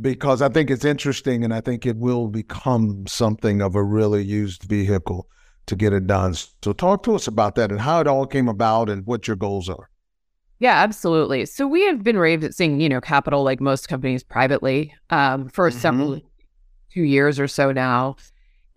because 0.00 0.42
I 0.42 0.48
think 0.48 0.70
it's 0.70 0.84
interesting 0.84 1.44
and 1.44 1.54
I 1.54 1.60
think 1.60 1.86
it 1.86 1.96
will 1.96 2.28
become 2.28 3.06
something 3.06 3.62
of 3.62 3.74
a 3.74 3.82
really 3.82 4.22
used 4.22 4.64
vehicle 4.64 5.28
to 5.66 5.76
get 5.76 5.92
it 5.92 6.06
done. 6.06 6.34
So 6.34 6.72
talk 6.72 7.02
to 7.04 7.14
us 7.14 7.26
about 7.26 7.54
that 7.56 7.70
and 7.70 7.80
how 7.80 8.00
it 8.00 8.06
all 8.06 8.26
came 8.26 8.48
about 8.48 8.88
and 8.88 9.06
what 9.06 9.26
your 9.26 9.36
goals 9.36 9.68
are. 9.68 9.90
Yeah, 10.58 10.74
absolutely. 10.82 11.44
So 11.46 11.66
we 11.66 11.82
have 11.86 12.02
been 12.02 12.18
raising, 12.18 12.80
you 12.80 12.88
know, 12.88 13.00
capital 13.00 13.42
like 13.42 13.60
most 13.60 13.88
companies 13.88 14.22
privately 14.22 14.94
um, 15.10 15.48
for 15.48 15.70
Mhm. 15.70 15.74
several 15.74 16.20
two 16.92 17.02
years 17.02 17.38
or 17.38 17.48
so 17.48 17.72
now. 17.72 18.16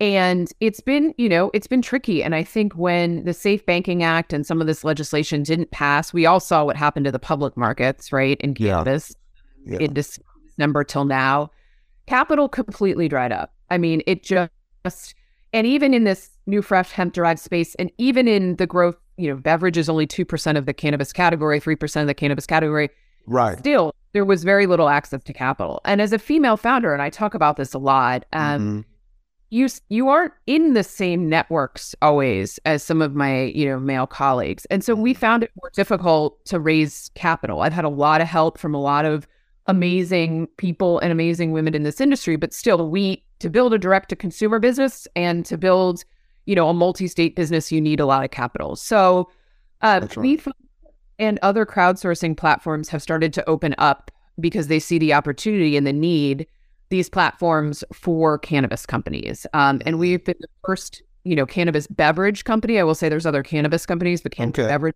And 0.02 0.52
it's 0.62 0.80
been, 0.80 1.14
you 1.18 1.28
know, 1.30 1.52
it's 1.54 1.68
been 1.68 1.82
tricky. 1.82 2.24
And 2.24 2.34
I 2.34 2.44
think 2.44 2.74
when 2.74 3.24
the 3.26 3.34
Safe 3.34 3.66
Banking 3.66 4.02
Act 4.02 4.32
and 4.34 4.46
some 4.46 4.62
of 4.62 4.68
this 4.68 4.84
legislation 4.84 5.44
didn't 5.44 5.72
pass, 5.72 6.14
we 6.14 6.26
all 6.26 6.40
saw 6.40 6.64
what 6.64 6.78
happened 6.78 7.06
to 7.06 7.12
the 7.12 7.20
public 7.20 7.56
markets, 7.58 8.12
right? 8.12 8.40
In 8.42 8.56
Yeah. 8.58 8.76
cannabis 8.76 9.14
Yeah. 9.66 9.80
in 9.80 9.94
December 10.60 10.84
till 10.84 11.06
now. 11.06 11.50
Capital 12.06 12.50
completely 12.50 13.08
dried 13.08 13.32
up. 13.32 13.54
I 13.70 13.78
mean, 13.78 14.02
it 14.06 14.24
just, 14.24 15.16
and 15.54 15.66
even 15.66 15.94
in 15.94 16.04
this 16.04 16.32
new 16.48 16.62
fresh 16.62 16.92
hemp 16.92 17.14
derived 17.14 17.40
space, 17.40 17.76
and 17.76 17.92
even 17.98 18.28
in 18.28 18.58
the 18.58 18.68
growth, 18.68 18.96
you 19.18 19.30
know, 19.30 19.38
beverage 19.38 19.78
is 19.78 19.88
only 19.90 20.06
2% 20.08 20.58
of 20.58 20.66
the 20.66 20.74
cannabis 20.74 21.14
category, 21.14 21.62
3% 21.62 22.02
of 22.02 22.08
the 22.08 22.14
cannabis 22.14 22.46
category 22.46 22.90
Right. 23.28 23.60
still 23.60 23.94
there 24.14 24.26
was 24.26 24.44
very 24.44 24.66
little 24.66 24.90
access 24.90 25.22
to 25.24 25.34
capital 25.34 25.82
and 25.86 26.02
as 26.02 26.12
a 26.14 26.18
female 26.18 26.58
founder 26.58 26.94
and 26.94 27.02
i 27.02 27.12
talk 27.12 27.36
about 27.36 27.58
this 27.58 27.76
a 27.76 27.78
lot 27.78 28.26
um, 28.34 28.60
Mhm. 28.60 28.86
you 29.52 29.68
you 29.90 30.08
aren't 30.10 30.34
in 30.48 30.74
the 30.74 30.84
same 30.84 31.30
networks 31.30 31.94
always 32.02 32.58
as 32.66 32.82
some 32.82 33.04
of 33.04 33.14
my 33.14 33.44
you 33.54 33.68
know 33.68 33.80
male 33.80 34.08
colleagues 34.08 34.66
and 34.72 34.84
so 34.84 34.96
we 34.96 35.14
found 35.14 35.44
it 35.44 35.52
more 35.62 35.70
difficult 35.76 36.44
to 36.46 36.60
raise 36.60 37.12
capital 37.14 37.62
i've 37.62 37.74
had 37.74 37.86
a 37.86 37.90
lot 37.90 38.20
of 38.20 38.28
help 38.28 38.58
from 38.58 38.74
a 38.74 38.82
lot 38.82 39.06
of 39.06 39.28
amazing 39.70 40.48
people 40.58 41.00
and 41.00 41.12
amazing 41.12 41.52
women 41.52 41.74
in 41.74 41.84
this 41.84 42.02
industry 42.02 42.36
but 42.36 42.54
still 42.54 42.90
we 42.90 43.24
to 43.40 43.50
build 43.50 43.74
a 43.74 43.78
direct 43.78 44.10
to 44.10 44.16
consumer 44.16 44.60
business 44.60 45.08
and 45.16 45.46
to 45.46 45.58
build 45.58 46.04
you 46.46 46.56
know 46.56 46.70
a 46.70 46.74
multi-state 46.74 47.36
business 47.36 47.72
you 47.72 47.82
need 47.82 48.00
a 48.00 48.06
lot 48.06 48.24
of 48.24 48.32
capital. 48.32 48.76
So 48.76 49.30
uh, 49.82 50.08
right. 50.16 50.46
and 51.18 51.40
other 51.42 51.66
crowdsourcing 51.66 52.36
platforms 52.38 52.90
have 52.90 53.02
started 53.02 53.34
to 53.34 53.50
open 53.50 53.76
up 53.78 54.12
because 54.40 54.68
they 54.68 54.80
see 54.80 54.98
the 54.98 55.14
opportunity 55.14 55.78
and 55.78 55.86
the 55.86 55.94
need 55.94 56.48
these 56.90 57.08
platforms 57.08 57.84
for 57.94 58.40
cannabis 58.40 58.86
companies. 58.86 59.46
Um, 59.54 59.80
and 59.86 60.00
we've 60.00 60.24
been 60.24 60.38
the 60.40 60.48
first 60.66 61.02
you 61.24 61.36
know 61.36 61.46
cannabis 61.46 61.88
beverage 61.88 62.44
company. 62.44 62.80
I 62.80 62.84
will 62.84 62.96
say 62.96 63.10
there's 63.10 63.26
other 63.26 63.44
cannabis 63.44 63.86
companies 63.86 64.22
but 64.22 64.32
cannabis 64.32 64.60
Okay. 64.60 64.70
beverage 64.70 64.96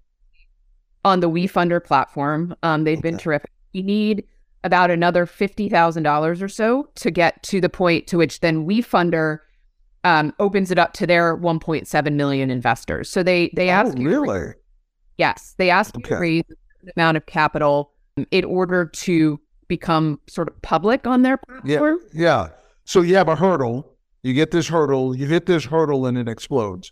on 1.05 1.19
the 1.19 1.29
WeFunder 1.29 1.83
platform. 1.83 2.55
Um, 2.63 2.83
they've 2.85 3.01
been 3.01 3.17
terrific. 3.17 3.51
We 3.73 3.81
need 3.81 4.23
about 4.63 4.89
another 4.91 5.25
$50000 5.25 6.41
or 6.41 6.47
so 6.47 6.89
to 6.95 7.11
get 7.11 7.41
to 7.43 7.59
the 7.61 7.69
point 7.69 8.07
to 8.07 8.17
which 8.17 8.39
then 8.39 8.65
WeFunder 8.67 9.39
um, 10.03 10.33
opens 10.39 10.71
it 10.71 10.77
up 10.79 10.93
to 10.93 11.07
their 11.07 11.37
1.7 11.37 12.13
million 12.13 12.49
investors 12.49 13.09
so 13.09 13.23
they 13.23 13.49
they 13.55 13.69
Oh, 13.69 13.73
ask 13.73 13.97
you 13.97 14.07
really? 14.09 14.53
Yes, 15.17 15.55
they 15.57 15.69
ask 15.69 15.95
you 15.95 16.01
Okay. 16.05 16.15
to 16.15 16.19
raise 16.21 16.43
a 16.49 16.55
certain 16.79 16.91
amount 16.97 17.17
of 17.17 17.25
capital 17.25 17.91
in 18.31 18.43
order 18.45 18.85
to 18.85 19.39
become 19.67 20.19
sort 20.27 20.47
of 20.49 20.61
public 20.61 21.07
on 21.07 21.21
their 21.21 21.39
Yeah. 21.63 21.77
platform. 21.77 21.99
Yeah. 22.13 22.49
So 22.85 23.01
you 23.01 23.15
have 23.15 23.27
a 23.29 23.35
hurdle. 23.35 23.95
You 24.23 24.33
get 24.33 24.51
this 24.51 24.67
hurdle. 24.67 25.15
You 25.15 25.25
hit 25.27 25.45
this 25.45 25.65
hurdle, 25.65 26.05
and 26.05 26.17
it 26.17 26.27
explodes. 26.27 26.91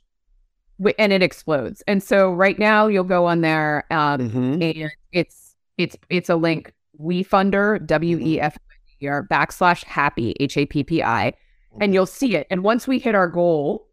And 0.97 1.11
it 1.13 1.21
explodes. 1.21 1.83
And 1.87 2.01
so 2.01 2.31
right 2.31 2.57
now 2.57 2.87
you'll 2.87 3.03
go 3.03 3.25
on 3.25 3.41
there 3.41 3.85
um, 3.91 4.19
Mm-hmm. 4.29 4.61
and 4.61 4.91
it's 5.11 5.55
it's 5.77 5.95
it's 6.09 6.29
a 6.29 6.35
link 6.35 6.73
WeFunder 7.01 7.85
W 7.85 8.19
E 8.19 8.39
F 8.39 8.57
E 9.01 9.07
R 9.07 9.27
backslash 9.27 9.83
Happi 9.85 10.33
H 10.39 10.57
A 10.57 10.65
P 10.65 10.83
P 10.83 11.03
I, 11.03 11.33
and 11.79 11.93
you'll 11.93 12.05
see 12.05 12.35
it. 12.35 12.47
And 12.49 12.63
once 12.63 12.87
we 12.87 12.99
hit 12.99 13.15
our 13.15 13.27
goal 13.27 13.87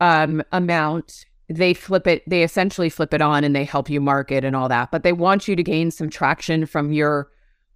um, 0.00 0.42
amount, 0.52 1.24
they 1.48 1.74
flip 1.74 2.06
it. 2.06 2.22
They 2.28 2.42
essentially 2.42 2.88
flip 2.90 3.12
it 3.14 3.22
on 3.22 3.44
and 3.44 3.54
they 3.56 3.64
help 3.64 3.90
you 3.90 4.00
market 4.00 4.44
and 4.44 4.54
all 4.54 4.68
that. 4.68 4.90
But 4.90 5.02
they 5.02 5.12
want 5.12 5.48
you 5.48 5.56
to 5.56 5.62
gain 5.62 5.90
some 5.90 6.10
traction 6.10 6.66
from 6.66 6.92
your 6.92 7.30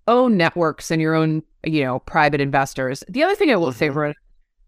own 0.07 0.37
networks 0.37 0.91
and 0.91 1.01
your 1.01 1.15
own 1.15 1.43
you 1.65 1.83
know 1.83 1.99
private 2.01 2.41
investors. 2.41 3.03
The 3.09 3.23
other 3.23 3.35
thing 3.35 3.51
I 3.51 3.57
will 3.57 3.73
say, 3.73 3.89
Mhm. 3.89 3.95
Verona, 3.95 4.15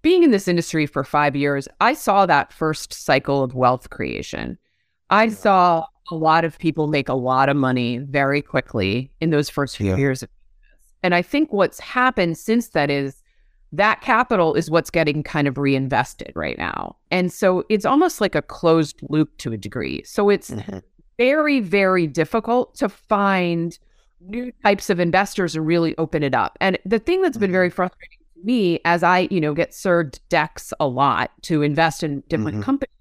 being 0.03 0.23
in 0.23 0.31
this 0.31 0.49
industry 0.49 0.87
for 0.87 1.05
five 1.05 1.37
years, 1.37 1.69
I 1.81 1.93
saw 1.93 2.27
that 2.27 2.53
first 2.53 2.93
cycle 2.95 3.43
of 3.43 3.55
wealth 3.55 3.91
creation. 3.91 4.59
I 5.11 5.29
saw 5.29 5.85
a 6.11 6.15
lot 6.15 6.45
of 6.45 6.59
people 6.59 6.87
make 6.87 7.09
a 7.09 7.15
lot 7.15 7.49
of 7.49 7.57
money 7.57 7.99
very 7.99 8.43
quickly 8.43 9.11
in 9.21 9.31
those 9.31 9.49
first 9.51 9.77
few 9.77 9.89
Yeah. 9.89 9.97
years. 9.97 10.25
And 11.03 11.15
I 11.15 11.23
think 11.23 11.53
what's 11.53 11.81
happened 11.81 12.39
since 12.39 12.69
that 12.69 12.91
is 12.91 13.23
that 13.73 14.01
capital 14.01 14.55
is 14.55 14.71
what's 14.71 14.91
getting 14.91 15.23
kind 15.23 15.49
of 15.49 15.59
reinvested 15.59 16.33
right 16.35 16.57
now. 16.57 16.97
And 17.11 17.33
so 17.33 17.65
it's 17.69 17.85
almost 17.85 18.21
like 18.21 18.35
a 18.35 18.43
closed 18.43 19.01
loop 19.11 19.37
to 19.39 19.53
a 19.53 19.57
degree. 19.57 20.03
So 20.05 20.29
it's 20.31 20.51
Mm-hmm. 20.51 20.79
very, 21.19 21.61
very 21.61 22.07
difficult 22.07 22.75
to 22.77 22.89
find 22.89 23.79
new 24.21 24.53
types 24.63 24.91
of 24.91 25.01
investors 25.01 25.57
and 25.57 25.67
really 25.67 25.97
open 25.99 26.23
it 26.23 26.35
up. 26.35 26.57
And 26.61 26.79
the 26.85 26.99
thing 26.99 27.23
that's 27.23 27.39
been 27.39 27.53
very 27.53 27.71
frustrating 27.71 28.19
to 28.35 28.45
me 28.47 28.81
as 28.85 29.03
I, 29.03 29.29
you 29.31 29.41
know, 29.41 29.55
get 29.55 29.75
served 29.75 30.21
decks 30.29 30.73
a 30.81 30.87
lot 30.87 31.31
to 31.43 31.63
invest 31.63 32.03
in 32.03 32.23
different 32.29 32.59
Mhm. 32.59 32.63
companies, 32.63 32.96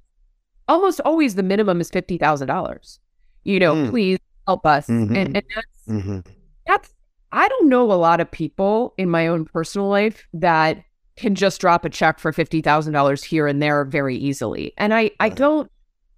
almost 0.67 0.99
always 1.05 1.35
the 1.35 1.43
minimum 1.43 1.81
is 1.81 1.89
fifty 1.89 2.17
thousand 2.17 2.47
dollars. 2.47 2.99
You 3.43 3.59
know, 3.59 3.75
Mm. 3.75 3.89
please 3.89 4.19
help 4.47 4.65
us. 4.65 4.87
Mhm. 4.87 5.15
And, 5.15 5.35
and 5.37 5.43
that's 5.55 5.67
Mm-hmm. 5.87 6.19
that's 6.67 6.89
I 7.31 7.47
don't 7.47 7.69
know 7.69 7.91
a 7.91 7.93
lot 7.93 8.19
of 8.21 8.31
people 8.31 8.93
in 8.97 9.09
my 9.09 9.27
own 9.27 9.45
personal 9.45 9.87
life 9.87 10.25
that 10.33 10.83
can 11.17 11.35
just 11.35 11.61
drop 11.61 11.85
a 11.85 11.89
check 11.89 12.19
for 12.19 12.31
fifty 12.33 12.61
thousand 12.61 12.93
dollars 12.93 13.23
here 13.23 13.45
and 13.47 13.61
there 13.61 13.85
very 13.85 14.15
easily. 14.17 14.73
And 14.77 14.93
I 14.93 15.11
I 15.19 15.29
don't 15.29 15.69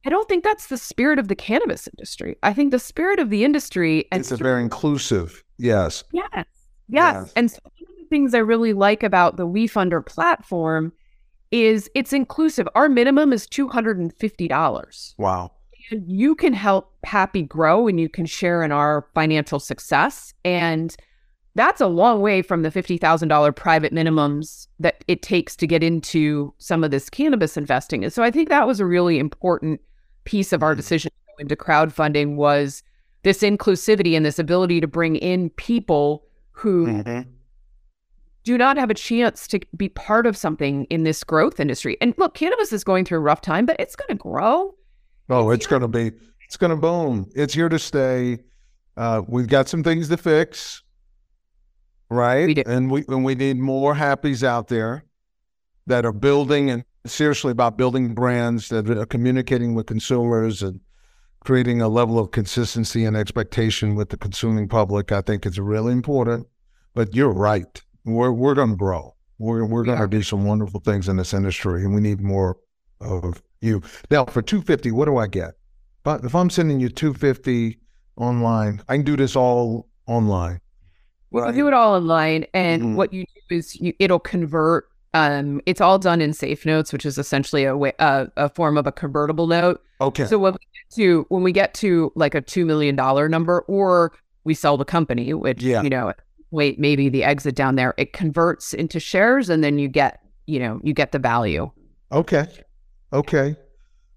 I 0.05 0.09
don't 0.09 0.27
think 0.29 0.43
that's 0.45 0.67
the 0.67 0.77
spirit 0.77 1.19
of 1.19 1.27
the 1.27 1.35
cannabis 1.35 1.87
industry. 1.87 2.37
I 2.43 2.53
think 2.53 2.71
the 2.71 2.79
spirit 2.79 3.19
of 3.19 3.29
the 3.29 3.43
industry 3.43 4.05
and 4.11 4.21
It's 4.21 4.31
a 4.31 4.37
very 4.37 4.61
inclusive. 4.61 5.43
Yes. 5.57 6.03
yes, 6.13 6.29
yes. 6.33 6.45
Yes. 6.87 7.33
And 7.35 7.51
so 7.51 7.59
one 7.63 7.73
of 7.91 7.97
the 8.03 8.07
things 8.09 8.33
I 8.33 8.37
really 8.39 8.71
like 8.73 9.03
about 9.03 9.35
the 9.35 9.47
WeFunder 9.47 10.05
platform 10.05 10.93
is 11.51 11.89
it's 11.95 12.13
inclusive. 12.13 12.67
Our 12.75 12.89
minimum 12.89 13.33
is 13.33 13.47
two 13.47 13.67
hundred 13.67 13.97
and 13.97 14.13
fifty 14.13 14.47
dollars. 14.47 15.15
Wow. 15.17 15.51
And 15.89 16.03
you 16.11 16.35
can 16.35 16.53
help 16.53 16.93
Happi 17.05 17.47
grow 17.47 17.87
and 17.87 17.99
you 17.99 18.09
can 18.09 18.25
share 18.25 18.61
in 18.63 18.71
our 18.73 19.07
financial 19.13 19.59
success. 19.59 20.33
And 20.43 20.95
that's 21.55 21.79
a 21.79 21.87
long 21.87 22.21
way 22.21 22.41
from 22.41 22.61
the 22.61 22.69
$50,000 22.69 23.55
private 23.55 23.93
minimums 23.93 24.67
that 24.79 25.03
it 25.07 25.21
takes 25.21 25.55
to 25.55 25.65
get 25.65 25.83
into 25.83 26.53
some 26.57 26.83
of 26.83 26.91
this 26.91 27.09
cannabis 27.09 27.55
investing. 27.55 28.03
And 28.03 28.11
so 28.11 28.21
I 28.21 28.29
think 28.31 28.49
that 28.49 28.67
was 28.67 28.79
a 28.81 28.85
really 28.85 29.17
important 29.17 29.79
piece 30.25 30.51
of 30.51 30.61
our 30.61 30.75
decision 30.75 31.09
to 31.09 31.33
go 31.37 31.41
into 31.41 31.55
crowdfunding 31.55 32.35
was 32.35 32.83
this 33.23 33.39
inclusivity 33.39 34.15
and 34.15 34.25
this 34.25 34.39
ability 34.39 34.81
to 34.81 34.87
bring 34.87 35.15
in 35.15 35.49
people 35.51 36.25
who 36.51 36.85
Mhm. 36.87 37.27
Do 38.47 38.57
not 38.57 38.77
have 38.77 38.89
a 38.89 38.93
chance 38.93 39.45
to 39.49 39.59
be 39.75 39.89
part 39.89 40.25
of 40.25 40.37
something 40.37 40.85
in 40.85 41.03
this 41.03 41.21
growth 41.21 41.59
industry. 41.59 41.97
And 41.99 42.13
look, 42.17 42.33
cannabis 42.33 42.71
is 42.71 42.85
going 42.85 43.03
through 43.03 43.17
a 43.17 43.21
rough 43.21 43.41
time, 43.41 43.65
but 43.65 43.75
it's 43.77 43.93
going 43.93 44.07
to 44.07 44.15
grow. 44.15 44.73
Oh, 45.29 45.49
it's 45.49 45.67
going 45.67 45.81
to 45.81 45.89
be, 45.89 46.13
it's 46.45 46.55
going 46.55 46.69
to 46.69 46.77
boom. 46.77 47.29
It's 47.35 47.53
here 47.53 47.67
to 47.67 47.77
stay. 47.77 48.39
Uh, 48.95 49.21
we've 49.27 49.47
got 49.47 49.67
some 49.67 49.83
things 49.83 50.07
to 50.07 50.15
fix, 50.15 50.81
right? 52.09 52.47
We 52.47 52.53
do. 52.53 52.63
And 52.65 52.89
we 52.89 53.03
and 53.09 53.25
we 53.25 53.35
need 53.35 53.57
more 53.57 53.93
happies 53.93 54.43
out 54.43 54.69
there 54.69 55.03
that 55.87 56.05
are 56.05 56.13
building 56.13 56.69
and 56.69 56.85
seriously 57.05 57.51
about 57.51 57.77
building 57.77 58.13
brands 58.13 58.69
that 58.69 58.89
are 58.89 59.05
communicating 59.05 59.75
with 59.75 59.87
consumers 59.87 60.63
and 60.63 60.79
creating 61.41 61.81
a 61.81 61.89
level 61.89 62.17
of 62.17 62.31
consistency 62.31 63.03
and 63.03 63.17
expectation 63.17 63.95
with 63.95 64.09
the 64.09 64.17
consuming 64.17 64.69
public. 64.69 65.11
I 65.11 65.21
think 65.21 65.45
it's 65.45 65.59
really 65.59 65.91
important. 65.91 66.47
But 66.95 67.13
you're 67.13 67.31
right. 67.31 67.83
We're 68.07 68.31
we're 68.31 68.55
going 68.55 68.69
to 68.71 68.75
grow. 68.75 69.15
We're 69.37 69.65
we're 69.65 69.83
going 69.83 69.97
to 69.97 70.03
are. 70.05 70.07
do 70.07 70.23
some 70.23 70.45
wonderful 70.45 70.79
things 70.79 71.07
in 71.09 71.17
this 71.17 71.33
industry, 71.33 71.83
and 71.83 71.93
we 71.93 72.01
need 72.01 72.21
more 72.21 72.57
of 73.01 73.43
you. 73.61 73.81
Now, 74.09 74.25
for 74.25 74.41
two 74.41 74.61
fifty, 74.61 74.91
what 74.91 75.05
do 75.05 75.17
I 75.17 75.27
get? 75.27 75.55
But 76.03 76.23
if 76.23 76.33
I'm 76.33 76.49
sending 76.49 76.79
you 76.79 76.89
two 76.89 77.13
fifty 77.13 77.79
online, 78.15 78.81
I 78.87 78.95
can 78.95 79.05
do 79.05 79.17
this 79.17 79.35
all 79.35 79.89
online. 80.07 80.61
We 81.31 81.41
can 81.41 81.53
do 81.53 81.67
it 81.67 81.73
all 81.73 81.95
online, 81.95 82.45
and 82.53 82.81
Mhm. 82.81 82.95
what 82.95 83.11
you 83.13 83.25
do 83.49 83.57
is 83.57 83.75
you, 83.79 83.93
it'll 83.99 84.19
convert. 84.19 84.87
Um, 85.13 85.61
it's 85.65 85.81
all 85.81 85.99
done 85.99 86.21
in 86.21 86.31
Safe 86.33 86.65
Notes, 86.65 86.93
which 86.93 87.05
is 87.05 87.17
essentially 87.17 87.65
a 87.65 87.75
way, 87.75 87.91
a, 87.99 88.27
a 88.37 88.49
form 88.49 88.77
of 88.77 88.87
a 88.87 88.91
convertible 88.91 89.47
note. 89.47 89.81
Okay. 89.99 90.25
So 90.25 90.37
when 90.39 90.53
we 90.53 90.59
get 90.59 90.95
to 90.95 91.25
when 91.29 91.43
we 91.43 91.51
get 91.51 91.73
to 91.75 92.11
like 92.15 92.33
a 92.35 92.41
two 92.41 92.65
million 92.65 92.95
dollar 92.95 93.27
number, 93.27 93.61
or 93.67 94.13
we 94.45 94.53
sell 94.53 94.77
the 94.77 94.85
company, 94.85 95.33
which 95.33 95.61
Yeah. 95.61 95.81
you 95.81 95.89
know, 95.89 96.13
wait, 96.51 96.79
maybe 96.79 97.09
the 97.09 97.23
exit 97.23 97.55
down 97.55 97.75
there, 97.75 97.93
it 97.97 98.13
converts 98.13 98.73
into 98.73 98.99
shares, 98.99 99.49
and 99.49 99.63
then 99.63 99.77
you 99.79 99.87
get 99.87 100.19
you 100.45 100.59
know 100.59 100.79
you 100.83 100.93
get 100.93 101.11
the 101.11 101.19
value. 101.19 101.69
Okay. 102.11 102.47
Okay. 103.13 103.55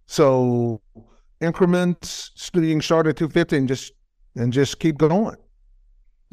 So 0.07 0.81
increments 1.41 2.31
being 2.53 2.81
started 2.81 3.11
at 3.11 3.16
250 3.16 3.57
and 3.57 3.68
just 3.68 3.93
and 4.37 4.53
just 4.53 4.78
keep 4.78 4.99
going. 4.99 5.37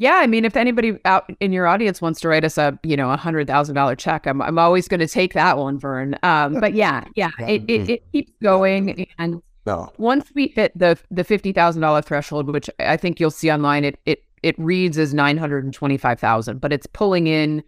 Yeah, 0.00 0.14
I 0.16 0.28
mean, 0.28 0.44
if 0.44 0.56
anybody 0.56 0.96
out 1.04 1.28
in 1.40 1.50
your 1.52 1.66
audience 1.66 2.00
wants 2.00 2.20
to 2.20 2.28
write 2.28 2.44
us 2.44 2.56
a 2.56 2.78
you 2.84 2.96
know 2.96 3.10
a 3.10 3.16
hundred 3.16 3.48
thousand 3.48 3.74
dollar 3.74 3.96
check, 3.96 4.26
I'm 4.28 4.40
I'm 4.40 4.58
always 4.58 4.86
going 4.86 5.00
to 5.00 5.08
take 5.08 5.32
that 5.34 5.58
one, 5.58 5.78
Vern. 5.78 6.16
Um, 6.22 6.60
but 6.60 6.74
yeah, 6.74 7.04
yeah, 7.16 7.30
it, 7.40 7.64
it 7.68 7.90
it 7.90 8.12
keeps 8.12 8.32
going, 8.40 9.08
and 9.18 9.42
No. 9.66 9.90
once 9.98 10.30
we 10.36 10.48
hit 10.54 10.70
the 10.78 10.96
the 11.10 11.24
fifty 11.24 11.52
thousand 11.52 11.82
dollar 11.82 12.00
threshold, 12.00 12.48
which 12.52 12.70
I 12.78 12.96
think 12.96 13.18
you'll 13.18 13.32
see 13.32 13.50
online, 13.50 13.84
it 13.84 13.98
it 14.06 14.22
it 14.42 14.58
reads 14.58 14.98
as 14.98 15.14
nine 15.14 15.36
hundred 15.36 15.64
and 15.64 15.72
twenty 15.74 15.96
five 15.96 16.18
thousand, 16.20 16.60
but 16.60 16.72
it's 16.72 16.86
pulling 16.86 17.26
in 17.26 17.62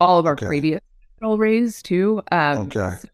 all 0.00 0.18
of 0.18 0.26
our 0.26 0.32
Okay. 0.32 0.46
previous 0.46 0.80
capital 1.14 1.38
raise 1.38 1.82
too. 1.82 2.22
Um, 2.32 2.58
Okay. 2.66 2.96
so 3.00 3.08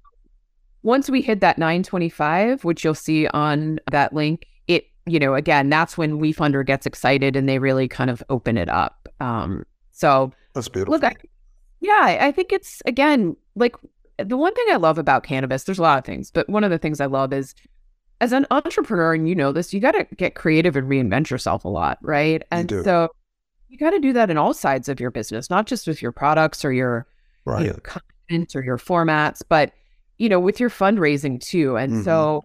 once 0.82 1.10
we 1.10 1.20
hit 1.20 1.40
that 1.40 1.58
nine 1.58 1.82
twenty 1.82 2.08
five, 2.08 2.64
which 2.64 2.84
you'll 2.84 2.94
see 2.94 3.26
on 3.28 3.78
that 3.90 4.12
link, 4.14 4.46
it 4.66 4.86
you 5.06 5.18
know 5.18 5.34
again 5.34 5.68
that's 5.68 5.98
when 5.98 6.20
WeFunder 6.20 6.64
gets 6.64 6.86
excited 6.86 7.36
and 7.36 7.48
they 7.48 7.58
really 7.58 7.88
kind 7.88 8.10
of 8.10 8.22
open 8.30 8.56
it 8.56 8.68
up. 8.68 9.08
Um, 9.20 9.64
so 9.92 10.32
That's 10.54 10.68
beautiful. 10.68 10.94
Look, 10.94 11.04
I, 11.04 11.14
yeah, 11.80 12.18
I 12.20 12.32
think 12.32 12.52
it's 12.52 12.82
again 12.86 13.36
like 13.56 13.74
the 14.18 14.36
one 14.36 14.54
thing 14.54 14.66
I 14.70 14.76
love 14.76 14.98
about 14.98 15.22
cannabis. 15.22 15.64
There's 15.64 15.78
a 15.78 15.82
lot 15.82 15.98
of 15.98 16.04
things, 16.04 16.30
but 16.30 16.48
one 16.48 16.64
of 16.64 16.70
the 16.70 16.78
things 16.78 17.00
I 17.00 17.06
love 17.06 17.32
is 17.32 17.54
as 18.20 18.32
an 18.32 18.46
entrepreneur, 18.50 19.14
and 19.14 19.28
you 19.28 19.34
know 19.34 19.52
this, 19.52 19.72
you 19.72 19.80
got 19.80 19.92
to 19.92 20.06
get 20.16 20.34
creative 20.34 20.76
and 20.76 20.88
reinvent 20.88 21.30
yourself 21.30 21.64
a 21.64 21.68
lot, 21.68 21.98
right? 22.02 22.42
And 22.50 22.68
do. 22.68 22.82
so 22.84 23.08
you 23.68 23.78
got 23.78 23.90
to 23.90 23.98
do 24.00 24.12
that 24.12 24.30
in 24.30 24.36
all 24.36 24.52
sides 24.54 24.88
of 24.88 25.00
your 25.00 25.10
business, 25.10 25.48
not 25.50 25.66
just 25.66 25.86
with 25.86 26.02
your 26.02 26.12
products 26.12 26.64
or 26.64 26.72
your 26.72 27.06
right. 27.44 27.64
you 27.66 27.70
know, 27.70 27.78
content 27.82 28.54
or 28.56 28.62
your 28.62 28.78
formats, 28.78 29.42
but 29.48 29.72
you 30.18 30.28
know, 30.28 30.38
with 30.40 30.60
your 30.60 30.70
fundraising 30.70 31.40
too. 31.40 31.76
And 31.76 31.92
Mhm. 31.94 32.04
so 32.04 32.44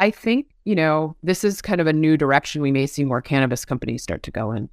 I 0.00 0.10
think 0.10 0.48
you 0.64 0.74
know 0.74 1.16
this 1.22 1.44
is 1.44 1.62
kind 1.62 1.80
of 1.80 1.86
a 1.86 1.92
new 1.92 2.16
direction 2.16 2.60
we 2.60 2.72
may 2.72 2.86
see 2.86 3.04
more 3.04 3.22
cannabis 3.22 3.64
companies 3.64 4.02
start 4.02 4.22
to 4.24 4.30
go 4.30 4.52
in. 4.52 4.68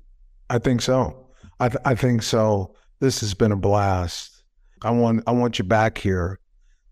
I 0.50 0.60
think 0.60 0.82
so. 0.82 1.16
I, 1.60 1.70
th- 1.70 1.82
I 1.86 1.96
think 1.96 2.24
so. 2.24 2.74
This 3.00 3.22
has 3.22 3.34
been 3.34 3.52
a 3.52 3.56
blast. 3.56 4.44
I 4.82 4.92
want 4.92 5.24
I 5.28 5.32
want 5.32 5.58
you 5.60 5.64
back 5.66 5.98
here, 5.98 6.40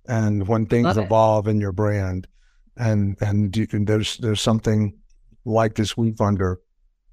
and 0.08 0.48
when 0.48 0.66
things 0.68 0.86
Love 0.86 0.98
it. 1.00 1.04
evolve 1.04 1.48
in 1.50 1.60
your 1.60 1.74
brand, 1.74 2.28
and 2.78 3.18
and 3.22 3.56
you 3.56 3.68
can, 3.68 3.86
there's 3.86 4.18
there's 4.18 4.42
something 4.42 4.98
like 5.46 5.76
this 5.76 5.94
WeFunder 5.94 6.58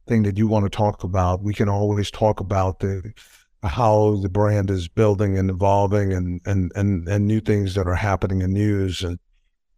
thing 0.07 0.23
that 0.25 0.39
you 0.39 0.49
want 0.49 0.65
to 0.65 0.71
talk 0.71 1.05
about. 1.05 1.43
We 1.43 1.55
can 1.55 1.69
always 1.69 2.11
talk 2.11 2.41
about 2.41 2.81
the 2.81 3.13
how 3.63 4.17
the 4.23 4.29
brand 4.29 4.71
is 4.71 4.89
building 4.89 5.37
and 5.39 5.51
evolving, 5.51 6.13
and 6.13 6.41
and 6.47 6.73
and 6.75 7.09
and 7.09 7.27
new 7.27 7.41
things 7.41 7.75
that 7.75 7.87
are 7.87 7.95
happening 7.95 8.43
in 8.43 8.53
news. 8.53 9.03
And 9.03 9.19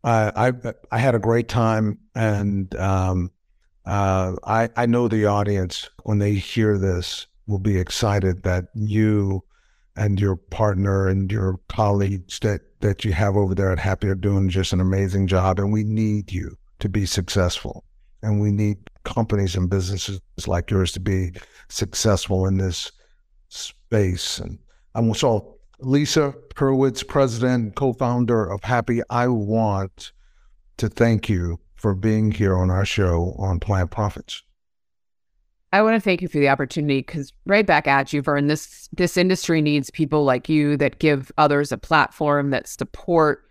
I 0.05 0.53
I 0.64 0.72
I 0.91 0.99
had 0.99 1.14
a 1.14 1.20
great 1.20 1.49
time, 1.49 1.99
and 2.14 2.74
um, 2.76 3.31
uh, 3.87 4.37
I, 4.45 4.68
I 4.76 4.87
know 4.87 5.09
the 5.09 5.26
audience, 5.26 5.89
when 6.05 6.18
they 6.18 6.35
hear 6.35 6.78
this, 6.78 7.26
will 7.47 7.59
be 7.59 7.78
excited 7.78 8.43
that 8.45 8.66
you 8.74 9.43
and 9.97 10.20
your 10.20 10.36
partner 10.36 11.09
and 11.09 11.30
your 11.30 11.59
colleagues 11.68 12.38
that, 12.41 12.61
that 12.80 13.05
you 13.05 13.12
have 13.12 13.36
over 13.36 13.55
there 13.55 13.72
at 13.72 13.78
Happi 13.78 14.11
are 14.11 14.14
doing 14.14 14.49
just 14.49 14.72
an 14.72 14.80
amazing 14.80 15.26
job. 15.26 15.59
And 15.59 15.72
we 15.72 15.84
need 15.84 16.32
you 16.32 16.57
to 16.78 16.88
be 16.88 17.07
successful. 17.07 17.84
And 18.22 18.41
we 18.41 18.51
need 18.51 18.78
companies 19.05 19.57
and 19.57 19.68
businesses 19.68 20.20
like 20.47 20.70
yours 20.70 20.93
to 20.93 21.01
be 21.01 21.32
successful 21.68 22.47
in 22.47 22.59
this 22.59 22.93
space. 23.49 24.38
And 24.38 24.59
I'm 24.95 25.14
so 25.14 25.59
Lisa 25.80 26.34
Hurwitz, 26.55 27.07
president 27.07 27.64
and 27.64 27.74
co-founder 27.74 28.51
of 28.51 28.61
Happi, 28.61 29.01
I 29.09 29.28
want 29.28 30.12
to 30.76 30.88
thank 30.88 31.28
you 31.28 31.59
for 31.74 31.95
being 31.95 32.30
here 32.30 32.57
on 32.57 32.70
our 32.70 32.84
show 32.84 33.34
on 33.38 33.59
Plant 33.61 33.91
Profits. 33.91 34.43
I 35.72 35.82
want 35.82 35.94
to 35.94 36.00
thank 36.00 36.20
you 36.20 36.28
for 36.28 36.38
the 36.38 36.48
opportunity 36.48 36.98
because 36.98 37.32
right 37.46 37.66
back 37.66 37.86
at 37.86 38.12
you, 38.12 38.22
Vern. 38.22 38.48
This 38.48 38.88
this 38.92 39.16
industry 39.16 39.62
needs 39.62 39.90
people 39.90 40.24
like 40.24 40.48
you 40.48 40.76
that 40.78 40.98
give 40.98 41.30
others 41.38 41.70
a 41.70 41.78
platform 41.78 42.50
that 42.50 42.66
support 42.66 43.44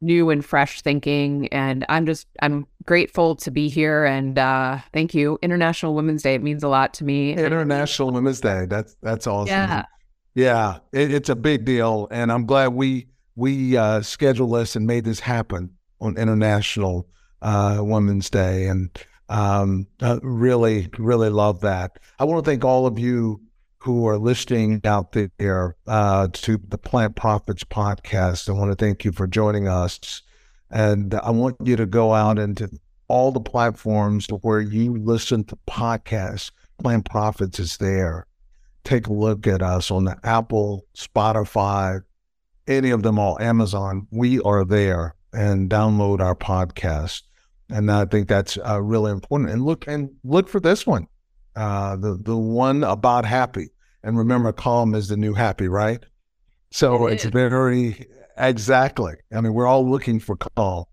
new 0.00 0.30
and 0.30 0.44
fresh 0.44 0.80
thinking. 0.80 1.48
And 1.48 1.84
I'm 1.88 2.06
just 2.06 2.26
I'm 2.40 2.66
grateful 2.84 3.36
to 3.36 3.50
be 3.50 3.68
here 3.68 4.04
and 4.04 4.38
uh, 4.38 4.78
thank 4.92 5.14
you. 5.14 5.38
International 5.42 5.94
Women's 5.94 6.22
Day 6.22 6.34
it 6.34 6.42
means 6.42 6.62
a 6.62 6.68
lot 6.68 6.94
to 6.94 7.04
me. 7.04 7.32
International 7.32 8.10
Women's 8.10 8.40
Day. 8.40 8.66
That's 8.66 8.96
that's 9.02 9.26
awesome. 9.26 9.48
Yeah. 9.48 9.84
Yeah, 10.34 10.80
it, 10.92 11.14
it's 11.14 11.30
a 11.30 11.34
big 11.34 11.64
deal, 11.64 12.08
and 12.10 12.30
I'm 12.30 12.44
glad 12.44 12.74
we 12.74 13.08
we 13.36 13.74
uh, 13.78 14.02
scheduled 14.02 14.54
this 14.54 14.76
and 14.76 14.86
made 14.86 15.04
this 15.04 15.18
happen 15.18 15.70
on 15.98 16.18
International 16.18 17.08
uh, 17.40 17.78
Women's 17.80 18.28
Day, 18.28 18.66
and 18.66 18.90
um, 19.28 19.86
uh, 20.00 20.18
really 20.22 20.88
really 20.98 21.30
love 21.30 21.60
that. 21.60 21.98
I 22.18 22.24
want 22.24 22.44
to 22.44 22.50
thank 22.50 22.64
all 22.64 22.86
of 22.86 22.98
you 22.98 23.40
who 23.78 24.06
are 24.08 24.18
listening 24.18 24.80
out 24.84 25.16
there 25.38 25.76
uh, 25.86 26.28
to 26.32 26.60
the 26.68 26.78
Plant 26.78 27.14
Profits 27.16 27.64
podcast. 27.64 28.48
I 28.48 28.52
want 28.52 28.70
to 28.70 28.84
thank 28.84 29.04
you 29.04 29.12
for 29.12 29.26
joining 29.26 29.68
us, 29.68 30.22
and 30.70 31.14
I 31.14 31.30
want 31.30 31.56
you 31.62 31.76
to 31.76 31.86
go 31.86 32.14
out 32.14 32.38
into 32.38 32.70
all 33.08 33.30
the 33.30 33.40
platforms 33.40 34.26
where 34.42 34.60
you 34.60 34.96
listen 34.96 35.44
to 35.44 35.58
podcasts. 35.68 36.50
Plant 36.78 37.08
Profits 37.08 37.58
is 37.58 37.76
there 37.78 38.26
take 38.86 39.08
a 39.08 39.12
look 39.12 39.46
at 39.46 39.62
us 39.62 39.90
on 39.90 40.04
the 40.04 40.16
Apple, 40.22 40.86
Spotify, 40.96 42.00
any 42.68 42.90
of 42.90 43.02
them 43.02 43.18
all, 43.18 43.38
Amazon. 43.40 44.06
We 44.10 44.40
are 44.40 44.64
there 44.64 45.14
and 45.32 45.68
download 45.68 46.20
our 46.20 46.36
podcast. 46.36 47.22
And 47.70 47.90
I 47.90 48.04
think 48.04 48.28
that's 48.28 48.56
uh, 48.58 48.80
really 48.80 49.10
important. 49.10 49.50
And 49.50 49.64
look 49.64 49.86
and 49.88 50.10
look 50.24 50.48
for 50.48 50.60
this 50.60 50.86
one, 50.86 51.06
uh, 51.56 51.96
the 51.96 52.16
the 52.22 52.36
one 52.36 52.84
about 52.84 53.24
Happi. 53.24 53.68
And 54.04 54.16
remember, 54.16 54.52
calm 54.52 54.94
is 54.94 55.08
the 55.08 55.16
new 55.16 55.34
happy, 55.34 55.66
right? 55.68 56.04
So 56.70 57.06
It 57.08 57.14
it's 57.14 57.24
is. 57.24 57.30
very 57.32 58.06
exactly. 58.38 59.14
I 59.34 59.40
mean, 59.40 59.52
we're 59.54 59.66
all 59.66 59.88
looking 59.88 60.20
for 60.20 60.36
calm. 60.36 60.84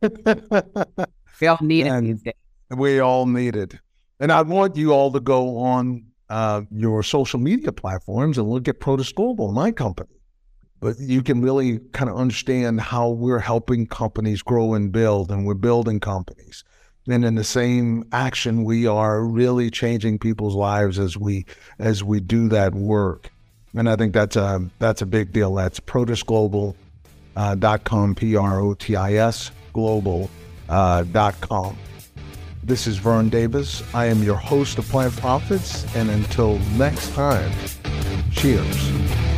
We 0.00 1.46
all 1.46 1.58
need 1.60 1.86
it 1.86 1.88
And- 1.92 2.06
these 2.06 2.22
days. 2.22 2.34
we 2.70 3.00
all 3.00 3.26
need 3.26 3.56
it. 3.56 3.74
And 4.20 4.32
I 4.32 4.42
want 4.42 4.76
you 4.76 4.92
all 4.92 5.12
to 5.12 5.20
go 5.20 5.58
on 5.58 6.04
uh, 6.28 6.62
your 6.70 7.02
social 7.02 7.38
media 7.38 7.70
platforms 7.72 8.36
and 8.38 8.48
look 8.48 8.66
at 8.68 8.80
Protis 8.80 9.14
Global, 9.14 9.52
my 9.52 9.70
company. 9.70 10.10
But 10.80 10.98
you 11.00 11.22
can 11.22 11.42
really 11.42 11.80
kind 11.92 12.08
of 12.08 12.16
understand 12.16 12.80
how 12.80 13.08
we're 13.08 13.40
helping 13.40 13.86
companies 13.86 14.42
grow 14.42 14.74
and 14.74 14.92
build, 14.92 15.30
and 15.30 15.44
we're 15.46 15.54
building 15.54 16.00
companies. 16.00 16.64
And 17.08 17.24
in 17.24 17.34
the 17.34 17.44
same 17.44 18.04
action, 18.12 18.64
we 18.64 18.86
are 18.86 19.24
really 19.24 19.70
changing 19.70 20.18
people's 20.18 20.54
lives 20.54 20.98
as 20.98 21.16
we 21.16 21.46
as 21.78 22.04
we 22.04 22.20
do 22.20 22.48
that 22.50 22.74
work. 22.74 23.30
And 23.74 23.88
I 23.88 23.96
think 23.96 24.12
that's 24.12 24.36
a 24.36 24.68
that's 24.78 25.02
a 25.02 25.06
big 25.06 25.32
deal. 25.32 25.54
That's 25.54 25.80
protisglobal 25.80 26.74
uh, 27.36 27.78
com, 27.78 28.14
P 28.14 28.36
R 28.36 28.60
O 28.60 28.74
T 28.74 28.94
I 28.94 29.14
S 29.14 29.50
global 29.72 30.30
uh, 30.68 31.04
com. 31.40 31.76
This 32.62 32.86
is 32.86 32.98
Vern 32.98 33.30
Davis. 33.30 33.82
I 33.94 34.06
am 34.06 34.22
your 34.22 34.36
host 34.36 34.76
of 34.78 34.86
Plant 34.88 35.16
Profits. 35.16 35.86
And 35.96 36.10
until 36.10 36.58
next 36.76 37.14
time, 37.14 37.50
cheers. 38.30 39.37